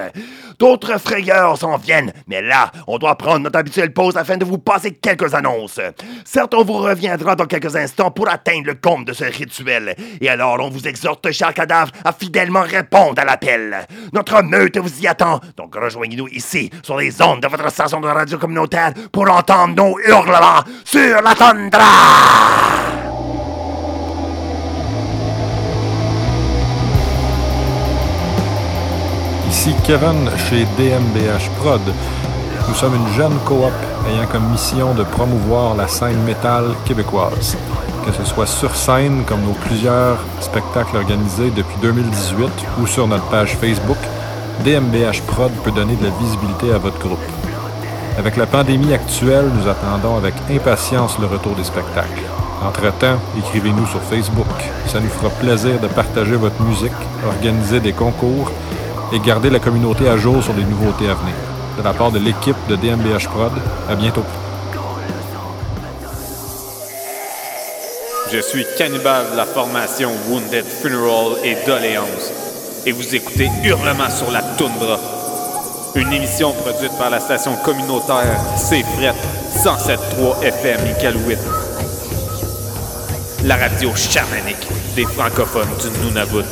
D'autres 0.62 0.96
frayeurs 1.00 1.58
s'en 1.58 1.76
viennent, 1.76 2.12
mais 2.28 2.40
là, 2.40 2.70
on 2.86 2.96
doit 2.96 3.18
prendre 3.18 3.40
notre 3.40 3.58
habituelle 3.58 3.92
pause 3.92 4.16
afin 4.16 4.36
de 4.36 4.44
vous 4.44 4.58
passer 4.58 4.92
quelques 4.92 5.34
annonces. 5.34 5.80
Certes, 6.24 6.54
on 6.54 6.62
vous 6.62 6.74
reviendra 6.74 7.34
dans 7.34 7.46
quelques 7.46 7.74
instants 7.74 8.12
pour 8.12 8.28
atteindre 8.28 8.68
le 8.68 8.74
comble 8.74 9.04
de 9.04 9.12
ce 9.12 9.24
rituel. 9.24 9.96
Et 10.20 10.28
alors, 10.28 10.58
on 10.60 10.70
vous 10.70 10.86
exhorte, 10.86 11.32
cher 11.32 11.52
cadavre, 11.52 11.90
à 12.04 12.12
fidèlement 12.12 12.62
répondre 12.62 13.20
à 13.20 13.24
l'appel. 13.24 13.88
Notre 14.12 14.40
meute 14.44 14.78
vous 14.78 15.02
y 15.02 15.08
attend, 15.08 15.40
donc 15.56 15.74
rejoignez-nous 15.74 16.28
ici, 16.28 16.70
sur 16.84 16.96
les 16.96 17.20
ondes 17.20 17.42
de 17.42 17.48
votre 17.48 17.68
station 17.68 18.00
de 18.00 18.06
radio 18.06 18.38
communautaire, 18.38 18.92
pour 19.10 19.28
entendre 19.28 19.74
nos 19.74 19.98
hurlements 19.98 20.62
sur 20.84 21.20
la 21.22 21.34
tundra! 21.34 23.11
Ici 29.62 29.76
Kevin 29.84 30.28
chez 30.48 30.66
DMBH 30.76 31.48
Prod. 31.60 31.80
Nous 32.66 32.74
sommes 32.74 32.96
une 32.96 33.14
jeune 33.14 33.38
coop 33.44 33.70
ayant 34.08 34.26
comme 34.26 34.50
mission 34.50 34.92
de 34.92 35.04
promouvoir 35.04 35.76
la 35.76 35.86
scène 35.86 36.20
métal 36.24 36.64
québécoise. 36.84 37.56
Que 38.04 38.10
ce 38.10 38.24
soit 38.24 38.48
sur 38.48 38.74
scène 38.74 39.22
comme 39.24 39.42
nos 39.42 39.52
plusieurs 39.52 40.18
spectacles 40.40 40.96
organisés 40.96 41.52
depuis 41.54 41.76
2018 41.80 42.50
ou 42.82 42.88
sur 42.88 43.06
notre 43.06 43.22
page 43.26 43.56
Facebook, 43.56 43.98
DMBH 44.64 45.22
Prod 45.28 45.52
peut 45.62 45.70
donner 45.70 45.94
de 45.94 46.06
la 46.06 46.10
visibilité 46.10 46.72
à 46.72 46.78
votre 46.78 46.98
groupe. 46.98 47.20
Avec 48.18 48.36
la 48.36 48.46
pandémie 48.46 48.92
actuelle, 48.92 49.48
nous 49.54 49.68
attendons 49.68 50.16
avec 50.16 50.34
impatience 50.50 51.20
le 51.20 51.26
retour 51.26 51.54
des 51.54 51.62
spectacles. 51.62 52.24
Entre-temps, 52.66 53.20
écrivez-nous 53.38 53.86
sur 53.86 54.02
Facebook. 54.02 54.48
Ça 54.88 54.98
nous 54.98 55.08
fera 55.08 55.30
plaisir 55.30 55.78
de 55.78 55.86
partager 55.86 56.34
votre 56.34 56.60
musique, 56.62 56.90
organiser 57.24 57.78
des 57.78 57.92
concours 57.92 58.50
et 59.12 59.18
garder 59.20 59.50
la 59.50 59.58
communauté 59.58 60.08
à 60.08 60.16
jour 60.16 60.42
sur 60.42 60.54
les 60.54 60.64
nouveautés 60.64 61.08
à 61.08 61.14
venir. 61.14 61.34
De 61.78 61.82
la 61.82 61.92
part 61.92 62.10
de 62.10 62.18
l'équipe 62.18 62.56
de 62.68 62.76
DMBH 62.76 63.28
Prod, 63.28 63.52
à 63.88 63.94
bientôt. 63.94 64.24
Je 68.32 68.38
suis 68.40 68.64
Cannibal 68.78 69.32
de 69.32 69.36
la 69.36 69.44
formation 69.44 70.10
Wounded 70.28 70.64
Funeral 70.64 71.36
et 71.44 71.56
Doléance. 71.66 72.32
Et 72.86 72.92
vous 72.92 73.14
écoutez 73.14 73.50
Hurlement 73.62 74.08
sur 74.08 74.30
la 74.30 74.40
toundra. 74.40 74.98
Une 75.94 76.12
émission 76.12 76.52
produite 76.52 76.96
par 76.96 77.10
la 77.10 77.20
station 77.20 77.54
communautaire 77.56 78.40
C'est 78.56 78.82
Fret 78.82 79.14
107.3 79.54 80.42
FM 80.42 80.80
Iqaluit. 80.96 81.36
La 83.44 83.56
radio 83.56 83.94
chamanique 83.94 84.66
des 84.96 85.04
francophones 85.04 85.68
du 85.82 86.06
Nunavut. 86.06 86.46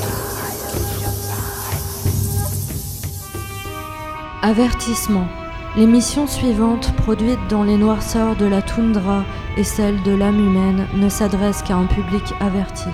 Avertissement. 4.43 5.29
L'émission 5.77 6.27
suivante, 6.27 6.97
produite 6.97 7.47
dans 7.51 7.63
les 7.63 7.77
noirceurs 7.77 8.37
de 8.37 8.47
la 8.47 8.63
toundra 8.63 9.23
et 9.59 9.65
celle 9.65 10.03
de 10.03 10.13
l'âme 10.13 10.41
humaine, 10.41 10.87
ne 10.95 11.11
s'adresse 11.11 11.63
qu'à 11.63 11.77
un 11.77 11.85
public 11.85 12.23
averti. 12.41 12.89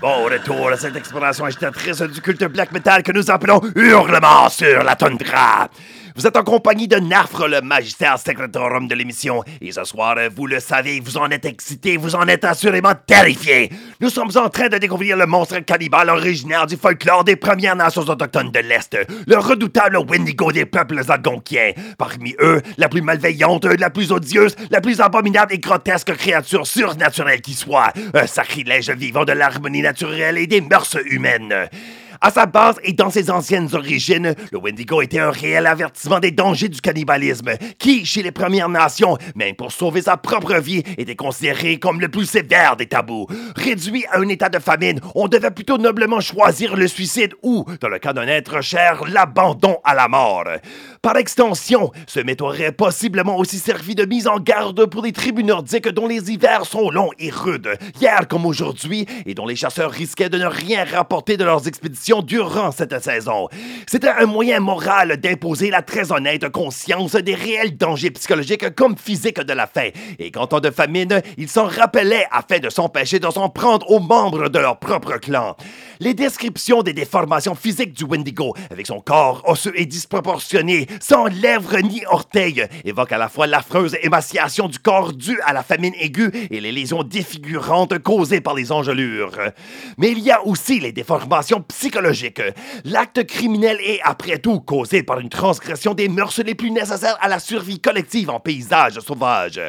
Bon 0.00 0.24
retour 0.24 0.68
à 0.70 0.76
cette 0.76 0.94
exploration 0.94 1.44
agitatrice 1.44 2.02
du 2.02 2.20
culte 2.20 2.44
black 2.44 2.70
metal 2.70 3.02
que 3.02 3.10
nous 3.10 3.32
appelons 3.32 3.60
Hurlement 3.74 4.48
sur 4.48 4.84
la 4.84 4.94
tundra. 4.94 5.68
Vous 6.18 6.26
êtes 6.26 6.36
en 6.36 6.42
compagnie 6.42 6.88
de 6.88 6.96
Nafre, 6.96 7.46
le 7.46 7.60
magistère 7.60 8.18
secretorum 8.18 8.88
de 8.88 8.94
l'émission. 8.96 9.44
Et 9.60 9.70
ce 9.70 9.84
soir, 9.84 10.16
vous 10.34 10.48
le 10.48 10.58
savez, 10.58 10.98
vous 10.98 11.16
en 11.16 11.30
êtes 11.30 11.44
excité, 11.44 11.96
vous 11.96 12.16
en 12.16 12.26
êtes 12.26 12.44
assurément 12.44 12.94
terrifié. 13.06 13.70
Nous 14.00 14.10
sommes 14.10 14.32
en 14.34 14.48
train 14.48 14.68
de 14.68 14.78
découvrir 14.78 15.16
le 15.16 15.26
monstre 15.26 15.60
cannibale 15.60 16.10
originaire 16.10 16.66
du 16.66 16.76
folklore 16.76 17.22
des 17.22 17.36
Premières 17.36 17.76
Nations 17.76 18.02
autochtones 18.02 18.50
de 18.50 18.58
l'Est, 18.58 18.98
le 19.28 19.38
redoutable 19.38 19.96
Wendigo 19.96 20.50
des 20.50 20.66
peuples 20.66 21.02
algonquiens. 21.08 21.70
Parmi 21.96 22.34
eux, 22.40 22.62
la 22.78 22.88
plus 22.88 23.00
malveillante, 23.00 23.66
la 23.66 23.90
plus 23.90 24.10
odieuse, 24.10 24.56
la 24.72 24.80
plus 24.80 25.00
abominable 25.00 25.54
et 25.54 25.60
grotesque 25.60 26.16
créature 26.16 26.66
surnaturelle 26.66 27.42
qui 27.42 27.54
soit. 27.54 27.92
Un 28.12 28.26
sacrilège 28.26 28.90
vivant 28.90 29.24
de 29.24 29.34
l'harmonie 29.34 29.82
naturelle 29.88 30.36
et 30.36 30.46
des 30.46 30.60
mœurs 30.60 30.98
humaines. 31.06 31.54
À 32.20 32.30
sa 32.30 32.46
base 32.46 32.76
et 32.82 32.92
dans 32.92 33.10
ses 33.10 33.30
anciennes 33.30 33.68
origines, 33.72 34.34
le 34.50 34.58
Wendigo 34.58 35.00
était 35.00 35.20
un 35.20 35.30
réel 35.30 35.66
avertissement 35.66 36.18
des 36.18 36.32
dangers 36.32 36.68
du 36.68 36.80
cannibalisme, 36.80 37.52
qui, 37.78 38.04
chez 38.04 38.22
les 38.22 38.32
Premières 38.32 38.68
Nations, 38.68 39.16
même 39.36 39.54
pour 39.54 39.70
sauver 39.70 40.02
sa 40.02 40.16
propre 40.16 40.56
vie, 40.56 40.82
était 40.98 41.14
considéré 41.14 41.78
comme 41.78 42.00
le 42.00 42.08
plus 42.08 42.26
sévère 42.26 42.76
des 42.76 42.86
tabous. 42.86 43.28
Réduit 43.54 44.04
à 44.06 44.18
un 44.18 44.28
état 44.28 44.48
de 44.48 44.58
famine, 44.58 45.00
on 45.14 45.28
devait 45.28 45.52
plutôt 45.52 45.78
noblement 45.78 46.20
choisir 46.20 46.76
le 46.76 46.88
suicide 46.88 47.34
ou, 47.42 47.64
dans 47.80 47.88
le 47.88 47.98
cas 47.98 48.12
d'un 48.12 48.26
être 48.26 48.60
cher, 48.62 49.04
l'abandon 49.06 49.78
à 49.84 49.94
la 49.94 50.08
mort. 50.08 50.44
Par 51.02 51.16
extension, 51.16 51.92
ce 52.06 52.20
mythe 52.20 52.42
aurait 52.42 52.72
possiblement 52.72 53.36
aussi 53.36 53.58
servi 53.58 53.94
de 53.94 54.04
mise 54.04 54.26
en 54.26 54.38
garde 54.38 54.86
pour 54.86 55.02
les 55.02 55.12
tribus 55.12 55.44
nordiques 55.44 55.88
dont 55.88 56.06
les 56.06 56.30
hivers 56.30 56.66
sont 56.66 56.90
longs 56.90 57.10
et 57.18 57.30
rudes, 57.30 57.78
hier 58.00 58.26
comme 58.28 58.46
aujourd'hui, 58.46 59.06
et 59.24 59.34
dont 59.34 59.46
les 59.46 59.54
chasseurs 59.54 59.90
risquaient 59.90 60.28
de 60.28 60.38
ne 60.38 60.46
rien 60.46 60.84
rapporter 60.84 61.36
de 61.36 61.44
leurs 61.44 61.68
expéditions 61.68 62.22
durant 62.22 62.72
cette 62.72 63.02
saison. 63.02 63.48
C'était 63.86 64.08
un 64.08 64.26
moyen 64.26 64.60
moral 64.60 65.18
d'imposer 65.18 65.70
la 65.70 65.82
très 65.82 66.10
honnête 66.10 66.48
conscience 66.50 67.12
des 67.12 67.34
réels 67.34 67.76
dangers 67.76 68.10
psychologiques 68.10 68.74
comme 68.74 68.96
physiques 68.96 69.40
de 69.40 69.52
la 69.52 69.66
faim. 69.66 69.90
Et 70.18 70.30
qu'en 70.30 70.46
temps 70.46 70.60
de 70.60 70.70
famine, 70.70 71.22
ils 71.36 71.48
s'en 71.48 71.66
rappelaient 71.66 72.26
afin 72.30 72.58
de 72.58 72.70
s'empêcher 72.70 73.20
de 73.20 73.30
s'en 73.30 73.48
prendre 73.48 73.88
aux 73.90 74.00
membres 74.00 74.48
de 74.48 74.58
leur 74.58 74.78
propre 74.78 75.18
clan. 75.18 75.56
Les 76.00 76.14
descriptions 76.14 76.82
des 76.82 76.92
déformations 76.92 77.56
physiques 77.56 77.92
du 77.92 78.04
Wendigo, 78.04 78.54
avec 78.70 78.86
son 78.86 79.00
corps 79.00 79.42
osseux 79.46 79.72
et 79.74 79.84
disproportionné, 79.84 80.86
sans 81.00 81.26
lèvres 81.26 81.76
ni 81.80 82.02
orteils, 82.06 82.64
évoquent 82.84 83.12
à 83.12 83.18
la 83.18 83.28
fois 83.28 83.48
l'affreuse 83.48 83.96
émaciation 84.02 84.68
du 84.68 84.78
corps 84.78 85.12
due 85.12 85.40
à 85.44 85.52
la 85.52 85.64
famine 85.64 85.94
aiguë 85.98 86.30
et 86.50 86.60
les 86.60 86.70
lésions 86.70 87.02
défigurantes 87.02 87.98
causées 87.98 88.40
par 88.40 88.54
les 88.54 88.70
engelures. 88.70 89.38
Mais 89.96 90.12
il 90.12 90.20
y 90.20 90.30
a 90.30 90.46
aussi 90.46 90.78
les 90.78 90.92
déformations 90.92 91.62
psychologiques. 91.62 92.42
L'acte 92.84 93.26
criminel 93.26 93.78
est, 93.80 94.00
après 94.04 94.38
tout, 94.38 94.60
causé 94.60 95.02
par 95.02 95.18
une 95.18 95.30
transgression 95.30 95.94
des 95.94 96.08
mœurs 96.08 96.38
les 96.44 96.54
plus 96.54 96.70
nécessaires 96.70 97.18
à 97.20 97.28
la 97.28 97.40
survie 97.40 97.80
collective 97.80 98.30
en 98.30 98.38
paysage 98.38 99.00
sauvage. 99.00 99.60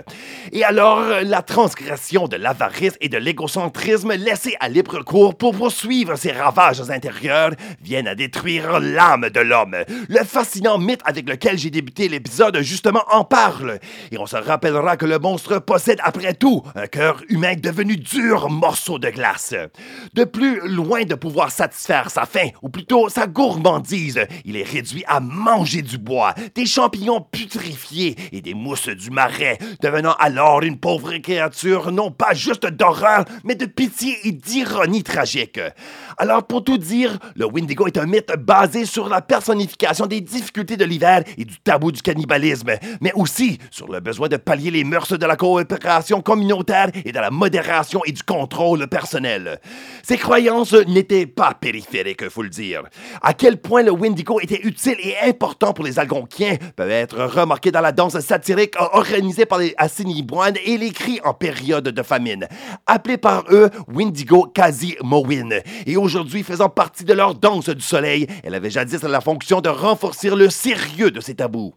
Et 0.52 0.64
alors, 0.64 1.02
la 1.24 1.42
transgression 1.42 2.28
de 2.28 2.36
l'avarice 2.36 2.98
et 3.02 3.10
de 3.10 3.18
l'égocentrisme 3.18 4.14
laissés 4.14 4.56
à 4.60 4.70
libre 4.70 5.04
cours 5.04 5.36
pour 5.36 5.56
poursuivre 5.56 6.19
ses 6.20 6.32
ravages 6.32 6.90
intérieurs 6.90 7.52
viennent 7.82 8.08
à 8.08 8.16
détruire 8.16 8.80
l'âme 8.80 9.30
de 9.30 9.40
l'homme. 9.40 9.78
Le 10.08 10.24
fascinant 10.24 10.78
mythe 10.78 11.02
avec 11.06 11.28
lequel 11.28 11.58
j'ai 11.58 11.70
débuté 11.70 12.08
l'épisode 12.08 12.60
justement 12.62 13.04
en 13.10 13.24
parle. 13.24 13.80
Et 14.12 14.18
on 14.18 14.26
se 14.26 14.36
rappellera 14.36 14.98
que 14.98 15.06
le 15.06 15.18
monstre 15.18 15.60
possède 15.60 16.00
après 16.04 16.34
tout 16.34 16.62
un 16.76 16.88
cœur 16.88 17.24
humain 17.30 17.56
devenu 17.56 17.96
dur 17.98 18.50
morceau 18.50 19.00
de 19.00 19.10
glace. 19.10 19.56
De 20.14 20.24
plus, 20.26 20.60
loin 20.68 21.04
de 21.04 21.16
pouvoir 21.16 21.52
satisfaire 21.52 22.12
sa 22.12 22.26
faim, 22.26 22.50
ou 22.62 22.70
plutôt 22.70 23.10
sa 23.10 23.28
gourmandise, 23.28 24.20
il 24.46 24.58
est 24.58 24.70
réduit 24.70 25.04
à 25.08 25.20
manger 25.20 25.82
du 25.82 25.98
bois, 25.98 26.34
des 26.56 26.66
champignons 26.66 27.22
putrifiés 27.22 28.16
et 28.32 28.42
des 28.42 28.54
mousses 28.54 28.90
du 28.90 29.10
marais, 29.10 29.58
devenant 29.82 30.14
alors 30.20 30.62
une 30.64 30.80
pauvre 30.80 31.16
créature 31.18 31.92
non 31.92 32.12
pas 32.12 32.34
juste 32.34 32.66
d'horreur, 32.66 33.26
mais 33.44 33.56
de 33.56 33.66
pitié 33.66 34.18
et 34.24 34.32
d'ironie 34.32 35.04
tragique. 35.04 35.60
Alors 36.22 36.44
pour 36.44 36.66
tout 36.66 36.78
dire, 36.78 37.18
le 37.38 37.46
Wendigo 37.46 37.88
est 37.88 37.98
un 37.98 38.06
mythe 38.06 38.34
basé 38.38 38.84
sur 38.84 39.08
la 39.08 39.22
personnification 39.22 40.06
des 40.06 40.20
difficultés 40.20 40.76
de 40.76 40.84
l'hiver 40.84 41.24
et 41.38 41.46
du 41.46 41.58
tabou 41.62 41.94
du 41.94 42.02
cannibalisme, 42.02 42.72
mais 43.00 43.14
aussi 43.16 43.58
sur 43.72 43.90
le 43.90 44.02
besoin 44.02 44.28
de 44.28 44.36
pallier 44.36 44.70
les 44.70 44.84
mœurs 44.84 45.18
de 45.18 45.26
la 45.26 45.38
coopération 45.38 46.22
communautaire 46.22 46.90
et 47.06 47.14
de 47.14 47.20
la 47.20 47.32
modération 47.32 48.02
et 48.04 48.12
du 48.12 48.22
contrôle 48.22 48.86
personnel. 48.88 49.62
Ces 50.04 50.18
croyances 50.18 50.74
n'étaient 50.74 51.26
pas 51.26 51.54
périphériques, 51.54 52.28
faut 52.28 52.44
le 52.44 52.50
dire. 52.50 52.84
À 53.22 53.34
quel 53.34 53.56
point 53.56 53.82
le 53.82 53.92
Wendigo 53.92 54.42
était 54.42 54.60
utile 54.62 54.98
et 55.02 55.16
important 55.26 55.72
pour 55.72 55.86
les 55.86 56.00
Algonquiens 56.00 56.58
peut 56.76 56.90
être 56.90 57.24
remarqué 57.24 57.72
dans 57.72 57.80
la 57.80 57.94
danse 57.94 58.20
satirique 58.20 58.76
organisée 58.78 59.46
par 59.46 59.60
les 59.60 59.74
Assiniboines 59.78 60.58
et 60.66 60.78
les 60.78 60.92
cris 60.92 61.22
en 61.24 61.34
période 61.34 61.88
de 61.88 62.04
famine, 62.04 62.46
appelés 62.86 63.18
par 63.18 63.46
eux 63.52 63.70
Wendigo 63.88 64.52
Kazi 64.54 64.98
Mowin. 65.02 65.62
Aujourd'hui 66.10 66.42
faisant 66.42 66.70
partie 66.70 67.04
de 67.04 67.14
leur 67.14 67.36
danse 67.36 67.70
du 67.70 67.84
soleil, 67.84 68.26
elle 68.44 68.56
avait 68.56 68.72
jadis 68.72 69.04
la 69.04 69.22
fonction 69.22 69.62
de 69.62 69.70
renforcer 69.70 70.32
le 70.32 70.50
sérieux 70.50 71.12
de 71.12 71.22
ces 71.22 71.36
tabous. 71.36 71.76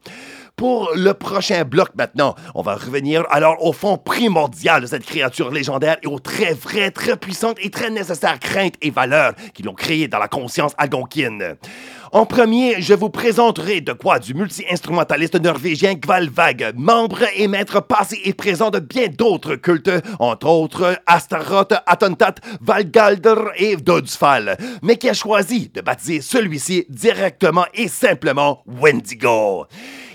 Pour 0.57 0.91
le 0.95 1.12
prochain 1.12 1.64
bloc 1.64 1.91
maintenant, 1.97 2.35
on 2.55 2.62
va 2.62 2.76
revenir 2.76 3.26
alors 3.28 3.62
au 3.62 3.74
fond 3.74 3.99
primordial 3.99 4.80
de 4.80 4.87
cette 4.87 5.05
créature 5.05 5.51
légendaire 5.51 5.99
et 6.03 6.07
aux 6.07 6.18
très 6.18 6.55
vraies, 6.55 6.91
très 6.91 7.18
puissantes 7.18 7.59
et 7.61 7.68
très 7.68 7.91
nécessaires 7.91 8.41
craintes 8.41 8.76
et 8.80 8.91
valeurs 8.91 9.35
qui 9.53 9.62
l'ont 9.62 9.74
créée 9.74 10.09
dans 10.09 10.18
la 10.18 10.28
conscience 10.28 10.72
algonquine. 10.78 11.57
En 12.14 12.26
premier, 12.26 12.82
je 12.82 12.92
vous 12.92 13.08
présenterai 13.08 13.80
de 13.80 13.94
quoi 13.94 14.18
du 14.18 14.34
multi-instrumentaliste 14.34 15.40
norvégien 15.40 15.94
Gvalvag, 15.94 16.74
membre 16.76 17.20
et 17.36 17.48
maître 17.48 17.80
passé 17.80 18.20
et 18.26 18.34
présent 18.34 18.68
de 18.68 18.80
bien 18.80 19.06
d'autres 19.08 19.54
cultes, 19.54 19.90
entre 20.18 20.46
autres 20.46 20.98
Astaroth, 21.06 21.72
Atontat, 21.86 22.34
Valgalder 22.60 23.36
et 23.56 23.76
Doddsfall, 23.76 24.58
mais 24.82 24.96
qui 24.96 25.08
a 25.08 25.14
choisi 25.14 25.70
de 25.72 25.80
baptiser 25.80 26.20
celui-ci 26.20 26.84
directement 26.90 27.64
et 27.72 27.88
simplement 27.88 28.62
Wendigo. 28.66 29.64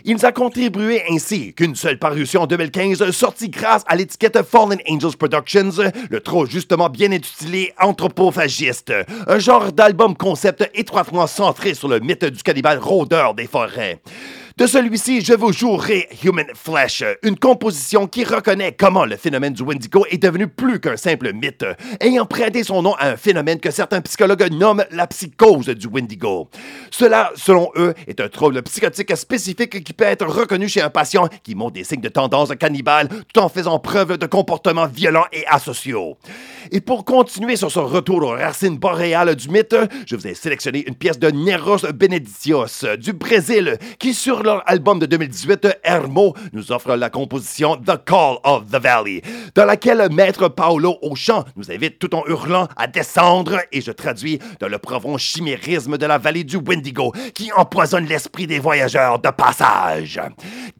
Il 0.09 0.13
nous 0.13 0.25
a 0.25 0.31
contribué 0.31 1.01
ainsi 1.11 1.53
qu'une 1.53 1.75
seule 1.75 1.99
parution 1.99 2.43
en 2.43 2.47
2015 2.47 3.11
sortie 3.11 3.49
grâce 3.49 3.83
à 3.87 3.95
l'étiquette 3.97 4.41
Fallen 4.43 4.79
Angels 4.89 5.17
Productions, 5.17 5.91
le 6.09 6.19
trop 6.21 6.45
justement 6.45 6.87
bien 6.87 7.11
intitulé 7.11 7.73
Anthropophagiste, 7.77 8.93
un 9.27 9.39
genre 9.39 9.73
d'album 9.73 10.15
concept 10.15 10.69
étroitement 10.75 11.27
centré 11.27 11.73
sur 11.73 11.86
le 11.87 11.99
mythe 11.99 12.25
du 12.25 12.43
cannibale 12.43 12.79
rôdeur 12.79 13.33
des 13.33 13.47
forêts. 13.47 13.99
De 14.57 14.65
celui-ci, 14.65 15.21
je 15.21 15.33
vous 15.33 15.53
jouerai 15.53 16.09
Human 16.23 16.47
Flesh, 16.55 17.03
une 17.21 17.37
composition 17.37 18.07
qui 18.07 18.23
reconnaît 18.23 18.71
comment 18.71 19.05
le 19.05 19.15
phénomène 19.15 19.53
du 19.53 19.61
Wendigo 19.61 20.03
est 20.09 20.17
devenu 20.17 20.47
plus 20.47 20.79
qu'un 20.79 20.97
simple 20.97 21.31
mythe, 21.31 21.63
ayant 21.99 22.25
prêté 22.25 22.63
son 22.63 22.81
nom 22.81 22.95
à 22.95 23.09
un 23.09 23.17
phénomène 23.17 23.59
que 23.59 23.69
certains 23.69 24.01
psychologues 24.01 24.51
nomment 24.51 24.83
la 24.89 25.05
psychose 25.05 25.67
du 25.67 25.85
Wendigo. 25.85 26.49
Cela, 26.89 27.31
selon 27.35 27.69
eux, 27.75 27.93
est 28.07 28.19
un 28.19 28.29
trouble 28.29 28.63
psychotique 28.63 29.15
spécifique 29.15 29.83
qui 29.83 29.93
peut 29.93 30.05
être 30.05 30.25
reconnu 30.25 30.67
chez 30.67 30.81
un 30.81 30.89
patient 30.89 31.29
qui 31.43 31.53
montre 31.53 31.73
des 31.73 31.83
signes 31.83 32.01
de 32.01 32.09
tendance 32.09 32.49
cannibale 32.59 33.09
tout 33.31 33.39
en 33.39 33.49
faisant 33.49 33.77
preuve 33.77 34.17
de 34.17 34.25
comportements 34.25 34.87
violents 34.87 35.27
et 35.33 35.45
asociaux. 35.45 36.17
Et 36.71 36.81
pour 36.81 37.05
continuer 37.05 37.57
sur 37.57 37.71
ce 37.71 37.77
retour 37.77 38.23
aux 38.23 38.31
racines 38.31 38.77
boréales 38.77 39.35
du 39.35 39.49
mythe, 39.49 39.75
je 40.07 40.15
vous 40.15 40.25
ai 40.25 40.33
sélectionné 40.33 40.83
une 40.87 40.95
pièce 40.95 41.19
de 41.19 41.29
Neros 41.29 41.85
Benedicios 41.93 42.87
du 42.97 43.13
Brésil 43.13 43.77
qui, 43.99 44.15
sur 44.15 44.46
leur 44.47 44.63
album 44.65 44.97
de 44.97 45.05
2018, 45.05 45.79
Hermo, 45.83 46.33
nous 46.53 46.71
offre 46.71 46.95
la 46.95 47.09
composition 47.09 47.75
The 47.75 48.01
Call 48.05 48.37
of 48.45 48.71
the 48.71 48.81
Valley, 48.81 49.21
dans 49.53 49.65
laquelle 49.65 50.07
Maître 50.09 50.47
Paolo 50.47 50.97
Auchan 51.01 51.43
nous 51.57 51.69
invite 51.69 51.99
tout 51.99 52.15
en 52.15 52.23
hurlant 52.27 52.69
à 52.77 52.87
descendre, 52.87 53.59
et 53.73 53.81
je 53.81 53.91
traduis, 53.91 54.39
dans 54.61 54.69
le 54.69 54.77
profond 54.77 55.17
chimérisme 55.17 55.97
de 55.97 56.05
la 56.05 56.17
vallée 56.17 56.45
du 56.45 56.55
Wendigo 56.55 57.11
qui 57.33 57.51
empoisonne 57.51 58.05
l'esprit 58.05 58.47
des 58.47 58.59
voyageurs 58.59 59.19
de 59.19 59.29
passage. 59.31 60.21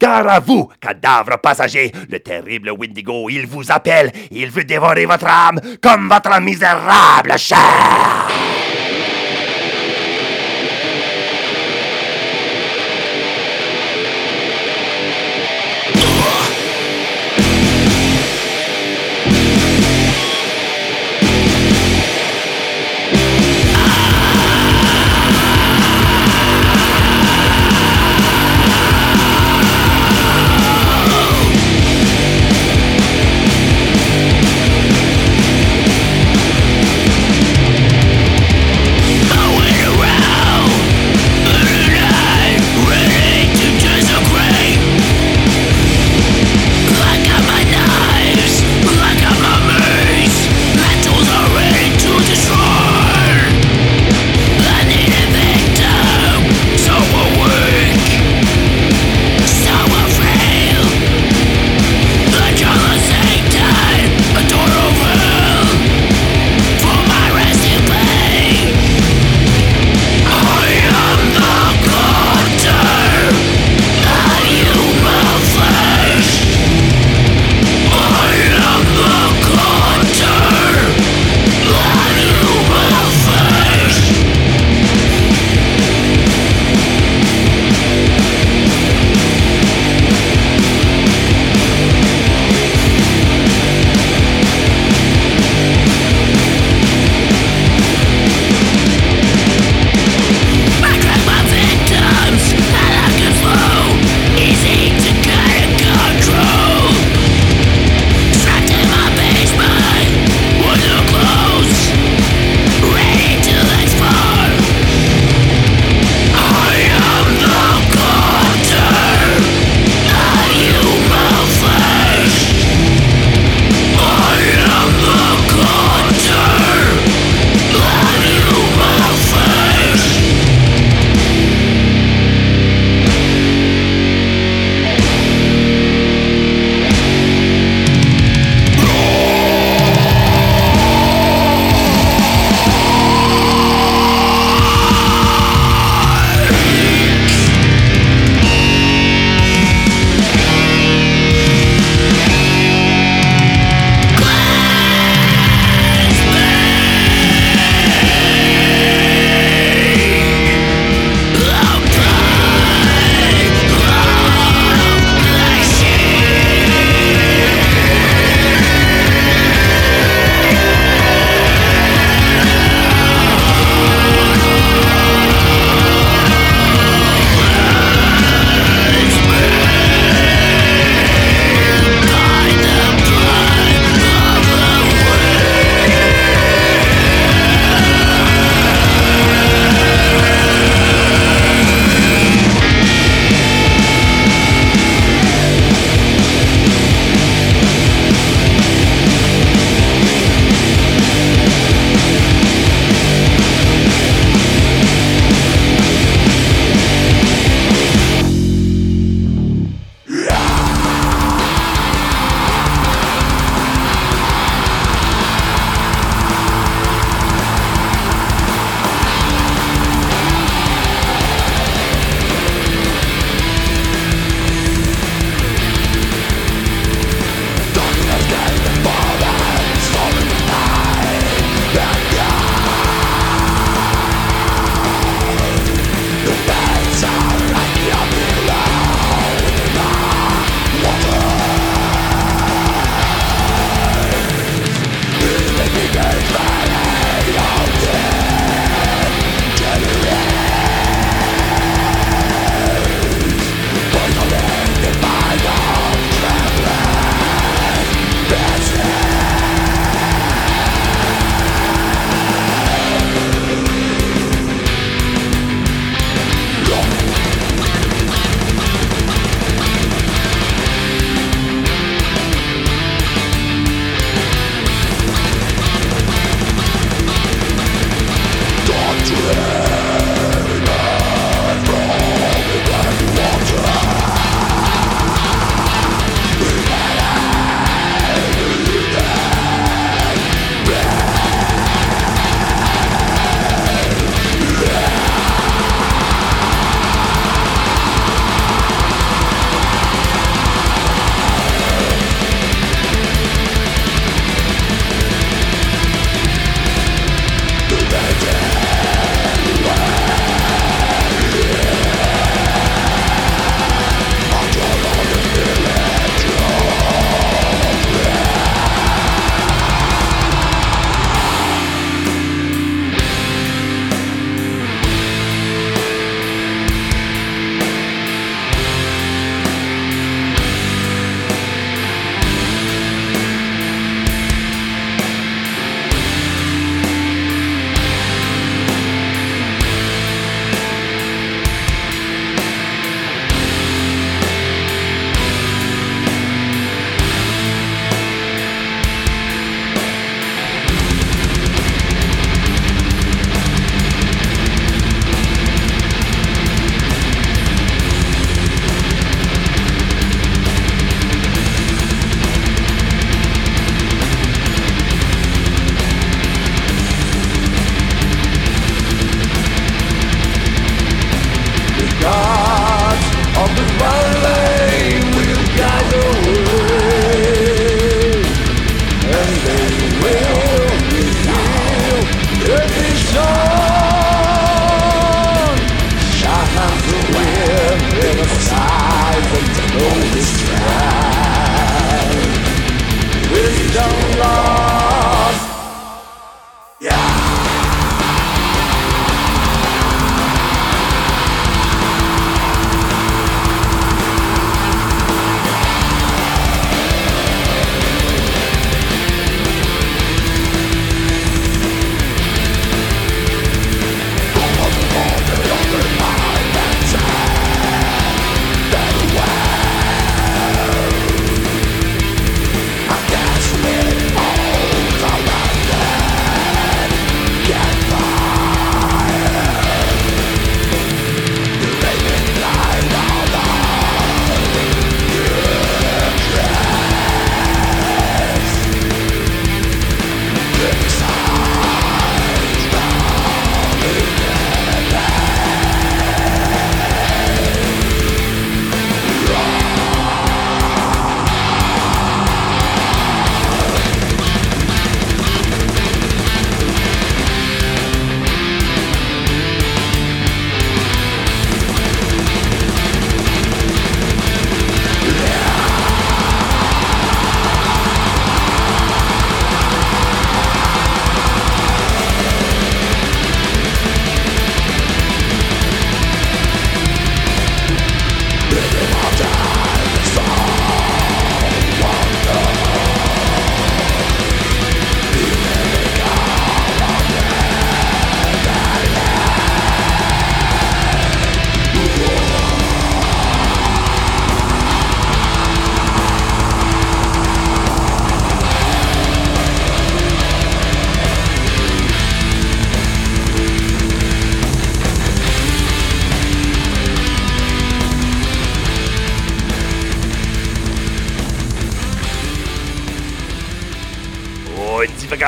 Car 0.00 0.26
à 0.26 0.40
vous, 0.40 0.70
cadavre 0.80 1.38
passager, 1.38 1.92
le 2.08 2.20
terrible 2.20 2.70
Wendigo, 2.70 3.28
il 3.28 3.46
vous 3.46 3.70
appelle, 3.70 4.10
il 4.30 4.50
veut 4.50 4.64
dévorer 4.64 5.04
votre 5.04 5.26
âme 5.26 5.60
comme 5.82 6.08
votre 6.08 6.40
misérable 6.40 7.38
chair. 7.38 8.57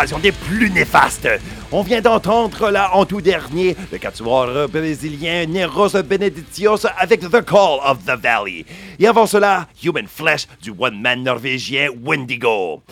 Des 0.06 0.32
plus 0.32 0.70
néfastes. 0.70 1.28
On 1.70 1.82
vient 1.82 2.00
d'entendre 2.00 2.70
là 2.70 2.90
en 2.94 3.04
tout 3.04 3.20
dernier 3.20 3.76
le 3.92 3.98
quatuor 3.98 4.68
brésilien 4.68 5.44
Neros 5.46 6.02
Benedictios 6.02 6.86
avec 6.98 7.20
The 7.20 7.44
Call 7.44 7.80
of 7.84 7.98
the 8.06 8.18
Valley. 8.18 8.64
Et 8.98 9.06
avant 9.06 9.26
cela, 9.26 9.68
Human 9.84 10.06
Flesh 10.06 10.46
du 10.62 10.70
one-man 10.70 11.22
norvégien 11.22 11.88
Wendigo. 12.02 12.82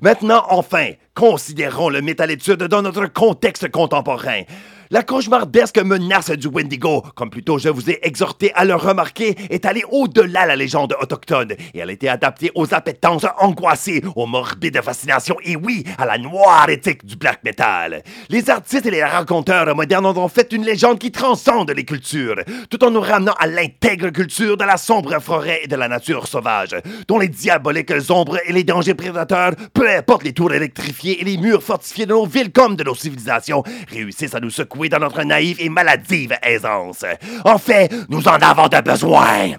Maintenant, 0.00 0.44
enfin, 0.48 0.92
considérons 1.14 1.90
le 1.90 2.00
métallétude 2.00 2.62
dans 2.62 2.80
notre 2.80 3.06
contexte 3.06 3.70
contemporain. 3.70 4.42
La 4.90 5.02
cauchemardesque 5.02 5.78
menace 5.78 6.30
du 6.30 6.48
Wendigo, 6.48 7.02
comme 7.14 7.30
plutôt 7.30 7.58
je 7.58 7.70
vous 7.70 7.88
ai 7.88 8.00
exhorté 8.02 8.52
à 8.54 8.66
le 8.66 8.74
remarquer, 8.74 9.34
est 9.48 9.64
allée 9.64 9.82
au-delà 9.90 10.42
de 10.42 10.48
la 10.48 10.56
légende 10.56 10.94
autochtone 11.00 11.52
et 11.52 11.78
elle 11.78 11.88
a 11.88 11.92
été 11.92 12.06
adaptée 12.06 12.50
aux 12.54 12.74
appétences 12.74 13.24
angoissées, 13.38 14.02
aux 14.14 14.26
morbides 14.26 14.82
fascinations 14.82 15.36
et 15.42 15.56
oui, 15.56 15.84
à 15.96 16.04
la 16.04 16.18
noire 16.18 16.68
éthique 16.68 17.06
du 17.06 17.16
black 17.16 17.42
metal. 17.44 18.02
Les 18.28 18.50
artistes 18.50 18.84
et 18.84 18.90
les 18.90 19.02
raconteurs 19.02 19.74
modernes 19.74 20.04
en 20.04 20.16
ont 20.18 20.28
fait 20.28 20.52
une 20.52 20.66
légende 20.66 20.98
qui 20.98 21.10
transcende 21.10 21.70
les 21.70 21.84
cultures, 21.84 22.42
tout 22.68 22.84
en 22.84 22.90
nous 22.90 23.00
ramenant 23.00 23.34
à 23.38 23.46
l'intègre 23.46 24.10
culture 24.10 24.58
de 24.58 24.64
la 24.64 24.76
sombre 24.76 25.18
forêt 25.18 25.60
et 25.64 25.68
de 25.68 25.76
la 25.76 25.88
nature 25.88 26.26
sauvage, 26.28 26.76
dont 27.08 27.18
les 27.18 27.28
diaboliques 27.28 27.92
ombres 28.10 28.38
et 28.44 28.52
les 28.52 28.64
dangers 28.64 28.94
prédateurs, 28.94 29.52
peu 29.72 29.88
importe 29.88 30.24
les 30.24 30.34
tours 30.34 30.52
électrifiées 30.52 31.22
et 31.22 31.24
les 31.24 31.38
murs 31.38 31.62
fortifiés 31.62 32.04
de 32.04 32.12
nos 32.12 32.26
villes 32.26 32.52
comme 32.52 32.76
de 32.76 32.84
nos 32.84 32.94
civilisations, 32.94 33.62
réussissent 33.88 34.34
à 34.34 34.40
nous 34.40 34.50
secouer 34.50 34.73
dans 34.88 34.98
notre 34.98 35.22
naïve 35.22 35.56
et 35.60 35.68
maladive 35.68 36.34
aisance. 36.42 37.04
En 37.44 37.58
fait, 37.58 37.92
nous 38.08 38.26
en 38.28 38.36
avons 38.36 38.68
de 38.68 38.80
besoin. 38.80 39.52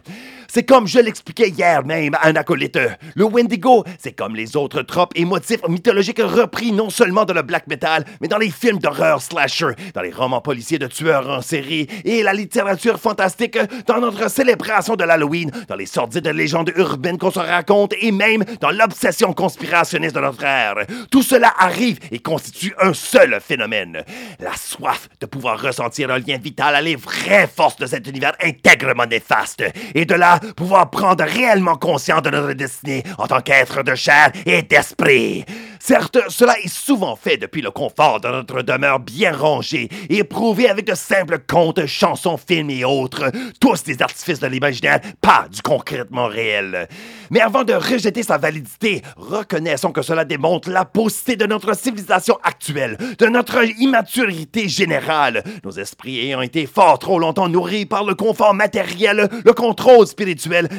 C'est 0.47 0.63
comme 0.63 0.87
je 0.87 0.99
l'expliquais 0.99 1.49
hier 1.49 1.85
même 1.85 2.15
à 2.15 2.27
un 2.27 2.35
acolyte. 2.35 2.79
Le 3.15 3.25
Wendigo, 3.25 3.83
c'est 3.99 4.13
comme 4.13 4.35
les 4.35 4.55
autres 4.55 4.81
tropes 4.81 5.13
et 5.15 5.25
motifs 5.25 5.67
mythologiques 5.67 6.21
repris 6.21 6.71
non 6.71 6.89
seulement 6.89 7.25
dans 7.25 7.33
le 7.33 7.41
black 7.41 7.67
metal, 7.67 8.05
mais 8.21 8.27
dans 8.27 8.37
les 8.37 8.49
films 8.49 8.79
d'horreur 8.79 9.21
slasher, 9.21 9.73
dans 9.93 10.01
les 10.01 10.11
romans 10.11 10.41
policiers 10.41 10.79
de 10.79 10.87
tueurs 10.87 11.29
en 11.29 11.41
série 11.41 11.87
et 12.03 12.23
la 12.23 12.33
littérature 12.33 12.99
fantastique, 12.99 13.57
dans 13.87 13.99
notre 13.99 14.29
célébration 14.29 14.95
de 14.95 15.03
l'Halloween, 15.03 15.51
dans 15.67 15.75
les 15.75 15.85
sordides 15.85 16.27
légendes 16.27 16.71
urbaines 16.75 17.17
qu'on 17.17 17.31
se 17.31 17.39
raconte 17.39 17.93
et 17.99 18.11
même 18.11 18.43
dans 18.61 18.71
l'obsession 18.71 19.33
conspirationniste 19.33 20.15
de 20.15 20.21
notre 20.21 20.43
ère. 20.43 20.75
Tout 21.11 21.23
cela 21.23 21.53
arrive 21.57 21.99
et 22.11 22.19
constitue 22.19 22.73
un 22.79 22.93
seul 22.93 23.39
phénomène. 23.41 24.03
La 24.39 24.55
soif 24.55 25.09
de 25.19 25.25
pouvoir 25.25 25.61
ressentir 25.61 26.11
un 26.11 26.19
lien 26.19 26.37
vital 26.37 26.75
à 26.75 26.81
les 26.81 26.95
vraies 26.95 27.49
forces 27.53 27.77
de 27.77 27.85
cet 27.85 28.07
univers 28.07 28.33
intégrement 28.41 29.05
néfaste. 29.05 29.63
Et 29.93 30.05
de 30.05 30.15
pouvoir 30.55 30.89
prendre 30.89 31.23
réellement 31.23 31.75
conscience 31.75 32.21
de 32.21 32.29
notre 32.29 32.53
destinée 32.53 33.03
en 33.17 33.27
tant 33.27 33.41
qu'être 33.41 33.83
de 33.83 33.95
chair 33.95 34.31
et 34.45 34.61
d'esprit. 34.61 35.45
Certes, 35.79 36.17
cela 36.29 36.57
est 36.63 36.67
souvent 36.67 37.15
fait 37.15 37.37
depuis 37.37 37.61
le 37.61 37.69
confort 37.69 38.19
de 38.19 38.27
notre 38.27 38.63
demeure 38.63 38.99
bien 38.99 39.31
rangée 39.31 39.87
et 40.09 40.23
avec 40.67 40.87
de 40.87 40.95
simples 40.95 41.37
contes, 41.47 41.85
chansons, 41.85 42.37
films 42.37 42.71
et 42.71 42.83
autres, 42.83 43.31
tous 43.61 43.83
des 43.83 44.01
artifices 44.01 44.39
de 44.39 44.47
l'imaginaire, 44.47 44.99
pas 45.21 45.45
du 45.51 45.61
concrètement 45.61 46.25
réel. 46.25 46.87
Mais 47.29 47.39
avant 47.39 47.63
de 47.63 47.73
rejeter 47.73 48.23
sa 48.23 48.37
validité, 48.37 49.03
reconnaissons 49.15 49.91
que 49.91 50.01
cela 50.01 50.25
démontre 50.25 50.71
la 50.71 50.85
paucité 50.85 51.35
de 51.35 51.45
notre 51.45 51.75
civilisation 51.75 52.39
actuelle, 52.43 52.97
de 53.19 53.27
notre 53.27 53.63
immaturité 53.79 54.67
générale, 54.67 55.43
nos 55.63 55.71
esprits 55.71 56.19
ayant 56.19 56.41
été 56.41 56.65
fort 56.65 56.97
trop 56.97 57.19
longtemps 57.19 57.49
nourris 57.49 57.85
par 57.85 58.03
le 58.03 58.15
confort 58.15 58.53
matériel, 58.53 59.29
le 59.45 59.53
contrôle 59.53 60.07
spirituel, 60.07 60.24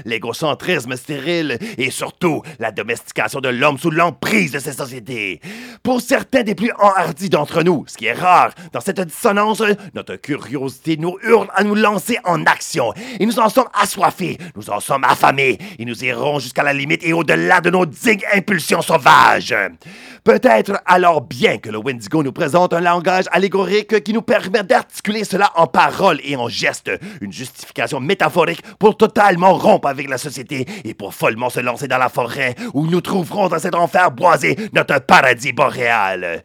l'égocentrisme 0.05 0.97
stérile 0.97 1.59
et 1.79 1.91
surtout 1.91 2.43
la 2.59 2.73
domestication 2.73 3.41
de 3.41 3.49
l'homme 3.49 3.79
sous 3.79 3.91
l'emprise 3.91 4.53
de 4.53 4.59
ces 4.59 4.73
sociétés. 4.73 5.41
Pour 5.83 6.01
certains 6.01 6.43
des 6.43 6.55
plus 6.55 6.73
enhardis 6.79 7.31
d'entre 7.31 7.63
nous, 7.63 7.85
ce 7.87 7.97
qui 7.97 8.07
est 8.07 8.13
rare, 8.13 8.51
dans 8.73 8.81
cette 8.81 9.01
dissonance, 9.01 9.63
notre 9.95 10.17
curiosité 10.17 10.97
nous 10.97 11.17
hurle 11.23 11.49
à 11.55 11.65
nous 11.65 11.75
lancer 11.75 12.19
en 12.25 12.45
action 12.47 12.93
et 13.19 13.27
nous 13.27 13.39
en 13.39 13.49
sommes 13.49 13.69
assoiffés, 13.75 14.39
nous 14.55 14.71
en 14.71 14.81
sommes 14.81 15.05
affamés 15.05 15.59
et 15.79 15.85
nous 15.85 16.05
irons 16.05 16.39
jusqu'à 16.39 16.63
la 16.63 16.73
limite 16.73 17.05
et 17.05 17.13
au-delà 17.13 17.61
de 17.61 17.71
nos 17.71 17.87
dignes 17.87 18.25
impulsions 18.35 18.83
sauvages. 18.83 19.55
Peut-être 20.25 20.83
alors 20.87 21.21
bien 21.21 21.59
que 21.59 21.71
le 21.71 21.79
Wendigo 21.79 22.25
nous 22.25 22.33
présente 22.33 22.73
un 22.73 22.81
langage 22.81 23.27
allégorique 23.31 24.03
qui 24.03 24.13
nous 24.13 24.23
permet 24.23 24.65
d'articuler 24.65 25.23
cela 25.23 25.53
en 25.55 25.69
paroles 25.69 26.21
et 26.25 26.35
en 26.35 26.49
gestes, 26.49 26.91
une 27.21 27.33
justification 27.33 28.01
métaphorique 28.01 28.63
pour 28.81 28.97
totalement 29.37 29.59
rompre 29.59 29.89
avec 29.89 30.09
la 30.09 30.19
société 30.19 30.67
et 30.85 30.95
pour 30.95 31.13
follement 31.13 31.51
se 31.51 31.61
lancer 31.61 31.89
dans 31.89 31.99
la 31.99 32.09
forêt 32.09 32.55
où 32.73 32.87
nous 32.87 33.01
trouverons 33.03 33.49
dans 33.49 33.59
cet 33.59 33.75
enfer 33.75 34.11
boisé 34.11 34.57
notre 34.73 34.99
paradis 35.01 35.53
boréal. 35.53 36.43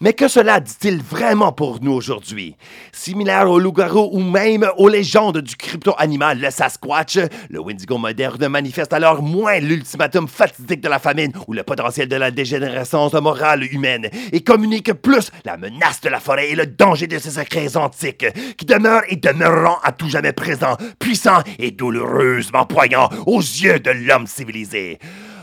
Mais 0.00 0.12
que 0.12 0.28
cela 0.28 0.60
dit-il 0.60 1.00
vraiment 1.00 1.52
pour 1.52 1.82
nous 1.82 1.92
aujourd'hui? 1.92 2.54
Similaire 2.92 3.50
au 3.50 3.58
loup-garou 3.58 4.10
ou 4.12 4.20
même 4.20 4.68
aux 4.76 4.88
légendes 4.88 5.38
du 5.38 5.56
crypto-animal, 5.56 6.38
le 6.38 6.50
Sasquatch, 6.50 7.18
le 7.48 7.60
Wendigo 7.60 7.96
moderne 7.96 8.48
manifeste 8.48 8.92
alors 8.92 9.22
moins 9.22 9.58
l'ultimatum 9.58 10.28
fatidique 10.28 10.82
de 10.82 10.90
la 10.90 10.98
famine 10.98 11.32
ou 11.48 11.54
le 11.54 11.62
potentiel 11.62 12.08
de 12.08 12.16
la 12.16 12.30
dégénérescence 12.30 13.14
morale 13.14 13.64
humaine 13.64 14.10
et 14.32 14.42
communique 14.42 14.92
plus 14.92 15.30
la 15.46 15.56
menace 15.56 16.02
de 16.02 16.10
la 16.10 16.20
forêt 16.20 16.50
et 16.50 16.56
le 16.56 16.66
danger 16.66 17.06
de 17.06 17.18
ses 17.18 17.30
secrets 17.30 17.78
antiques 17.78 18.26
qui 18.58 18.66
demeurent 18.66 19.04
et 19.08 19.16
demeureront 19.16 19.78
à 19.82 19.92
tout 19.92 20.10
jamais 20.10 20.34
présents, 20.34 20.76
puissants 20.98 21.42
et 21.58 21.70
douloureusement 21.70 22.66
poignants 22.66 23.08
aux 23.24 23.40
yeux 23.40 23.80
de 23.80 23.92
l'homme 23.92 24.26
civilisé. 24.26 24.98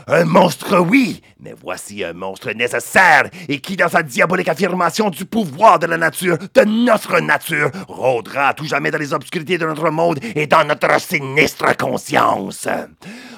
Un 0.06 0.26
monstre, 0.26 0.78
oui, 0.80 1.22
mais 1.44 1.54
voici 1.60 2.02
un 2.02 2.14
monstre 2.14 2.52
nécessaire 2.52 3.28
et 3.48 3.60
qui, 3.60 3.76
dans 3.76 3.90
sa 3.90 4.02
diabolique 4.02 4.48
affirmation 4.48 5.10
du 5.10 5.26
pouvoir 5.26 5.78
de 5.78 5.86
la 5.86 5.98
nature, 5.98 6.38
de 6.38 6.62
notre 6.62 7.20
nature, 7.20 7.70
rôdera 7.86 8.48
à 8.48 8.54
tout 8.54 8.64
jamais 8.64 8.90
dans 8.90 8.98
les 8.98 9.12
obscurités 9.12 9.58
de 9.58 9.66
notre 9.66 9.90
monde 9.90 10.18
et 10.34 10.46
dans 10.46 10.64
notre 10.64 10.98
sinistre 10.98 11.76
conscience. 11.76 12.66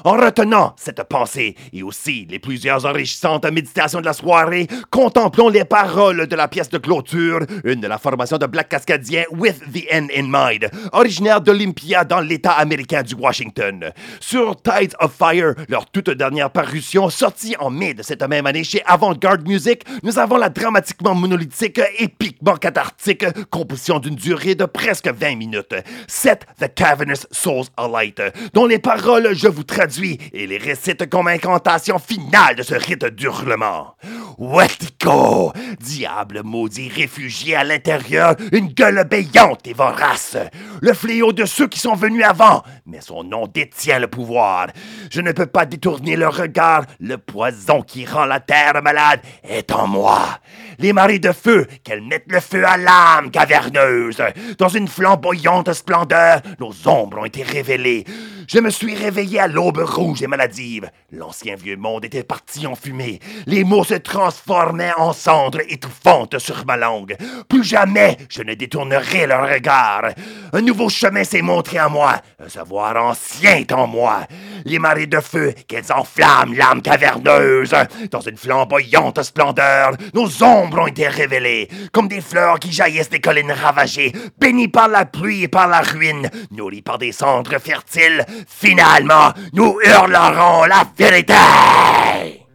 En 0.04 0.12
retenant 0.12 0.74
cette 0.76 1.02
pensée 1.02 1.56
et 1.72 1.82
aussi 1.82 2.28
les 2.30 2.38
plusieurs 2.38 2.86
enrichissantes 2.86 3.44
méditations 3.50 4.00
de 4.00 4.04
la 4.04 4.12
soirée, 4.12 4.68
contemplons 4.90 5.48
les 5.48 5.64
paroles 5.64 6.28
de 6.28 6.36
la 6.36 6.46
pièce 6.46 6.70
de 6.70 6.78
clôture, 6.78 7.40
une 7.64 7.80
de 7.80 7.88
la 7.88 7.98
formation 7.98 8.38
de 8.38 8.46
Black 8.46 8.68
Cascadien 8.68 9.24
With 9.32 9.58
the 9.72 9.84
End 9.92 10.06
in 10.16 10.28
Mind, 10.30 10.70
originaire 10.92 11.40
d'Olympia 11.40 12.04
dans 12.04 12.20
l'État 12.20 12.52
américain 12.52 13.02
du 13.02 13.14
Washington. 13.14 13.90
Sur 14.20 14.54
Tides 14.62 14.94
of 15.00 15.12
Fire, 15.12 15.54
leur 15.68 15.86
toute 15.86 16.10
dernière 16.10 16.50
parution, 16.50 17.10
sortie 17.10 17.56
en 17.58 17.70
mai 17.70 17.95
de 17.97 18.02
cette 18.02 18.23
même 18.23 18.47
année 18.47 18.62
chez 18.62 18.82
Avant-Garde 18.85 19.48
Music, 19.48 19.82
nous 20.02 20.18
avons 20.18 20.36
la 20.36 20.51
dramatiquement 20.51 21.14
monolithique, 21.14 21.81
épiquement 21.98 22.56
cathartique 22.56 23.24
composition 23.51 23.98
d'une 23.98 24.14
durée 24.14 24.55
de 24.55 24.66
presque 24.66 25.09
20 25.09 25.36
minutes. 25.36 25.74
Set 26.06 26.47
the 26.60 26.73
Cavernous 26.73 27.27
Souls 27.31 27.66
Alight, 27.77 28.20
dont 28.52 28.66
les 28.66 28.78
paroles 28.78 29.35
je 29.35 29.48
vous 29.48 29.64
traduis 29.64 30.18
et 30.32 30.47
les 30.47 30.59
récite 30.59 31.09
comme 31.09 31.28
incantation 31.28 31.98
finale 31.98 32.56
de 32.56 32.62
ce 32.62 32.74
rite 32.74 33.06
d'hurlement. 33.06 33.97
Wetico, 34.39 35.52
diable 35.81 36.43
maudit 36.44 36.90
réfugié 36.90 37.56
à 37.56 37.64
l'intérieur, 37.64 38.36
une 38.52 38.68
gueule 38.68 39.06
béante 39.09 39.66
et 39.66 39.73
vorace, 39.73 40.36
le 40.82 40.93
fléau 40.93 41.32
de 41.32 41.47
ceux 41.47 41.68
qui 41.68 41.78
sont 41.78 41.94
venus 41.94 42.24
avant, 42.24 42.62
mais 42.85 43.01
son 43.01 43.24
nom 43.24 43.47
détient 43.47 43.98
le 43.98 44.09
pouvoir. 44.09 44.68
Je 45.10 45.23
ne 45.23 45.32
peux 45.32 45.47
pas 45.47 45.64
détourner 45.64 46.16
le 46.16 46.28
regard, 46.28 46.85
le 47.01 47.16
poison 47.16 47.82
qui 47.86 48.04
rend 48.04 48.24
la 48.24 48.40
terre 48.40 48.82
malade 48.82 49.20
est 49.48 49.72
en 49.72 49.86
moi. 49.86 50.38
Les 50.78 50.92
marées 50.92 51.18
de 51.18 51.32
feu, 51.32 51.66
qu'elles 51.84 52.02
mettent 52.02 52.30
le 52.30 52.40
feu 52.40 52.64
à 52.66 52.76
l'âme 52.76 53.30
caverneuse. 53.30 54.22
Dans 54.58 54.68
une 54.68 54.88
flamboyante 54.88 55.72
splendeur, 55.72 56.42
nos 56.60 56.74
ombres 56.86 57.20
ont 57.20 57.24
été 57.24 57.42
révélées. 57.42 58.04
Je 58.48 58.60
me 58.60 58.70
suis 58.70 58.94
réveillé 58.94 59.40
à 59.40 59.48
l'aube 59.48 59.78
rouge 59.78 60.23
et 60.23 60.28
maladive. 60.28 60.89
L'ancien 61.10 61.56
vieux 61.56 61.77
monde 61.77 62.05
était 62.05 62.23
parti 62.23 62.64
en 62.68 62.77
fumée. 62.77 63.18
Les 63.47 63.64
mots 63.64 63.82
se 63.82 63.94
transformaient 63.94 64.93
en 64.97 65.12
cendres 65.12 65.62
étouffantes 65.68 66.39
sur 66.39 66.64
ma 66.64 66.77
langue. 66.77 67.16
Plus 67.48 67.64
jamais 67.64 68.16
je 68.28 68.43
ne 68.43 68.55
détournerai 68.55 69.27
leur 69.27 69.48
regard. 69.48 70.10
Un 70.52 70.60
nouveau 70.60 70.89
chemin 70.89 71.24
s'est 71.24 71.43
montré 71.43 71.78
à 71.78 71.89
moi. 71.89 72.20
Un 72.39 72.48
savoir 72.48 72.97
ancien 72.97 73.56
est 73.56 73.73
en 73.73 73.89
moi. 73.89 74.20
Les 74.64 74.78
marées 74.78 75.09
de 75.09 75.20
feu, 75.20 75.52
qu'elles 75.66 75.93
enflamment 75.93 76.55
l'âme 76.56 76.82
caverneuse. 76.82 77.74
Dans 78.12 78.20
une 78.20 78.36
flamboyante 78.36 79.23
splendeur, 79.24 79.93
nos 80.14 80.44
ombres 80.44 80.82
ont 80.82 80.86
été 80.86 81.09
révélées, 81.09 81.68
comme 81.93 82.06
des 82.06 82.20
fleurs 82.20 82.60
qui 82.60 82.70
jaillissent 82.70 83.10
des 83.10 83.20
collines 83.20 83.52
ravagées, 83.52 84.12
bénies 84.39 84.68
par 84.68 84.86
la 84.86 85.05
pluie 85.05 85.43
et 85.43 85.48
par 85.48 85.66
la 85.66 85.81
ruine, 85.81 86.31
nourries 86.52 86.82
par 86.82 86.98
des 86.98 87.12
cendres 87.12 87.59
fertiles. 87.59 88.24
Finalement, 88.48 89.32
nous 89.52 89.78
hurlerons 89.84 90.64
la 90.64 90.84
vérité. 90.96 92.45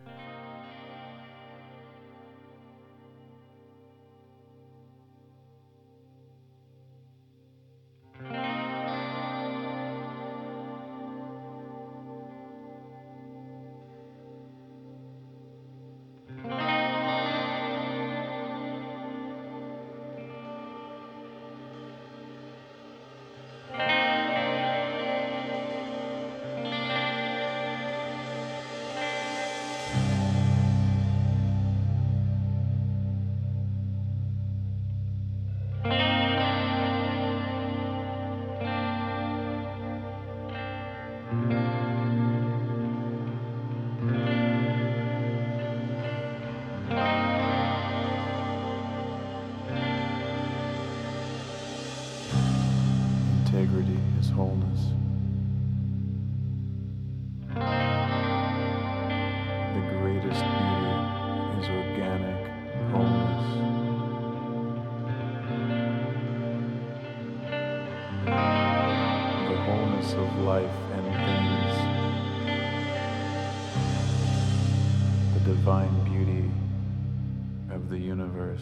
Universe. 78.42 78.62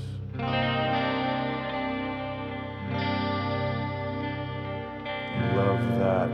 Love 5.56 6.00
that, 6.00 6.32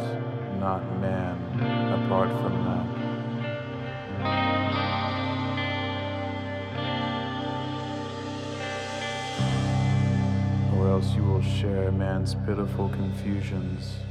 not 0.60 0.84
man, 1.00 1.38
apart 2.04 2.30
from 2.42 2.64
that. 2.66 2.86
Or 10.76 10.90
else 10.90 11.16
you 11.16 11.24
will 11.24 11.42
share 11.42 11.92
man's 11.92 12.36
pitiful 12.46 12.90
confusions. 12.90 14.05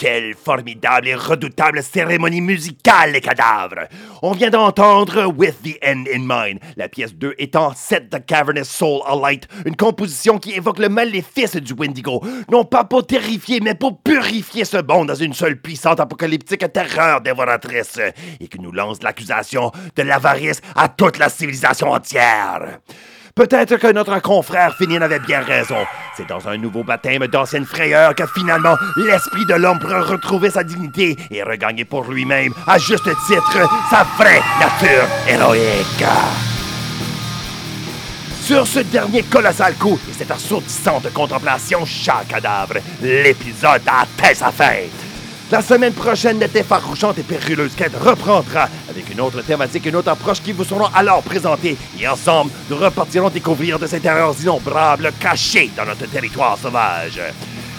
Quelle 0.00 0.34
formidable 0.34 1.08
et 1.08 1.14
redoutable 1.14 1.82
cérémonie 1.82 2.40
musicale, 2.40 3.12
les 3.12 3.20
cadavres! 3.20 3.86
On 4.22 4.32
vient 4.32 4.48
d'entendre 4.48 5.26
With 5.26 5.60
the 5.62 5.76
End 5.84 6.04
in 6.10 6.20
Mind, 6.20 6.58
la 6.78 6.88
pièce 6.88 7.14
2 7.14 7.34
étant 7.36 7.74
Set 7.74 8.08
the 8.08 8.24
Cavernous 8.24 8.64
Soul 8.64 9.02
Alight, 9.06 9.46
une 9.66 9.76
composition 9.76 10.38
qui 10.38 10.52
évoque 10.52 10.78
le 10.78 10.88
maléfice 10.88 11.56
du 11.56 11.74
Wendigo, 11.74 12.22
non 12.50 12.64
pas 12.64 12.84
pour 12.84 13.06
terrifier, 13.06 13.60
mais 13.60 13.74
pour 13.74 14.00
purifier 14.00 14.64
ce 14.64 14.78
monde 14.78 15.08
dans 15.08 15.14
une 15.14 15.34
seule 15.34 15.60
puissante 15.60 16.00
apocalyptique 16.00 16.72
terreur 16.72 17.20
dévoratrice, 17.20 18.00
et 18.40 18.48
qui 18.48 18.58
nous 18.58 18.72
lance 18.72 19.02
l'accusation 19.02 19.70
de 19.96 20.02
l'avarice 20.02 20.62
à 20.76 20.88
toute 20.88 21.18
la 21.18 21.28
civilisation 21.28 21.90
entière. 21.90 22.78
Peut-être 23.34 23.76
que 23.76 23.92
notre 23.92 24.20
confrère 24.20 24.74
Finian 24.76 25.02
avait 25.02 25.20
bien 25.20 25.40
raison. 25.40 25.76
C'est 26.16 26.28
dans 26.28 26.48
un 26.48 26.56
nouveau 26.56 26.82
baptême 26.82 27.26
d'ancienne 27.28 27.64
frayeur 27.64 28.14
que 28.14 28.26
finalement 28.26 28.76
l'esprit 28.96 29.46
de 29.46 29.54
l'homme 29.54 29.78
pourra 29.78 30.02
retrouver 30.02 30.50
sa 30.50 30.64
dignité 30.64 31.16
et 31.30 31.42
regagner 31.42 31.84
pour 31.84 32.04
lui-même, 32.04 32.52
à 32.66 32.78
juste 32.78 33.08
titre, 33.26 33.68
sa 33.88 34.04
vraie 34.18 34.42
nature 34.58 35.06
héroïque. 35.28 36.04
Sur 38.42 38.66
ce 38.66 38.80
dernier 38.80 39.22
colossal 39.22 39.74
coup 39.74 39.98
et 40.10 40.12
cette 40.12 40.30
assourdissante 40.30 41.12
contemplation, 41.12 41.84
chat 41.86 42.24
cadavre, 42.28 42.78
l'épisode 43.00 43.82
a 43.86 44.00
atteint 44.00 44.34
sa 44.34 44.50
fin. 44.50 44.82
La 45.50 45.62
semaine 45.62 45.92
prochaine, 45.92 46.38
notre 46.38 46.54
effarouchante 46.54 47.18
et 47.18 47.24
périlleuse 47.24 47.74
quête 47.74 47.96
reprendra 48.00 48.68
avec 48.88 49.10
une 49.12 49.20
autre 49.20 49.42
thématique 49.42 49.84
et 49.84 49.88
une 49.88 49.96
autre 49.96 50.10
approche 50.10 50.40
qui 50.40 50.52
vous 50.52 50.62
seront 50.62 50.86
alors 50.94 51.24
présentées. 51.24 51.76
Et 51.98 52.06
ensemble, 52.06 52.52
nous 52.70 52.76
repartirons 52.76 53.30
découvrir 53.30 53.76
de 53.76 53.88
ces 53.88 53.98
terreurs 53.98 54.36
innombrables 54.40 55.12
cachées 55.18 55.68
dans 55.76 55.84
notre 55.84 56.06
territoire 56.08 56.56
sauvage. 56.56 57.20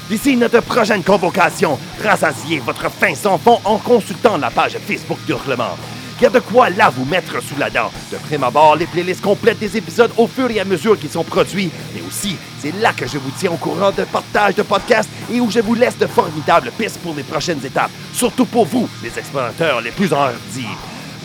D'ici 0.10 0.35
notre 0.35 0.60
prochaine 0.60 1.02
convocation, 1.02 1.80
rassasiez 2.03 2.60
votre 2.60 2.91
fin 2.91 3.15
sans 3.15 3.38
fond 3.38 3.61
en 3.64 3.77
consultant 3.77 4.38
la 4.38 4.52
page 4.52 4.77
Facebook 4.85 5.19
d'Hurlement. 5.26 5.77
Il 6.22 6.26
y 6.26 6.27
a 6.27 6.30
de 6.30 6.39
quoi 6.39 6.69
là 6.69 6.91
vous 6.91 7.03
mettre 7.03 7.41
sous 7.41 7.57
la 7.57 7.72
dent. 7.72 7.91
De 8.11 8.18
prime 8.18 8.43
abord, 8.43 8.76
les 8.76 8.85
playlists 8.85 9.23
complètes 9.23 9.57
des 9.57 9.76
épisodes 9.76 10.11
au 10.18 10.27
fur 10.27 10.52
et 10.52 10.60
à 10.60 10.65
mesure 10.65 10.95
qu'ils 10.99 11.10
sont 11.10 11.23
produits. 11.23 11.72
Mais 11.95 12.02
aussi, 12.07 12.35
c'est 12.61 12.76
là 12.76 12.93
que 12.93 13.07
je 13.07 13.18
vous 13.18 13.31
tiens 13.39 13.49
au 13.49 13.56
courant 13.56 13.89
de 13.89 14.03
partage 14.03 14.53
de 14.53 14.61
podcasts 14.61 15.10
et 15.34 15.39
où 15.39 15.49
je 15.49 15.61
vous 15.61 15.73
laisse 15.73 15.98
de 15.98 16.06
formidables 16.06 16.69
pistes 16.77 16.99
pour 16.99 17.15
les 17.15 17.23
prochaines 17.23 17.65
étapes. 17.65 17.89
Surtout 18.14 18.45
pour 18.45 18.68
vous, 18.68 18.88
les 19.02 19.18
explorateurs 19.18 19.81
les 19.81 19.89
plus 19.89 20.14
enhardis. 20.14 20.68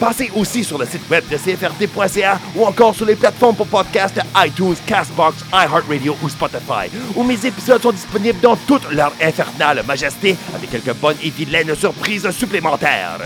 Passez 0.00 0.30
aussi 0.34 0.64
sur 0.64 0.78
le 0.78 0.86
site 0.86 1.10
web 1.10 1.24
de 1.30 1.36
cfrt.ca 1.36 2.40
ou 2.54 2.64
encore 2.64 2.94
sur 2.94 3.04
les 3.04 3.16
plateformes 3.16 3.54
pour 3.54 3.66
podcasts 3.66 4.18
iTunes, 4.34 4.76
Castbox, 4.86 5.44
iHeartRadio 5.52 6.16
ou 6.22 6.28
Spotify, 6.30 6.88
où 7.14 7.22
mes 7.22 7.44
épisodes 7.44 7.82
sont 7.82 7.92
disponibles 7.92 8.40
dans 8.40 8.56
toute 8.56 8.90
leur 8.90 9.12
infernale 9.22 9.82
majesté 9.86 10.38
avec 10.54 10.70
quelques 10.70 10.94
bonnes 10.94 11.18
et 11.22 11.28
vilaines 11.28 11.74
surprises 11.74 12.30
supplémentaires. 12.30 13.18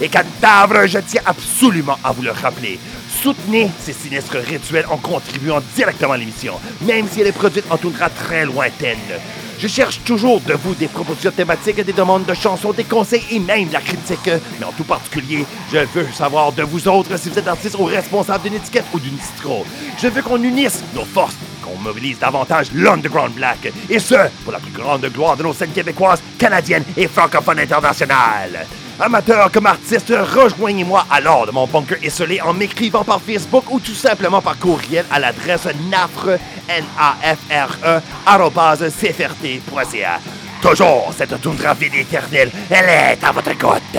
Et 0.00 0.08
cadavres, 0.08 0.86
je 0.86 0.98
tiens 0.98 1.22
absolument 1.26 1.98
à 2.02 2.12
vous 2.12 2.22
le 2.22 2.30
rappeler. 2.30 2.78
Soutenez 3.22 3.70
ces 3.78 3.92
sinistres 3.92 4.36
rituels 4.36 4.86
en 4.90 4.96
contribuant 4.96 5.60
directement 5.76 6.12
à 6.12 6.16
l'émission, 6.16 6.54
même 6.80 7.06
si 7.08 7.20
elle 7.20 7.28
est 7.28 7.32
produite 7.32 7.64
en 7.70 7.76
toundra 7.76 8.08
très 8.10 8.44
lointaine. 8.44 8.98
Je 9.62 9.68
cherche 9.68 10.00
toujours 10.04 10.40
de 10.40 10.54
vous 10.54 10.74
des 10.74 10.88
propositions 10.88 11.30
thématiques, 11.30 11.80
des 11.84 11.92
demandes 11.92 12.26
de 12.26 12.34
chansons, 12.34 12.72
des 12.72 12.82
conseils 12.82 13.22
et 13.30 13.38
même 13.38 13.68
de 13.68 13.74
la 13.74 13.80
critique. 13.80 14.28
Mais 14.58 14.66
en 14.66 14.72
tout 14.72 14.82
particulier, 14.82 15.44
je 15.72 15.78
veux 15.94 16.06
savoir 16.12 16.50
de 16.50 16.64
vous 16.64 16.88
autres 16.88 17.16
si 17.16 17.28
vous 17.28 17.38
êtes 17.38 17.46
artiste 17.46 17.76
ou 17.78 17.84
responsable 17.84 18.42
d'une 18.42 18.54
étiquette 18.54 18.86
ou 18.92 18.98
d'une 18.98 19.14
distro. 19.14 19.64
Je 19.98 20.08
veux 20.08 20.22
qu'on 20.22 20.42
unisse 20.42 20.82
nos 20.96 21.04
forces, 21.04 21.36
qu'on 21.62 21.78
mobilise 21.78 22.18
davantage 22.18 22.72
l'Underground 22.74 23.34
Black. 23.34 23.72
Et 23.88 24.00
ce, 24.00 24.16
pour 24.42 24.52
la 24.52 24.58
plus 24.58 24.72
grande 24.72 25.06
gloire 25.06 25.36
de 25.36 25.44
nos 25.44 25.52
scènes 25.52 25.70
québécoises, 25.70 26.22
canadiennes 26.38 26.84
et 26.96 27.06
francophones 27.06 27.60
internationales. 27.60 28.66
Amateurs 29.04 29.50
comme 29.50 29.66
artistes, 29.66 30.14
rejoignez-moi 30.32 31.04
alors 31.10 31.44
de 31.44 31.50
mon 31.50 31.66
bunker 31.66 31.98
esselé 32.04 32.40
en 32.40 32.54
m'écrivant 32.54 33.02
par 33.02 33.20
Facebook 33.20 33.64
ou 33.72 33.80
tout 33.80 33.96
simplement 33.96 34.40
par 34.40 34.56
courriel 34.56 35.04
à 35.10 35.18
l'adresse 35.18 35.66
nafre, 35.90 36.38
N-A-F-R-E, 36.68 38.00
arobase 38.24 38.84
cfrt.ca. 38.96 40.20
Toujours 40.62 41.12
cette 41.18 41.40
toundra 41.40 41.74
vide 41.74 41.96
éternelle, 41.96 42.52
elle 42.70 42.88
est 42.88 43.24
à 43.24 43.32
votre 43.32 43.58
goutte. 43.58 43.98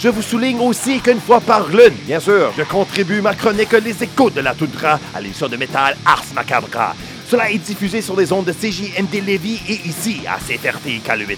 Je 0.00 0.08
vous 0.08 0.22
souligne 0.22 0.58
aussi 0.62 1.00
qu'une 1.00 1.20
fois 1.20 1.40
par 1.40 1.68
lune, 1.68 1.94
bien 2.04 2.18
sûr, 2.18 2.50
je 2.58 2.64
contribue 2.64 3.20
ma 3.20 3.36
chronique 3.36 3.70
Les 3.70 4.02
échos 4.02 4.30
de 4.30 4.40
la 4.40 4.52
toundra 4.52 4.98
à 5.14 5.20
l'émission 5.20 5.46
de 5.46 5.56
métal 5.56 5.96
Ars 6.04 6.24
Macabra. 6.34 6.92
Cela 7.30 7.50
est 7.50 7.58
diffusé 7.58 8.00
sur 8.00 8.16
les 8.16 8.32
ondes 8.32 8.46
de 8.46 8.52
CJMD 8.52 9.22
Lévis 9.26 9.60
et 9.68 9.86
ici 9.86 10.22
à 10.26 10.38
CFRT 10.38 11.04
K8. 11.06 11.36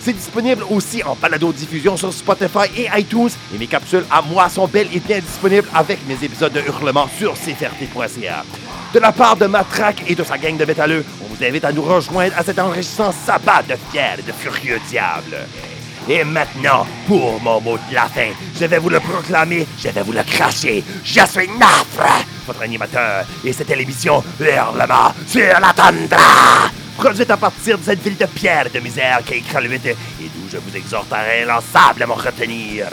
C'est 0.00 0.12
disponible 0.12 0.64
aussi 0.68 1.04
en 1.04 1.14
balado-diffusion 1.14 1.96
sur 1.96 2.12
Spotify 2.12 2.66
et 2.76 2.88
iTunes 2.98 3.30
et 3.54 3.58
mes 3.58 3.68
capsules 3.68 4.04
à 4.10 4.22
moi 4.22 4.48
sont 4.48 4.66
belles 4.66 4.88
et 4.92 4.98
bien 4.98 5.20
disponibles 5.20 5.68
avec 5.72 6.00
mes 6.08 6.14
épisodes 6.14 6.52
de 6.52 6.60
hurlement 6.60 7.08
sur 7.16 7.34
CFRT.ca. 7.34 8.44
De 8.92 8.98
la 8.98 9.12
part 9.12 9.36
de 9.36 9.46
Matraque 9.46 10.02
et 10.08 10.16
de 10.16 10.24
sa 10.24 10.36
gang 10.36 10.56
de 10.56 10.64
métalleux, 10.64 11.04
on 11.22 11.32
vous 11.32 11.44
invite 11.44 11.64
à 11.64 11.70
nous 11.70 11.82
rejoindre 11.82 12.34
à 12.36 12.42
cet 12.42 12.58
enregistrement 12.58 13.12
sabbat 13.12 13.62
de 13.68 13.76
fiers 13.92 14.18
et 14.18 14.22
de 14.22 14.32
furieux 14.32 14.80
diables. 14.88 15.46
Et 16.08 16.24
maintenant, 16.24 16.86
pour 17.06 17.40
mon 17.42 17.60
mot 17.60 17.78
de 17.88 17.94
la 17.94 18.06
fin, 18.06 18.30
je 18.58 18.64
vais 18.64 18.78
vous 18.78 18.88
le 18.88 19.00
proclamer, 19.00 19.66
je 19.78 19.88
vais 19.88 20.02
vous 20.02 20.12
le 20.12 20.22
cracher. 20.22 20.82
Je 21.04 21.20
suis 21.26 21.48
Nafre, 21.58 22.24
votre 22.46 22.62
animateur, 22.62 23.24
et 23.44 23.52
c'était 23.52 23.76
l'émission 23.76 24.22
Hurlement 24.40 25.12
sur 25.26 25.60
la 25.60 25.72
tundra, 25.72 26.70
produite 26.96 27.30
à 27.30 27.36
partir 27.36 27.78
de 27.78 27.84
cette 27.84 28.02
ville 28.02 28.16
de 28.16 28.26
pierre 28.26 28.66
et 28.66 28.70
de 28.70 28.80
misère 28.80 29.20
qui 29.24 29.34
est 29.34 29.40
Kraluit 29.40 29.80
et 29.84 29.94
d'où 30.20 30.48
je 30.50 30.56
vous 30.56 30.76
exhorterai 30.76 31.44
l'ensemble 31.44 32.02
à 32.02 32.06
m'en 32.06 32.14
retenir. 32.14 32.86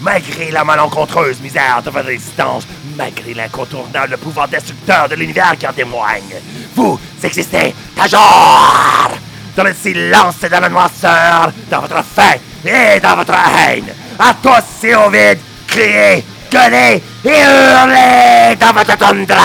Malgré 0.00 0.50
la 0.50 0.64
malencontreuse 0.64 1.40
misère 1.40 1.82
de 1.82 1.90
votre 1.90 2.08
existence, 2.10 2.66
malgré 2.96 3.32
l'incontournable 3.32 4.18
pouvoir 4.18 4.48
destructeur 4.48 5.08
de 5.08 5.14
l'univers 5.14 5.56
qui 5.58 5.66
en 5.66 5.72
témoigne, 5.72 6.34
vous 6.74 6.98
existez 7.22 7.74
toujours! 7.94 9.25
Dans 9.56 9.64
le 9.64 9.74
silence 9.74 10.42
et 10.44 10.48
dans 10.48 10.60
la 10.60 10.68
noirceur, 10.68 11.50
dans 11.70 11.80
votre 11.80 12.04
faim 12.04 12.36
et 12.64 13.00
dans 13.00 13.16
votre 13.16 13.32
haine. 13.32 13.86
À 14.18 14.34
tous 14.34 14.86
et 14.86 14.94
au 14.94 15.08
vide, 15.10 15.38
criez, 15.66 16.24
gueulez 16.50 17.02
et 17.24 17.28
hurlez 17.28 18.56
dans 18.60 18.72
votre 18.72 18.96
toundra! 18.98 19.36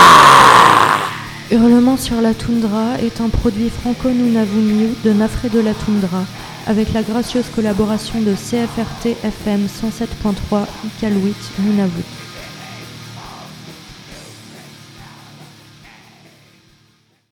Hurlement 1.50 1.96
sur 1.96 2.20
la 2.20 2.34
toundra 2.34 2.98
est 3.02 3.20
un 3.20 3.28
produit 3.28 3.70
franco-nunavummiu 3.70 4.94
de 5.04 5.12
Nafré 5.12 5.48
de 5.48 5.60
la 5.60 5.74
toundra, 5.74 6.24
avec 6.66 6.92
la 6.92 7.02
gracieuse 7.02 7.50
collaboration 7.54 8.20
de 8.20 8.34
CFRT 8.34 9.16
FM 9.24 9.66
107.3 9.66 10.64
Iqaluit 10.86 11.34
Nunavut. 11.58 12.21